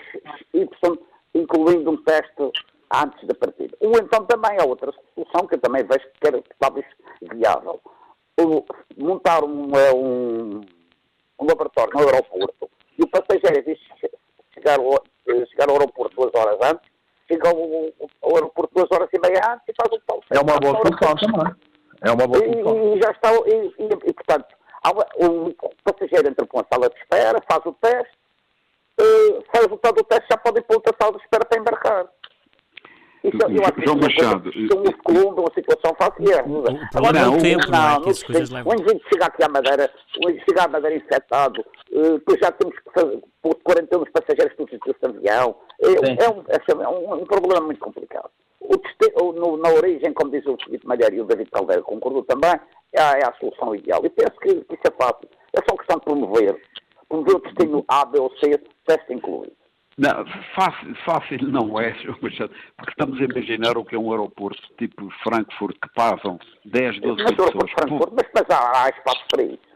y, 0.54 0.68
incluindo 1.34 1.90
um 1.90 2.02
teste 2.04 2.52
antes 3.02 3.26
da 3.26 3.34
partida. 3.34 3.76
Ou 3.80 3.92
então 3.92 4.24
também 4.26 4.58
há 4.58 4.64
outra 4.64 4.92
solução 5.14 5.46
que 5.46 5.54
eu 5.54 5.60
também 5.60 5.84
vejo 5.84 6.06
que 6.20 6.26
era 6.26 6.42
talvez 6.58 6.86
viável. 7.22 7.80
montar 8.96 9.42
um, 9.44 9.70
um 9.94 10.60
um 11.38 11.46
laboratório 11.46 11.92
no 11.94 12.08
aeroporto 12.08 12.70
e 12.98 13.02
o 13.02 13.08
passageiro, 13.08 13.64
diz 13.64 13.78
chegar 14.54 14.78
ao, 14.78 15.02
chegar 15.48 15.68
ao 15.68 15.76
aeroporto 15.76 16.14
duas 16.16 16.30
horas 16.34 16.58
antes, 16.62 16.88
chega 17.28 17.48
ao, 17.48 17.56
ao 18.22 18.34
aeroporto 18.36 18.74
duas 18.74 18.88
horas 18.92 19.08
e 19.12 19.18
meia 19.18 19.40
antes 19.52 19.64
e 19.68 19.74
faz 19.76 19.92
o 19.92 20.00
tal. 20.06 20.20
É 20.30 20.40
uma 20.40 20.58
boa 20.58 20.76
solução 20.76 21.14
também. 21.16 21.54
É 22.02 22.10
uma 22.10 22.26
boa 22.26 22.38
solução. 22.38 22.94
E, 22.94 22.96
e 22.96 23.02
já 23.02 23.10
está, 23.10 23.32
e, 23.32 23.74
e, 23.78 24.10
e 24.10 24.12
portanto, 24.12 24.54
o 25.18 25.92
passageiro 25.92 26.28
entra 26.28 26.46
para 26.46 26.58
uma 26.58 26.66
sala 26.72 26.88
de 26.88 26.96
espera, 26.98 27.42
faz 27.50 27.66
o 27.66 27.72
teste, 27.72 28.16
uh, 29.00 29.38
o 29.38 29.58
resultado 29.60 29.94
do 29.96 30.04
teste, 30.04 30.26
já 30.30 30.36
pode 30.36 30.60
ir 30.60 30.62
para 30.62 30.76
outra 30.76 30.94
sala 31.00 31.16
de 31.16 31.22
espera 31.22 31.44
para 31.44 31.60
embarcar. 31.60 32.08
Isso, 33.24 33.38
eu 33.40 33.62
acho 33.62 33.72
que 33.72 33.86
João 33.86 33.96
Machado. 33.96 34.52
Se 34.52 34.68
um 34.74 34.92
Colombo, 35.02 35.40
uma 35.40 35.54
situação 35.54 35.96
fácil, 35.98 36.30
é. 36.30 36.40
Agora, 36.94 37.22
não, 37.22 37.36
o 37.36 37.40
tempo, 37.40 37.70
não, 37.70 37.78
é? 37.78 37.92
não, 37.92 38.00
não 38.00 38.70
o 38.70 38.74
indivíduo 38.74 39.00
chega 39.10 39.24
aqui 39.24 39.42
à 39.42 39.48
Madeira, 39.48 39.90
o 40.18 40.28
indivíduo 40.28 40.44
chega 40.46 40.64
à 40.64 40.68
Madeira 40.68 40.96
infectado, 40.96 41.64
uh, 41.92 42.18
depois 42.18 42.38
já 42.38 42.52
temos 42.52 42.78
que 42.78 42.90
fazer, 42.92 43.22
por 43.40 43.54
41 43.62 44.02
os 44.02 44.10
passageiros 44.10 44.54
todos 44.56 44.78
de 44.78 45.06
avião. 45.06 45.56
É, 45.80 45.86
é, 45.86 46.28
um, 46.28 46.44
é, 46.48 46.88
um, 46.88 47.14
um, 47.14 47.24
problema 47.24 47.64
muito 47.64 47.80
complicado. 47.80 48.28
O 48.60 48.76
destino, 48.76 49.32
no, 49.32 49.56
na 49.56 49.70
origem, 49.70 50.12
como 50.12 50.30
diz 50.30 50.44
o 50.46 50.58
Felipe 50.62 50.86
Malheiro 50.86 51.16
e 51.16 51.20
o 51.22 51.24
David 51.24 51.50
Caldeira 51.50 51.82
concordou 51.82 52.24
também, 52.24 52.60
é 52.92 53.00
a, 53.00 53.12
é 53.12 53.24
a 53.24 53.34
solução 53.40 53.74
ideal. 53.74 54.04
E 54.04 54.10
penso 54.10 54.38
que, 54.40 54.54
que 54.54 54.74
isso 54.74 54.82
é 54.86 54.90
fácil. 55.02 55.28
É 55.54 55.60
só 55.66 55.76
questão 55.76 55.96
de 55.96 56.04
promover. 56.04 56.60
Promover 57.08 57.36
o 57.36 57.40
destino 57.40 57.84
A, 57.88 58.04
B 58.04 58.18
ou 58.18 58.30
C, 58.36 58.60
teste 58.86 59.14
incluído. 59.14 59.63
Não, 59.96 60.26
fácil, 60.54 60.94
fácil 61.04 61.38
não 61.42 61.80
é, 61.80 61.92
porque 62.20 62.36
estamos 62.88 63.20
a 63.20 63.24
imaginar 63.24 63.76
o 63.78 63.84
que 63.84 63.94
é 63.94 63.98
um 63.98 64.10
aeroporto 64.10 64.60
tipo 64.76 65.08
Frankfurt 65.22 65.76
que 65.80 65.88
passam 65.94 66.38
10, 66.64 67.00
12 67.00 67.22
mas, 67.22 67.30
pessoas. 67.36 67.70
Frankfurt, 67.78 68.12
mas, 68.12 68.28
mas 68.34 68.50
há, 68.50 68.84
há 68.84 68.88
espaço 68.88 69.24
para 69.30 69.44
isso. 69.44 69.73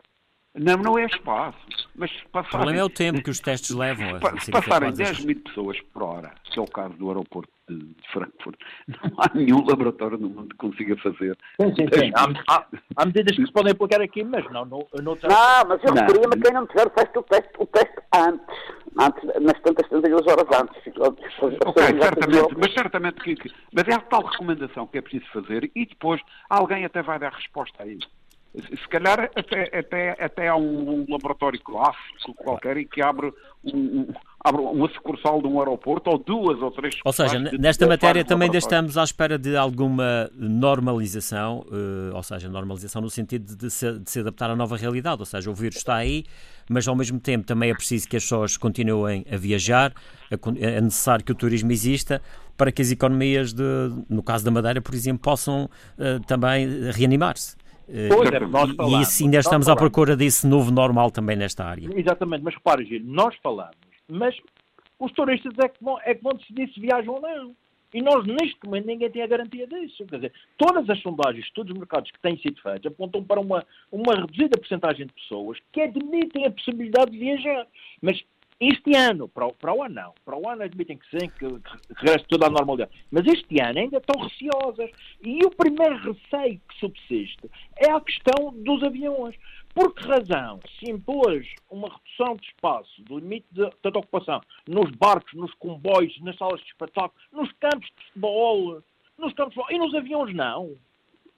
Não, 0.58 0.76
não 0.76 0.98
é 0.98 1.06
espaço. 1.06 1.58
Mas 1.94 2.12
passarem, 2.32 2.48
o 2.48 2.50
problema 2.50 2.80
é 2.80 2.84
o 2.84 2.88
tempo 2.88 3.22
que 3.22 3.30
os 3.30 3.40
testes 3.40 3.70
levam. 3.74 4.16
A 4.16 4.40
se 4.40 4.50
passarem 4.52 4.92
10 4.92 5.24
mil 5.24 5.40
pessoas 5.40 5.80
por 5.92 6.02
hora, 6.04 6.32
que 6.44 6.58
é 6.58 6.62
o 6.62 6.66
caso 6.66 6.94
do 6.94 7.08
aeroporto 7.08 7.50
de, 7.68 7.94
Frankfurt, 8.12 8.58
não 8.86 9.12
há 9.18 9.30
nenhum 9.34 9.66
laboratório 9.66 10.16
no 10.16 10.28
mundo 10.28 10.48
que 10.50 10.56
consiga 10.56 10.96
fazer. 10.98 11.36
Sim, 11.60 11.74
sim, 11.74 11.86
sim. 11.92 12.12
Há, 12.14 12.54
há, 12.54 12.66
há, 12.96 13.06
medidas 13.06 13.34
que 13.34 13.44
se 13.44 13.52
podem 13.52 13.72
aplicar 13.72 14.00
aqui, 14.00 14.22
mas 14.22 14.44
não. 14.52 14.64
Não, 14.64 14.86
não, 14.94 15.02
não 15.02 15.16
mas 15.66 15.82
eu 15.82 15.92
referia-me 15.92 16.34
a 16.34 16.40
quem 16.40 16.52
não 16.52 16.66
tiver 16.68 16.94
feito 16.94 17.18
o 17.18 17.22
teste, 17.24 17.52
o 17.58 17.66
teste 17.66 17.96
antes. 18.14 18.56
antes 18.98 19.42
nas 19.42 19.60
tantas, 19.60 19.88
tantas 19.88 20.26
horas 20.26 20.60
antes. 20.60 20.96
Ok, 21.66 21.82
certamente, 21.82 22.56
mas 22.56 22.72
certamente 22.74 23.20
que, 23.22 23.34
que. 23.34 23.50
Mas 23.72 23.88
é 23.88 23.98
tal 24.08 24.22
recomendação 24.24 24.86
que 24.86 24.98
é 24.98 25.02
preciso 25.02 25.26
fazer 25.32 25.70
e 25.74 25.84
depois 25.84 26.20
alguém 26.48 26.84
até 26.84 27.02
vai 27.02 27.18
dar 27.18 27.32
resposta 27.32 27.82
a 27.82 27.86
isso. 27.86 28.08
Se 28.60 28.88
calhar 28.88 29.30
até, 29.36 29.78
até, 29.78 30.24
até 30.24 30.48
há 30.48 30.56
um, 30.56 31.06
laboratório 31.08 31.60
clássico 31.60 32.34
qualquer 32.34 32.76
e 32.76 32.84
que 32.84 33.00
abre, 33.00 33.32
um, 33.64 34.08
abre 34.40 34.60
uma 34.60 34.88
sucursal 34.90 35.40
de 35.40 35.46
um 35.46 35.58
aeroporto 35.58 36.10
ou 36.10 36.18
duas 36.18 36.60
ou 36.60 36.70
três. 36.70 36.96
Ou 37.04 37.12
seja, 37.12 37.38
nesta 37.38 37.86
matéria 37.86 38.24
também 38.24 38.46
ainda 38.46 38.58
estamos 38.58 38.98
à 38.98 39.04
espera 39.04 39.38
de 39.38 39.56
alguma 39.56 40.28
normalização, 40.34 41.64
uh, 41.68 42.14
ou 42.14 42.22
seja, 42.22 42.48
normalização 42.48 43.00
no 43.00 43.10
sentido 43.10 43.56
de 43.56 43.70
se, 43.70 43.98
de 43.98 44.10
se 44.10 44.20
adaptar 44.20 44.50
à 44.50 44.56
nova 44.56 44.76
realidade. 44.76 45.20
Ou 45.20 45.26
seja, 45.26 45.50
o 45.50 45.54
vírus 45.54 45.76
está 45.76 45.94
aí, 45.94 46.24
mas 46.68 46.88
ao 46.88 46.96
mesmo 46.96 47.20
tempo 47.20 47.46
também 47.46 47.70
é 47.70 47.74
preciso 47.74 48.08
que 48.08 48.16
as 48.16 48.24
pessoas 48.24 48.56
continuem 48.56 49.24
a 49.32 49.36
viajar, 49.36 49.92
é 50.30 50.80
necessário 50.80 51.24
que 51.24 51.32
o 51.32 51.34
turismo 51.34 51.70
exista 51.70 52.20
para 52.56 52.72
que 52.72 52.82
as 52.82 52.90
economias, 52.90 53.52
de, 53.52 53.62
no 54.10 54.20
caso 54.20 54.44
da 54.44 54.50
Madeira, 54.50 54.82
por 54.82 54.92
exemplo, 54.92 55.20
possam 55.22 55.70
uh, 55.96 56.20
também 56.26 56.90
reanimar-se. 56.90 57.56
Pois, 58.08 58.30
é, 58.30 58.40
nós 58.40 58.74
falamos, 58.74 58.98
e 58.98 59.02
assim 59.02 59.24
ainda 59.24 59.38
estamos 59.38 59.68
à 59.68 59.74
procura 59.74 60.14
desse 60.14 60.46
novo 60.46 60.70
normal 60.70 61.10
também 61.10 61.36
nesta 61.36 61.64
área. 61.64 61.88
Exatamente, 61.94 62.42
mas 62.44 62.54
repare, 62.54 62.84
Gil, 62.84 63.00
nós 63.04 63.34
falamos, 63.42 63.76
mas 64.06 64.36
os 64.98 65.10
turistas 65.12 65.52
é 65.58 65.68
que, 65.68 65.82
vão, 65.82 65.98
é 66.02 66.14
que 66.14 66.22
vão 66.22 66.34
decidir 66.34 66.72
se 66.72 66.80
viajam 66.80 67.14
ou 67.14 67.20
não. 67.20 67.54
E 67.94 68.02
nós, 68.02 68.26
neste 68.26 68.58
momento, 68.66 68.86
ninguém 68.86 69.10
tem 69.10 69.22
a 69.22 69.26
garantia 69.26 69.66
disso. 69.66 70.04
Quer 70.06 70.16
dizer, 70.16 70.32
todas 70.58 70.88
as 70.90 71.00
sondagens, 71.00 71.50
todos 71.52 71.72
os 71.72 71.78
mercados 71.78 72.10
que 72.10 72.20
têm 72.20 72.36
sido 72.36 72.60
feitos, 72.60 72.84
apontam 72.84 73.24
para 73.24 73.40
uma, 73.40 73.64
uma 73.90 74.14
reduzida 74.14 74.58
porcentagem 74.58 75.06
de 75.06 75.12
pessoas 75.14 75.58
que 75.72 75.80
admitem 75.80 76.44
a 76.44 76.50
possibilidade 76.50 77.10
de 77.12 77.18
viajar. 77.18 77.66
Mas 78.02 78.22
este 78.60 78.96
ano, 78.96 79.28
para 79.28 79.46
o, 79.46 79.54
para 79.54 79.72
o 79.72 79.84
ano 79.84 79.94
não, 79.94 80.14
para 80.24 80.36
o 80.36 80.48
ano 80.48 80.64
admitem 80.64 80.98
que 80.98 81.08
sim, 81.10 81.28
que, 81.28 81.46
que 81.48 81.94
regresse 81.94 82.26
toda 82.26 82.46
a 82.46 82.50
normalidade. 82.50 82.90
Mas 83.08 83.24
este 83.26 83.60
ano 83.60 83.78
ainda 83.78 83.98
estão 83.98 84.20
receosas. 84.20 84.90
E 85.22 85.46
o 85.46 85.50
primeiro 85.50 85.96
receio 85.96 86.60
que 86.68 86.78
subsiste 86.80 87.48
é 87.76 87.90
a 87.92 88.00
questão 88.00 88.52
dos 88.52 88.82
aviões. 88.82 89.36
Por 89.72 89.94
que 89.94 90.02
razão 90.08 90.58
se 90.78 90.90
impôs 90.90 91.46
uma 91.70 91.88
redução 91.88 92.34
de 92.34 92.48
espaço, 92.48 93.02
do 93.02 93.20
limite 93.20 93.46
de, 93.52 93.62
de 93.62 93.98
ocupação, 93.98 94.40
nos 94.66 94.90
barcos, 94.96 95.32
nos 95.34 95.54
comboios, 95.54 96.20
nas 96.20 96.36
salas 96.36 96.60
de 96.60 96.66
espetáculo, 96.66 97.14
nos 97.32 97.52
campos 97.60 97.86
de 97.86 98.06
futebol, 98.06 98.82
nos 99.16 99.32
campos 99.34 99.54
de 99.54 99.60
futebol, 99.60 99.70
e 99.70 99.78
nos 99.78 99.94
aviões 99.94 100.34
não? 100.34 100.76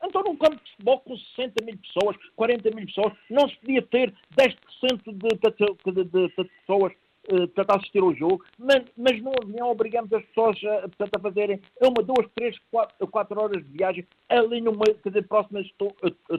Então, 0.03 0.23
num 0.23 0.37
campo 0.37 0.57
de 0.57 0.71
futebol 0.71 1.01
com 1.01 1.17
60 1.37 1.63
mil 1.65 1.77
pessoas, 1.77 2.17
40 2.35 2.75
mil 2.75 2.87
pessoas, 2.87 3.13
não 3.29 3.47
se 3.47 3.57
podia 3.57 3.83
ter 3.83 4.15
10% 4.35 4.57
de, 5.05 5.93
de, 5.93 6.05
de, 6.05 6.29
de, 6.29 6.45
pessoas 6.67 6.93
uh, 7.29 7.51
a 7.69 7.77
assistir 7.77 8.03
ao 8.03 8.15
jogo, 8.15 8.45
mas, 8.59 8.85
mas 8.97 9.21
avião 9.43 9.71
obrigamos 9.71 10.13
as 10.13 10.25
pessoas 10.27 10.57
a, 10.65 10.81
portanto, 10.83 11.15
a 11.17 11.21
fazerem 11.21 11.61
uma, 11.81 12.03
duas, 12.03 12.27
três, 12.35 12.57
quatro, 12.71 13.07
quatro 13.09 13.41
horas 13.41 13.63
de 13.65 13.77
viagem 13.77 14.07
ali 14.29 14.61
no 14.61 14.73
meio, 14.73 14.97
quer 15.03 15.11
dizer, 15.11 15.27
próximas, 15.29 15.71
to, 15.73 15.93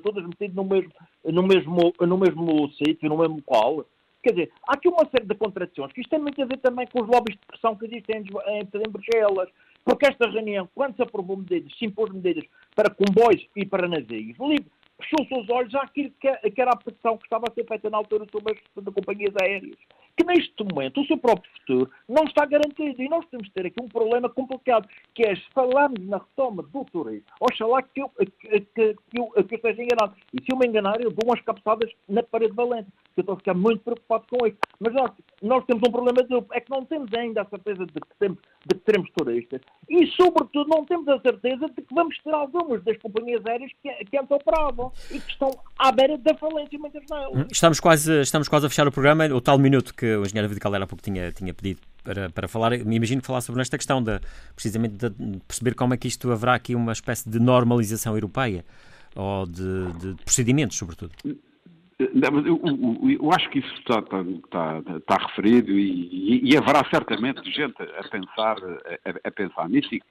todas 0.03 0.23
metidas 0.25 0.55
no 0.55 0.63
mesmo, 0.63 0.91
no 1.25 1.43
mesmo, 1.43 1.93
no 1.99 2.17
mesmo 2.17 2.71
sítio, 2.73 3.09
no 3.09 3.17
mesmo 3.17 3.41
qual. 3.43 3.86
Quer 4.23 4.32
dizer, 4.32 4.51
há 4.67 4.75
aqui 4.75 4.88
uma 4.88 5.09
série 5.09 5.25
de 5.25 5.36
contradições, 5.36 5.91
que 5.93 6.01
isto 6.01 6.09
tem 6.11 6.19
muito 6.19 6.39
a 6.41 6.45
ver 6.45 6.57
também 6.57 6.86
com 6.88 7.01
os 7.01 7.07
lobbies 7.07 7.38
de 7.39 7.45
pressão 7.47 7.75
que 7.75 7.86
existem 7.86 8.17
em, 8.17 8.53
em, 8.53 8.59
em 8.59 8.91
Bruxelas, 8.91 9.49
porque 9.84 10.05
esta 10.05 10.29
reunião, 10.29 10.69
quando 10.75 10.95
se 10.95 11.01
aprovou 11.01 11.38
medidas, 11.38 11.75
se 11.77 11.86
impôs 11.86 12.11
medidas 12.11 12.43
para 12.75 12.93
comboios 12.93 13.47
e 13.55 13.65
para 13.65 13.88
navios, 13.88 14.38
fechou-se 15.01 15.34
os 15.34 15.49
olhos 15.49 15.73
àquilo 15.73 16.11
que, 16.21 16.51
que, 16.51 16.61
era 16.61 16.71
a 16.71 16.77
pressão 16.77 17.17
que 17.17 17.23
estava 17.23 17.45
a 17.49 17.53
ser 17.53 17.65
feita 17.65 17.89
na 17.89 17.97
altura 17.97 18.27
sobre 18.32 18.53
as 18.53 18.93
companhias 18.93 19.34
aéreas 19.41 19.77
que 20.18 20.24
neste 20.24 20.64
momento 20.64 21.01
o 21.01 21.05
seu 21.05 21.18
próprio 21.18 21.51
futuro 21.59 21.91
não 22.07 22.24
está 22.24 22.45
garantido. 22.45 23.01
E 23.01 23.09
nós 23.09 23.26
temos 23.30 23.47
de 23.47 23.53
ter 23.53 23.66
aqui 23.66 23.82
um 23.82 23.88
problema 23.88 24.30
complicado, 24.30 24.88
que 25.14 25.24
é 25.24 25.36
se 25.36 25.49
falarmos 25.53 26.05
na 26.07 26.18
retoma 26.18 26.64
do 26.64 26.86
turismo, 26.86 27.26
oxalá 27.39 27.82
que 27.82 28.01
eu, 28.01 28.09
que, 28.09 28.26
que, 28.26 28.62
que, 28.72 28.95
eu, 29.16 29.28
que 29.43 29.55
eu 29.55 29.57
esteja 29.57 29.84
enganado. 29.84 30.16
E 30.34 30.43
se 30.43 30.51
eu 30.51 30.57
me 30.57 30.68
enganar, 30.68 31.01
eu 31.01 31.12
dou 31.12 31.26
umas 31.26 31.41
cabeçadas 31.41 31.91
na 32.07 32.24
parede 32.24 32.53
valente, 32.53 32.88
que 33.14 33.20
eu 33.20 33.22
estou 33.22 33.34
a 33.36 33.38
ficar 33.38 33.53
muito 33.53 33.82
preocupado 33.84 34.26
com 34.30 34.45
isso. 34.47 34.57
Mas 34.80 34.93
nós, 34.93 35.12
nós 35.41 35.66
temos 35.66 35.84
um 35.88 35.91
problema 35.91 36.24
duplo, 36.24 36.47
é 36.53 36.59
que 36.59 36.70
não 36.70 36.86
temos 36.86 37.14
ainda 37.14 37.41
a 37.41 37.45
certeza 37.45 37.86
de 37.86 37.93
que, 37.93 38.16
temos, 38.20 38.38
de 38.66 38.76
que 38.76 38.82
teremos 38.82 39.09
turistas 39.18 39.62
e, 39.89 40.07
sobretudo, 40.07 40.70
não 40.70 40.86
temos 40.86 41.07
a 41.07 41.20
certeza 41.20 41.68
de 41.68 41.82
que 41.82 41.93
vamos 41.93 42.18
ter 42.24 42.34
algumas 42.34 42.84
das 42.84 42.97
companhias 42.97 43.45
aéreas 43.45 43.72
que, 43.82 43.89
que 44.05 44.18
antes 44.18 44.32
operavam 44.32 44.91
e 45.09 45.20
que 45.20 45.32
estão 45.32 45.51
à 45.78 45.91
beira 45.91 46.18
da 46.18 46.36
falência, 46.36 46.80
muitas 46.80 47.05
delas. 47.05 47.34
Hum, 47.34 47.47
estamos 47.51 47.80
quase, 47.80 48.22
estamos 48.22 48.47
quase 48.47 48.66
a 48.66 48.70
fechar 48.70 48.88
o 48.88 48.91
programa, 48.91 49.26
o 49.26 49.41
tal 49.41 49.57
minuto 49.57 49.93
que 49.93 50.05
o 50.05 50.22
engenheiro 50.22 50.47
David 50.47 50.59
Caldeira 50.59 50.86
há 50.86 50.88
pouco 50.88 51.03
tinha, 51.03 51.32
tinha 51.32 51.53
pedido 51.53 51.82
para, 52.03 52.30
para 52.30 52.47
falar, 52.47 52.72
me 52.72 52.95
imagino 52.95 53.22
falar 53.22 53.41
sobre 53.41 53.62
esta 53.62 53.78
questão 53.78 54.01
de 54.01 54.20
precisamente 54.55 54.95
de 54.95 55.39
perceber 55.47 55.76
como 55.76 55.93
é 55.93 55.97
que 55.97 56.07
isto 56.07 56.32
haverá 56.32 56.55
aqui 56.55 56.76
uma 56.76 56.91
espécie 56.91 57.30
de 57.30 57.39
normalização 57.39 58.16
europeia 58.16 58.66
ou 59.16 59.45
de, 59.45 59.91
de 59.93 60.24
procedimentos, 60.24 60.78
sobretudo. 60.78 61.12
Não, 62.14 62.39
eu, 62.39 62.62
eu, 62.64 63.10
eu, 63.22 63.32
acho 63.34 63.49
que 63.49 63.60
isso 63.60 63.74
está, 63.76 63.99
está, 63.99 64.22
está, 64.22 64.97
está 64.97 65.28
referido 65.28 65.72
e, 65.72 66.52
e, 66.52 66.58
haverá 66.58 66.84
certamente 66.89 67.43
gente 67.52 67.76
a 67.82 68.10
pensar, 68.10 68.58
a, 68.58 69.28
a 69.28 69.32
pensar 69.32 69.70
nisso 69.70 69.93
e, 69.93 70.02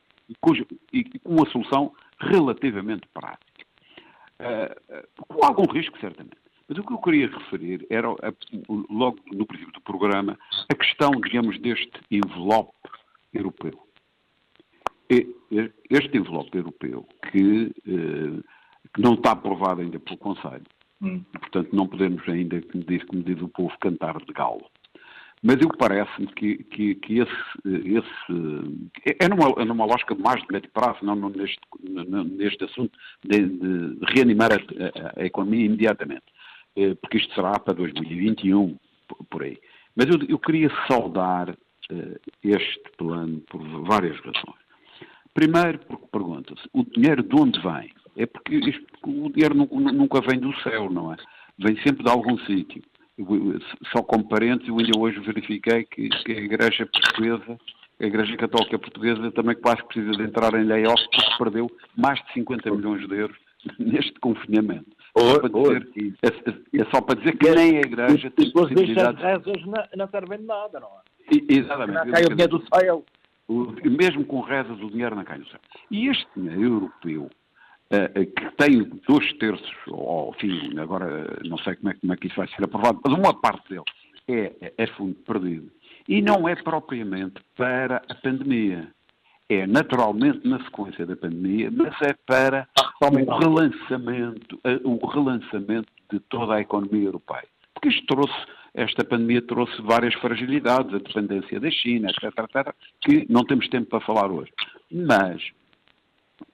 e, 0.92 1.18
com 1.18 1.30
uma 1.30 1.48
solução 1.50 1.92
relativamente 2.20 3.08
prática. 3.12 3.40
Uh, 4.40 5.24
com 5.26 5.44
algum 5.44 5.70
risco, 5.70 5.98
certamente. 6.00 6.40
Mas 6.70 6.78
o 6.78 6.84
que 6.84 6.92
eu 6.92 6.98
queria 6.98 7.26
referir 7.26 7.84
era, 7.90 8.06
logo 8.88 9.18
no 9.32 9.44
princípio 9.44 9.72
do 9.72 9.80
programa, 9.80 10.38
a 10.68 10.74
questão, 10.76 11.10
digamos, 11.10 11.58
deste 11.58 12.00
envelope 12.08 12.72
europeu. 13.34 13.88
Este 15.10 16.16
envelope 16.16 16.56
europeu, 16.56 17.08
que, 17.28 17.72
eh, 17.88 18.40
que 18.94 19.00
não 19.00 19.14
está 19.14 19.32
aprovado 19.32 19.80
ainda 19.80 19.98
pelo 19.98 20.16
Conselho, 20.18 20.62
hum. 21.02 21.22
portanto 21.32 21.74
não 21.74 21.86
podemos 21.86 22.26
ainda, 22.28 22.60
como 22.62 22.84
diz, 22.84 23.02
diz 23.24 23.42
o 23.42 23.48
povo, 23.48 23.76
cantar 23.80 24.18
de 24.18 24.32
galo. 24.32 24.64
Mas 25.42 25.56
eu 25.62 25.68
parece-me 25.68 26.26
que, 26.26 26.58
que, 26.64 26.94
que, 26.96 27.18
esse, 27.18 27.32
esse 27.64 29.16
é, 29.18 29.26
numa, 29.26 29.62
é 29.62 29.64
numa 29.64 29.86
lógica 29.86 30.14
mais 30.14 30.42
de 30.42 30.52
médio 30.52 30.70
prazo, 30.70 30.98
não 31.02 31.16
neste, 31.30 31.60
neste 32.36 32.64
assunto 32.64 32.92
de, 33.24 33.46
de 33.46 33.98
reanimar 34.12 34.50
a, 34.52 34.56
a, 34.56 35.22
a 35.22 35.24
economia 35.24 35.64
imediatamente. 35.64 36.24
Eh, 36.76 36.94
porque 36.94 37.18
isto 37.18 37.34
será 37.34 37.58
para 37.58 37.74
2021, 37.74 38.78
por 39.28 39.42
aí. 39.42 39.58
Mas 39.96 40.06
eu, 40.06 40.18
eu 40.28 40.38
queria 40.38 40.70
saudar 40.88 41.50
uh, 41.50 42.20
este 42.42 42.82
plano 42.96 43.40
por 43.50 43.60
várias 43.84 44.16
razões. 44.18 44.60
Primeiro, 45.34 45.78
porque 45.80 46.06
pergunta-se, 46.12 46.62
o 46.72 46.84
dinheiro 46.84 47.22
de 47.22 47.36
onde 47.36 47.60
vem? 47.60 47.92
É 48.16 48.26
porque 48.26 48.56
isto, 48.56 48.84
o 49.06 49.30
dinheiro 49.30 49.54
nunca 49.54 50.20
vem 50.20 50.38
do 50.38 50.54
céu, 50.62 50.90
não 50.90 51.12
é? 51.12 51.16
Vem 51.58 51.76
sempre 51.82 52.04
de 52.04 52.10
algum 52.10 52.38
sítio. 52.40 52.82
Só 53.92 54.02
como 54.02 54.28
parentes, 54.28 54.66
eu 54.68 54.78
ainda 54.78 54.98
hoje 54.98 55.20
verifiquei 55.20 55.84
que, 55.84 56.08
que, 56.08 56.32
a 56.32 56.40
Igreja 56.40 56.86
Portuguesa, 56.86 57.58
a 58.00 58.04
Igreja 58.04 58.36
Católica 58.36 58.78
Portuguesa, 58.78 59.30
também 59.32 59.56
quase 59.56 59.84
precisa 59.84 60.12
de 60.12 60.22
entrar 60.22 60.54
em 60.54 60.64
layoff 60.64 61.02
porque 61.12 61.38
perdeu 61.38 61.70
mais 61.96 62.18
de 62.24 62.32
50 62.32 62.70
milhões 62.70 63.06
de 63.06 63.14
euros 63.14 63.36
neste 63.78 64.18
confinamento. 64.20 64.90
Só 65.16 65.38
para 65.38 65.48
dizer, 65.48 65.88
é, 66.22 66.80
é, 66.80 66.84
só 66.94 67.00
para 67.02 67.18
dizer 67.20 67.36
que 67.36 67.50
nem 67.50 67.76
a 67.76 67.80
igreja 67.80 68.30
tem 68.30 68.50
possibilidade... 68.52 69.24
As 69.24 69.44
rezas 69.44 69.66
não, 69.66 69.84
não 69.96 70.08
servem 70.08 70.38
de 70.38 70.44
nada, 70.46 70.80
não 70.80 70.88
é? 70.88 71.10
exatamente. 71.48 72.06
Não 72.06 72.12
cai 72.12 72.24
o 72.24 72.28
dinheiro 72.30 72.58
do 72.58 72.64
céu. 72.74 73.04
mesmo 73.84 74.24
com 74.24 74.40
rezas 74.40 74.80
o 74.80 74.90
dinheiro 74.90 75.16
não 75.16 75.24
cai 75.24 75.38
do 75.38 75.48
céu. 75.48 75.60
E 75.90 76.08
este 76.08 76.26
dinheiro 76.36 76.62
europeu, 76.62 77.30
que 77.90 78.50
tem 78.56 78.84
dois 79.08 79.32
terços, 79.34 79.74
ou 79.88 80.32
enfim, 80.36 80.78
agora 80.78 81.38
não 81.44 81.58
sei 81.58 81.74
como 81.76 81.90
é, 81.90 81.94
como 81.94 82.12
é 82.12 82.16
que 82.16 82.28
isso 82.28 82.36
vai 82.36 82.48
ser 82.48 82.64
aprovado, 82.64 83.00
mas 83.04 83.12
uma 83.12 83.34
parte 83.34 83.68
dele 83.68 83.84
é, 84.28 84.72
é 84.78 84.86
fundo 84.86 85.14
perdido. 85.26 85.70
E 86.08 86.22
não 86.22 86.48
é 86.48 86.54
propriamente 86.54 87.40
para 87.56 88.02
a 88.08 88.14
pandemia 88.14 88.88
é 89.50 89.66
naturalmente 89.66 90.46
na 90.46 90.62
sequência 90.62 91.04
da 91.04 91.16
pandemia, 91.16 91.70
mas 91.72 91.94
é 92.02 92.14
para 92.24 92.68
o 93.02 93.38
relançamento, 93.38 94.60
eh, 94.62 94.80
o 94.84 95.04
relançamento 95.06 95.88
de 96.10 96.20
toda 96.20 96.54
a 96.54 96.60
economia 96.60 97.06
europeia. 97.06 97.48
Porque 97.74 97.88
isto 97.88 98.06
trouxe, 98.06 98.46
esta 98.72 99.04
pandemia 99.04 99.42
trouxe 99.42 99.82
várias 99.82 100.14
fragilidades, 100.14 100.94
a 100.94 100.98
dependência 100.98 101.58
da 101.58 101.70
China, 101.70 102.10
etc, 102.10 102.24
etc, 102.38 102.74
que 103.00 103.26
não 103.28 103.44
temos 103.44 103.68
tempo 103.68 103.88
para 103.90 104.00
falar 104.00 104.30
hoje. 104.30 104.52
Mas 104.92 105.42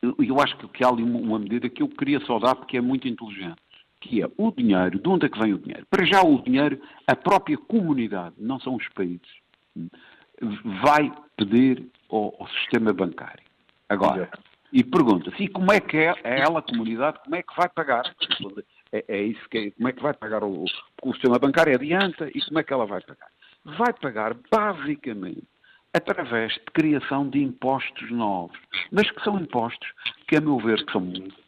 eu 0.02 0.40
acho 0.40 0.56
que 0.56 0.84
há 0.84 0.88
ali 0.88 1.02
uma 1.02 1.38
medida 1.38 1.68
que 1.68 1.82
eu 1.82 1.88
queria 1.88 2.20
só 2.20 2.38
dar 2.38 2.54
porque 2.54 2.76
é 2.76 2.80
muito 2.80 3.08
inteligente, 3.08 3.56
que 4.00 4.22
é 4.22 4.30
o 4.36 4.52
dinheiro, 4.52 4.98
de 4.98 5.08
onde 5.08 5.26
é 5.26 5.28
que 5.28 5.38
vem 5.38 5.54
o 5.54 5.58
dinheiro? 5.58 5.86
Para 5.90 6.04
já 6.04 6.22
o 6.22 6.42
dinheiro, 6.42 6.80
a 7.06 7.16
própria 7.16 7.56
comunidade, 7.56 8.34
não 8.38 8.60
são 8.60 8.76
os 8.76 8.88
países, 8.90 9.28
vai 10.82 11.12
pedir 11.36 11.86
ao, 12.10 12.34
ao 12.38 12.48
sistema 12.48 12.92
bancário. 12.92 13.44
Agora, 13.88 14.30
e 14.72 14.82
pergunta-se, 14.82 15.42
e 15.42 15.48
como 15.48 15.72
é 15.72 15.80
que 15.80 15.96
é, 15.96 16.14
é 16.24 16.40
ela, 16.40 16.58
a 16.58 16.62
comunidade, 16.62 17.18
como 17.24 17.36
é 17.36 17.42
que 17.42 17.56
vai 17.56 17.68
pagar? 17.68 18.14
É, 18.92 19.04
é 19.08 19.22
isso 19.22 19.48
que 19.48 19.58
é, 19.58 19.70
como 19.70 19.88
é 19.88 19.92
que 19.92 20.02
vai 20.02 20.12
pagar 20.12 20.44
o, 20.44 20.64
o 21.02 21.12
sistema 21.12 21.38
bancário 21.38 21.74
adianta 21.74 22.28
e 22.34 22.40
como 22.42 22.58
é 22.58 22.62
que 22.62 22.72
ela 22.72 22.86
vai 22.86 23.00
pagar? 23.00 23.28
Vai 23.64 23.92
pagar 23.92 24.36
basicamente 24.50 25.42
através 25.96 26.52
de 26.52 26.64
criação 26.74 27.28
de 27.28 27.42
impostos 27.42 28.10
novos, 28.10 28.58
mas 28.92 29.10
que 29.10 29.22
são 29.24 29.40
impostos 29.40 29.88
que, 30.28 30.36
a 30.36 30.40
meu 30.40 30.58
ver, 30.58 30.84
que 30.84 30.92
são 30.92 31.00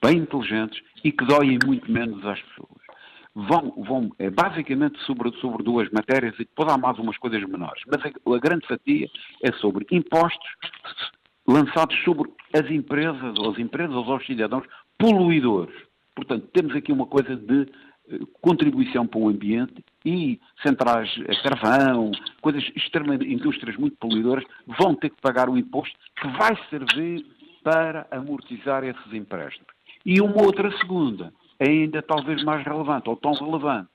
bem 0.03 0.19
inteligentes 0.19 0.81
e 1.05 1.13
que 1.13 1.25
doem 1.27 1.59
muito 1.67 1.91
menos 1.91 2.25
às 2.25 2.41
pessoas. 2.41 2.89
Vão, 3.35 3.75
vão 3.77 4.11
é, 4.19 4.31
basicamente 4.31 4.99
sobre, 5.05 5.31
sobre 5.39 5.63
duas 5.63 5.89
matérias 5.91 6.35
e 6.37 6.39
depois 6.39 6.73
há 6.73 6.79
mais 6.79 6.99
umas 6.99 7.19
coisas 7.19 7.41
menores, 7.45 7.83
mas 7.87 8.03
a, 8.05 8.35
a 8.35 8.39
grande 8.39 8.67
fatia 8.67 9.09
é 9.45 9.53
sobre 9.53 9.87
impostos 9.93 10.49
lançados 11.47 11.97
sobre 12.03 12.31
as 12.55 12.71
empresas, 12.71 13.39
ou 13.39 13.51
as 13.51 13.59
empresas, 13.59 13.95
ou 13.95 14.17
os 14.17 14.27
cidadãos 14.27 14.67
poluidores. 14.99 15.75
Portanto, 16.15 16.49
temos 16.53 16.75
aqui 16.75 16.91
uma 16.91 17.07
coisa 17.07 17.37
de 17.37 17.69
contribuição 18.41 19.07
para 19.07 19.21
o 19.21 19.29
ambiente 19.29 19.85
e 20.05 20.41
centrais 20.63 21.11
a 21.29 21.43
carvão, 21.43 22.11
coisas 22.41 22.65
extremamente, 22.75 23.31
indústrias 23.31 23.77
muito 23.77 23.97
poluidoras, 23.97 24.45
vão 24.67 24.95
ter 24.95 25.11
que 25.11 25.21
pagar 25.21 25.49
um 25.49 25.57
imposto 25.57 25.97
que 26.21 26.29
vai 26.29 26.57
servir 26.71 27.25
para 27.63 28.07
amortizar 28.11 28.85
esses 28.85 29.13
empréstimos. 29.13 29.69
E 30.05 30.21
uma 30.21 30.43
outra 30.43 30.71
segunda, 30.79 31.33
ainda 31.61 32.01
talvez 32.03 32.43
mais 32.45 32.65
relevante, 32.65 33.09
ou 33.09 33.17
tão 33.17 33.33
relevante, 33.33 33.89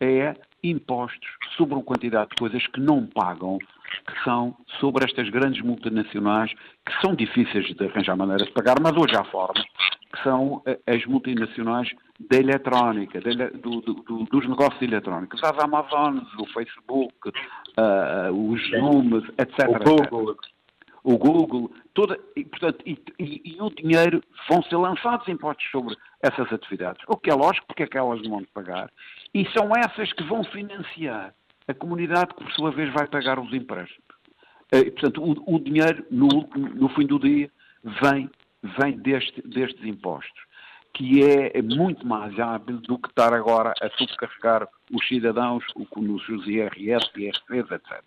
é 0.00 0.34
impostos 0.62 1.28
sobre 1.56 1.74
uma 1.74 1.82
quantidade 1.82 2.30
de 2.30 2.36
coisas 2.36 2.66
que 2.68 2.80
não 2.80 3.06
pagam, 3.06 3.58
que 3.58 4.24
são 4.24 4.56
sobre 4.80 5.04
estas 5.04 5.28
grandes 5.28 5.62
multinacionais, 5.62 6.52
que 6.84 7.00
são 7.00 7.14
difíceis 7.14 7.66
de 7.66 7.84
arranjar 7.84 8.16
maneira 8.16 8.44
de 8.44 8.52
pagar, 8.52 8.76
mas 8.80 8.96
hoje 8.96 9.14
há 9.16 9.24
formas, 9.24 9.64
que 10.14 10.22
são 10.22 10.62
eh, 10.64 10.78
as 10.86 11.04
multinacionais 11.06 11.90
da 12.30 12.36
eletrónica, 12.36 13.20
do, 13.20 13.80
do, 13.80 13.94
dos 14.24 14.48
negócios 14.48 14.80
eletrónicos, 14.80 15.42
as 15.42 15.58
Amazonas, 15.58 16.26
o 16.38 16.46
Facebook, 16.46 17.14
uh, 17.28 18.32
os 18.32 18.70
Zooms, 18.70 19.24
etc. 19.36 19.68
O 19.68 19.78
Google. 19.84 20.30
Etc. 20.30 20.54
O 21.02 21.18
Google, 21.18 21.70
toda, 21.92 22.18
e, 22.34 22.44
portanto, 22.44 22.78
e, 22.86 22.98
e, 23.18 23.56
e, 23.56 23.60
o 23.60 23.68
dinheiro 23.68 24.22
vão 24.48 24.62
ser 24.62 24.76
lançados 24.76 25.28
impostos 25.28 25.70
sobre 25.70 25.94
essas 26.22 26.50
atividades. 26.50 27.02
O 27.06 27.16
que 27.18 27.28
é 27.28 27.34
lógico, 27.34 27.66
porque 27.66 27.82
é 27.82 27.86
que 27.86 27.98
elas 27.98 28.22
vão 28.26 28.42
pagar. 28.54 28.90
E 29.34 29.44
são 29.50 29.70
essas 29.76 30.10
que 30.14 30.22
vão 30.22 30.42
financiar 30.44 31.34
a 31.68 31.74
comunidade 31.74 32.28
que, 32.28 32.42
por 32.42 32.52
sua 32.52 32.70
vez, 32.70 32.90
vai 32.94 33.06
pagar 33.06 33.38
os 33.38 33.52
empréstimos. 33.52 34.02
E, 34.72 34.90
portanto, 34.92 35.22
o, 35.22 35.56
o 35.56 35.60
dinheiro, 35.60 36.06
no, 36.10 36.28
no 36.56 36.88
fim 36.90 37.06
do 37.06 37.18
dia, 37.18 37.50
vem 38.00 38.30
vem 38.78 38.96
deste, 38.98 39.42
destes 39.42 39.84
impostos, 39.84 40.42
que 40.92 41.22
é 41.22 41.60
muito 41.60 42.06
mais 42.06 42.38
hábil 42.38 42.78
do 42.78 42.98
que 42.98 43.08
estar 43.08 43.34
agora 43.34 43.74
a 43.80 43.90
subcarregar 43.90 44.68
os 44.92 45.06
cidadãos 45.06 45.64
com 45.90 46.00
os 46.00 46.46
IRS, 46.46 47.10
IRCs, 47.16 47.70
etc. 47.70 48.02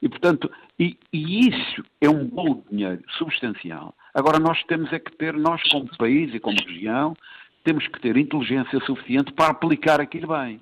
E, 0.00 0.08
portanto, 0.08 0.50
e, 0.78 0.96
e, 1.12 1.48
isso 1.48 1.84
é 2.00 2.08
um 2.08 2.26
bolo 2.26 2.62
de 2.62 2.76
dinheiro 2.76 3.02
substancial. 3.18 3.94
Agora, 4.14 4.38
nós 4.38 4.62
temos 4.64 4.92
é 4.92 4.98
que 4.98 5.12
ter, 5.12 5.34
nós 5.34 5.62
como 5.70 5.96
país 5.96 6.34
e 6.34 6.40
como 6.40 6.56
região, 6.66 7.14
temos 7.62 7.86
que 7.86 8.00
ter 8.00 8.16
inteligência 8.16 8.80
suficiente 8.80 9.32
para 9.32 9.50
aplicar 9.50 10.00
aquilo 10.00 10.28
bem. 10.28 10.60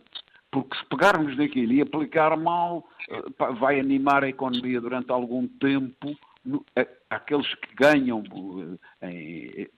Porque 0.50 0.76
se 0.76 0.84
pegarmos 0.86 1.36
naquilo 1.36 1.72
e 1.72 1.82
aplicar 1.82 2.36
mal, 2.36 2.86
eh, 3.10 3.52
vai 3.58 3.78
animar 3.78 4.24
a 4.24 4.28
economia 4.28 4.80
durante 4.80 5.12
algum 5.12 5.46
tempo 5.46 6.16
aqueles 7.10 7.54
que 7.54 7.74
ganham 7.74 8.22
eh, 9.02 9.68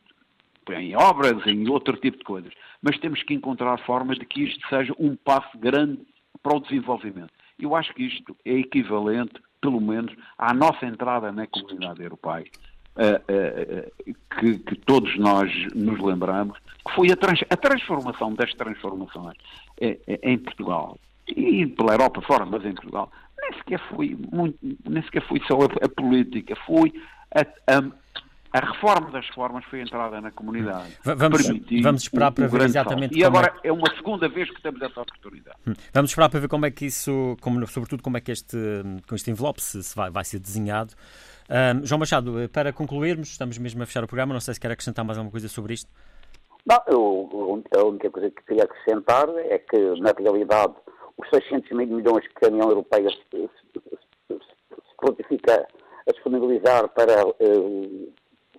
em, 0.68 0.74
em, 0.74 0.96
obras, 0.96 1.46
em 1.46 1.68
outro 1.68 1.96
tipo 1.96 2.18
de 2.18 2.24
coisas. 2.24 2.52
Mas 2.82 2.98
temos 2.98 3.22
que 3.22 3.34
encontrar 3.34 3.78
formas 3.84 4.18
de 4.18 4.26
que 4.26 4.44
isto 4.44 4.66
seja 4.68 4.94
um 4.98 5.16
passo 5.16 5.56
grande 5.58 6.00
para 6.42 6.56
o 6.56 6.60
desenvolvimento. 6.60 7.32
Eu 7.58 7.76
acho 7.76 7.92
que 7.94 8.04
isto 8.04 8.36
é 8.44 8.52
equivalente, 8.54 9.34
pelo 9.60 9.80
menos, 9.80 10.14
à 10.38 10.54
nossa 10.54 10.86
entrada 10.86 11.30
na 11.30 11.46
comunidade 11.46 12.02
europeia. 12.02 12.46
Uh, 12.96 14.10
uh, 14.10 14.14
que, 14.38 14.58
que, 14.58 14.74
todos 14.80 15.16
nós 15.16 15.50
nos 15.74 16.00
lembramos, 16.00 16.58
que 16.86 16.94
foi 16.94 17.10
a, 17.12 17.16
trans, 17.16 17.40
a 17.48 17.56
transformação 17.56 18.34
das 18.34 18.52
transformações 18.54 19.38
em 20.22 20.36
Portugal 20.38 20.98
e 21.28 21.66
pela 21.66 21.92
Europa 21.92 22.20
fora, 22.22 22.44
mas 22.44 22.64
em 22.64 22.72
Portugal, 22.72 23.10
nem 23.40 23.52
sequer 23.58 23.80
foi, 23.88 24.16
muito, 24.32 24.58
nem 24.88 25.02
sequer 25.04 25.26
foi 25.26 25.40
só 25.46 25.58
a, 25.60 25.86
a 25.86 25.88
política, 25.88 26.54
foi 26.66 26.92
a, 27.34 27.40
a, 27.40 28.58
a, 28.58 28.72
reforma 28.72 29.10
das 29.10 29.26
reformas 29.26 29.64
foi 29.66 29.80
entrada 29.80 30.20
na 30.20 30.30
comunidade. 30.30 30.98
Vamos, 31.04 31.46
vamos 31.82 32.02
esperar 32.02 32.32
para 32.32 32.46
ver 32.46 32.62
exatamente 32.62 33.16
E 33.16 33.24
agora 33.24 33.54
é... 33.62 33.68
é... 33.68 33.72
uma 33.72 33.88
segunda 33.96 34.28
vez 34.28 34.50
que 34.50 34.60
temos 34.62 34.80
essa 34.82 35.00
oportunidade. 35.00 35.56
Hum. 35.66 35.72
Vamos 35.92 36.10
esperar 36.10 36.28
para 36.28 36.40
ver 36.40 36.48
como 36.48 36.66
é 36.66 36.70
que 36.70 36.86
isso, 36.86 37.36
como, 37.40 37.66
sobretudo 37.66 38.02
como 38.02 38.16
é 38.16 38.20
que 38.20 38.32
este, 38.32 38.56
com 39.08 39.14
este 39.14 39.30
envelope 39.30 39.60
se, 39.62 39.82
se 39.82 39.94
vai, 39.94 40.10
vai 40.10 40.24
ser 40.24 40.38
desenhado. 40.38 40.94
Um, 41.50 41.84
João 41.84 41.98
Machado, 41.98 42.48
para 42.52 42.72
concluirmos, 42.72 43.28
estamos 43.30 43.58
mesmo 43.58 43.82
a 43.82 43.86
fechar 43.86 44.04
o 44.04 44.06
programa, 44.06 44.32
não 44.32 44.40
sei 44.40 44.54
se 44.54 44.60
quer 44.60 44.70
acrescentar 44.70 45.04
mais 45.04 45.18
alguma 45.18 45.32
coisa 45.32 45.48
sobre 45.48 45.74
isto. 45.74 45.90
Não, 46.66 46.80
eu, 46.86 47.64
a 47.76 47.84
única 47.84 48.10
coisa 48.10 48.30
que 48.30 48.42
queria 48.44 48.64
acrescentar 48.64 49.28
é 49.36 49.58
que, 49.58 49.78
na 50.00 50.12
realidade, 50.16 50.74
os 51.16 51.28
600 51.30 51.70
mil 51.72 51.86
milhões 51.86 52.24
que 52.28 52.46
a 52.46 52.48
União 52.48 52.68
Europeia 52.68 53.08
se, 53.08 53.38
se, 53.38 54.34
se 54.34 54.96
prontifica 54.96 55.66
a 56.10 56.12
disponibilizar 56.12 56.88
para 56.90 57.26
uh, 57.26 58.12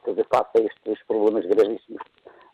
fazer 0.03 0.25
face 0.27 0.57
a 0.57 0.61
estes 0.61 1.05
problemas 1.07 1.45
gravíssimos 1.45 2.01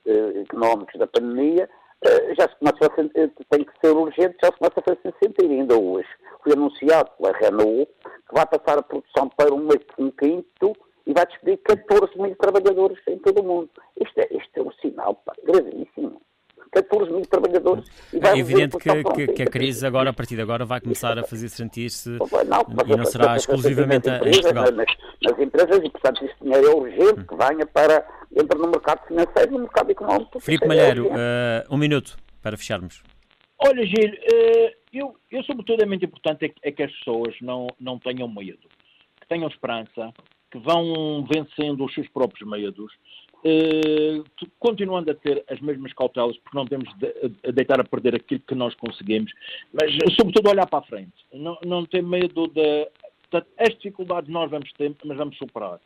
uh, 0.06 0.40
económicos 0.42 1.00
da 1.00 1.08
pandemia, 1.08 1.70
uh, 2.06 2.36
já 2.36 2.50
se 2.50 2.56
começa 2.60 2.86
a 2.86 3.56
tem 3.56 3.66
que 3.66 3.80
ser 3.82 3.96
urgente, 3.96 4.38
já 4.44 4.52
se 4.52 4.58
começa 4.58 4.80
a 4.80 4.84
fazer 4.84 5.16
sentir. 5.24 5.50
Ainda 5.50 5.78
hoje 5.78 6.10
foi 6.44 6.54
anunciado 6.54 7.12
pela 7.18 7.38
Renault 7.38 7.90
que 8.04 8.34
vai 8.34 8.46
passar 8.46 8.80
a 8.80 8.84
produção 8.84 9.30
para 9.30 9.54
um, 9.54 9.68
um 10.00 10.12
quinto 10.12 10.74
e 11.06 11.14
vai 11.14 11.26
despedir 11.26 11.58
14 11.64 12.20
mil 12.20 12.36
trabalhadores 12.36 13.00
em 13.08 13.18
todo 13.20 13.42
o 13.42 13.44
mundo. 13.44 13.70
Isto 14.02 14.20
é, 14.20 14.28
isto 14.32 14.58
é 14.58 14.62
um 14.62 14.72
sinal 14.74 15.18
gravíssimo. 15.44 16.22
14 16.72 17.12
mil 17.12 17.22
trabalhadores. 17.22 17.86
é 18.14 18.38
evidente 18.38 18.78
que, 18.78 19.04
que, 19.04 19.28
que, 19.34 19.44
a 19.44 19.46
crise 19.46 19.86
agora, 19.86 20.10
a 20.10 20.14
partir 20.14 20.36
de 20.36 20.42
agora, 20.42 20.66
vai 20.66 20.82
começar 20.82 21.18
a 21.18 21.24
fazer 21.24 21.50
sentir-se 21.50 22.10
e 22.12 22.98
não 22.98 23.06
será 23.06 23.36
exclusivamente 23.36 24.10
em 24.10 24.20
Portugal. 24.20 24.72
Nas, 24.72 24.88
nas, 25.22 25.40
empresas 25.40 25.84
e, 25.84 25.90
portanto, 25.90 26.26
este 26.26 26.44
dinheiro 26.44 26.68
é 26.68 26.76
urgente 26.76 27.26
que 27.26 27.36
venha 27.36 27.66
para, 27.66 28.08
entre 28.36 28.58
no 28.58 28.68
mercado 28.68 29.08
financeiro 29.08 29.50
e 29.50 29.54
no 29.54 29.60
mercado 29.60 29.92
económico. 29.92 30.40
Filipe 30.40 30.66
é 30.66 30.68
Malheiro, 30.68 31.08
uh, 31.08 31.74
um 31.74 31.78
minuto 31.78 32.18
para 32.42 32.58
fecharmos. 32.58 33.04
Olha, 33.60 33.86
Gil, 33.86 34.12
uh, 34.12 34.72
eu, 34.94 35.16
eu 35.32 35.44
sobretudo 35.44 35.82
é 35.82 35.86
muito 35.86 36.06
importante 36.06 36.46
é 36.46 36.50
que, 36.50 36.60
é 36.64 36.72
que 36.72 36.84
as 36.84 36.92
pessoas 36.92 37.36
não, 37.42 37.68
não 37.80 38.00
tenham 38.00 38.28
medo, 38.28 38.68
que 39.20 39.28
tenham 39.28 39.48
esperança, 39.48 40.14
que 40.58 40.66
vão 40.66 41.26
vencendo 41.32 41.86
os 41.86 41.94
seus 41.94 42.08
próprios 42.10 42.48
medos, 42.48 42.92
eh, 43.44 44.24
continuando 44.60 45.12
a 45.12 45.16
ter 45.16 45.44
as 45.50 45.60
mesmas 45.62 45.94
cautelas, 45.94 46.38
porque 46.38 46.58
não 46.58 46.66
temos 46.66 46.90
de, 46.98 47.52
deitar 47.52 47.80
a 47.80 47.84
perder 47.84 48.16
aquilo 48.16 48.42
que 48.42 48.56
nós 48.56 48.74
conseguimos, 48.76 49.32
mas 49.74 49.92
sobretudo 50.16 50.50
olhar 50.50 50.68
para 50.68 50.80
a 50.80 50.88
frente. 50.88 51.14
Não, 51.34 51.58
não 51.66 51.86
ter 51.86 52.02
medo 52.02 52.48
de. 52.48 52.90
As 53.58 53.76
dificuldades 53.76 54.30
nós 54.30 54.50
vamos 54.50 54.72
ter, 54.74 54.96
mas 55.04 55.18
vamos 55.18 55.38
superar. 55.38 55.80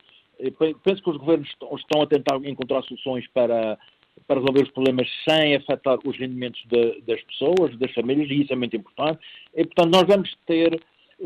Penso 0.84 1.04
que 1.04 1.10
os 1.10 1.18
governos 1.18 1.50
estão 1.50 2.02
a 2.02 2.08
tentar 2.08 2.36
encontrar 2.46 2.84
soluções 2.84 3.28
para, 3.34 3.78
para 4.28 4.40
resolver 4.40 4.64
os 4.64 4.72
problemas 4.72 5.10
sem 5.28 5.56
afetar 5.56 5.98
os 6.06 6.18
rendimentos 6.18 6.62
de, 6.68 7.02
das 7.02 7.22
pessoas, 7.24 7.78
das 7.78 7.92
famílias, 7.94 8.30
e 8.30 8.44
isso 8.44 8.54
é 8.54 8.56
muito 8.56 8.76
importante. 8.76 9.20
E, 9.56 9.66
portanto, 9.66 9.92
nós 9.92 10.08
vamos 10.08 10.36
ter, 10.46 10.80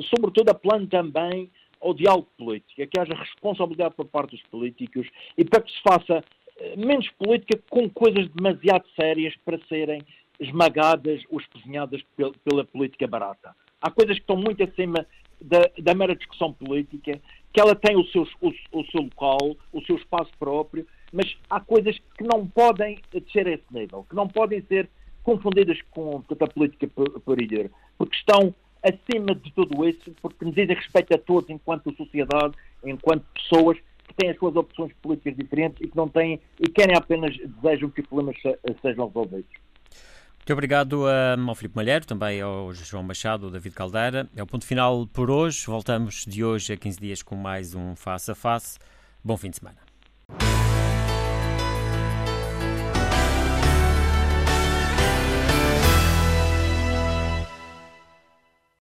sobretudo, 0.09 0.49
apelando 0.49 0.87
também 0.87 1.49
ao 1.85 1.93
diálogo 1.93 2.27
político, 2.37 2.81
é 2.81 2.87
que 2.87 2.99
haja 2.99 3.13
responsabilidade 3.13 3.93
por 3.93 4.05
parte 4.07 4.31
dos 4.31 4.41
políticos 4.47 5.07
e 5.37 5.45
para 5.45 5.61
que 5.61 5.71
se 5.71 5.81
faça 5.87 6.23
eh, 6.57 6.75
menos 6.75 7.07
política 7.11 7.61
com 7.69 7.87
coisas 7.89 8.27
demasiado 8.29 8.85
sérias 8.99 9.35
para 9.45 9.59
serem 9.67 10.01
esmagadas 10.39 11.21
ou 11.29 11.39
espezinhadas 11.39 12.01
pela 12.43 12.65
política 12.65 13.07
barata. 13.07 13.55
Há 13.79 13.91
coisas 13.91 14.15
que 14.15 14.23
estão 14.23 14.35
muito 14.35 14.63
acima 14.63 15.05
da, 15.39 15.69
da 15.77 15.93
mera 15.93 16.15
discussão 16.15 16.51
política, 16.51 17.21
que 17.53 17.61
ela 17.61 17.75
tem 17.75 17.95
o 17.95 18.03
seu, 18.07 18.27
o, 18.41 18.49
o, 18.71 18.85
seu 18.85 19.03
local, 19.03 19.55
o 19.71 19.81
seu 19.83 19.95
espaço 19.95 20.31
próprio, 20.39 20.87
mas 21.13 21.37
há 21.49 21.59
coisas 21.59 21.97
que 22.17 22.23
não 22.23 22.47
podem 22.47 22.99
descer 23.11 23.47
a 23.47 23.51
esse 23.51 23.71
nível, 23.71 24.05
que 24.09 24.15
não 24.15 24.27
podem 24.27 24.61
ser 24.63 24.89
confundidas 25.23 25.79
com 25.91 26.23
a 26.29 26.47
política 26.47 26.87
por, 26.87 27.41
ir, 27.41 27.71
porque 27.97 28.15
estão 28.15 28.53
acima 28.85 29.33
de 29.33 29.51
tudo 29.51 29.87
isso, 29.87 30.11
porque 30.21 30.45
nos 30.45 30.53
dizem 30.53 30.75
respeito 30.75 31.13
a 31.13 31.17
todos 31.17 31.49
enquanto 31.49 31.95
sociedade, 31.95 32.55
enquanto 32.83 33.25
pessoas 33.33 33.77
que 34.07 34.13
têm 34.13 34.29
as 34.29 34.37
suas 34.37 34.55
opções 34.55 34.93
políticas 35.01 35.35
diferentes 35.35 35.81
e 35.81 35.87
que 35.87 35.97
não 35.97 36.07
têm 36.07 36.39
e 36.59 36.69
querem 36.69 36.95
apenas 36.95 37.35
desejam 37.35 37.89
que 37.89 38.01
os 38.01 38.07
problemas 38.07 38.35
sejam 38.81 39.07
resolvidos. 39.07 39.65
Muito 40.37 40.53
obrigado 40.53 41.05
ao 41.07 41.55
Filipe 41.55 41.75
Malheiro, 41.75 42.05
também 42.05 42.39
ao 42.39 42.71
João 42.71 43.01
Machado, 43.01 43.47
ao 43.47 43.51
David 43.51 43.73
Caldeira. 43.73 44.29
É 44.35 44.43
o 44.43 44.45
ponto 44.45 44.63
final 44.63 45.07
por 45.07 45.31
hoje. 45.31 45.65
Voltamos 45.65 46.23
de 46.23 46.43
hoje 46.43 46.73
a 46.73 46.77
15 46.77 46.99
dias 46.99 47.23
com 47.23 47.35
mais 47.35 47.73
um 47.73 47.95
Face 47.95 48.29
a 48.29 48.35
Face. 48.35 48.77
Bom 49.23 49.35
fim 49.37 49.49
de 49.49 49.57
semana. 49.57 49.84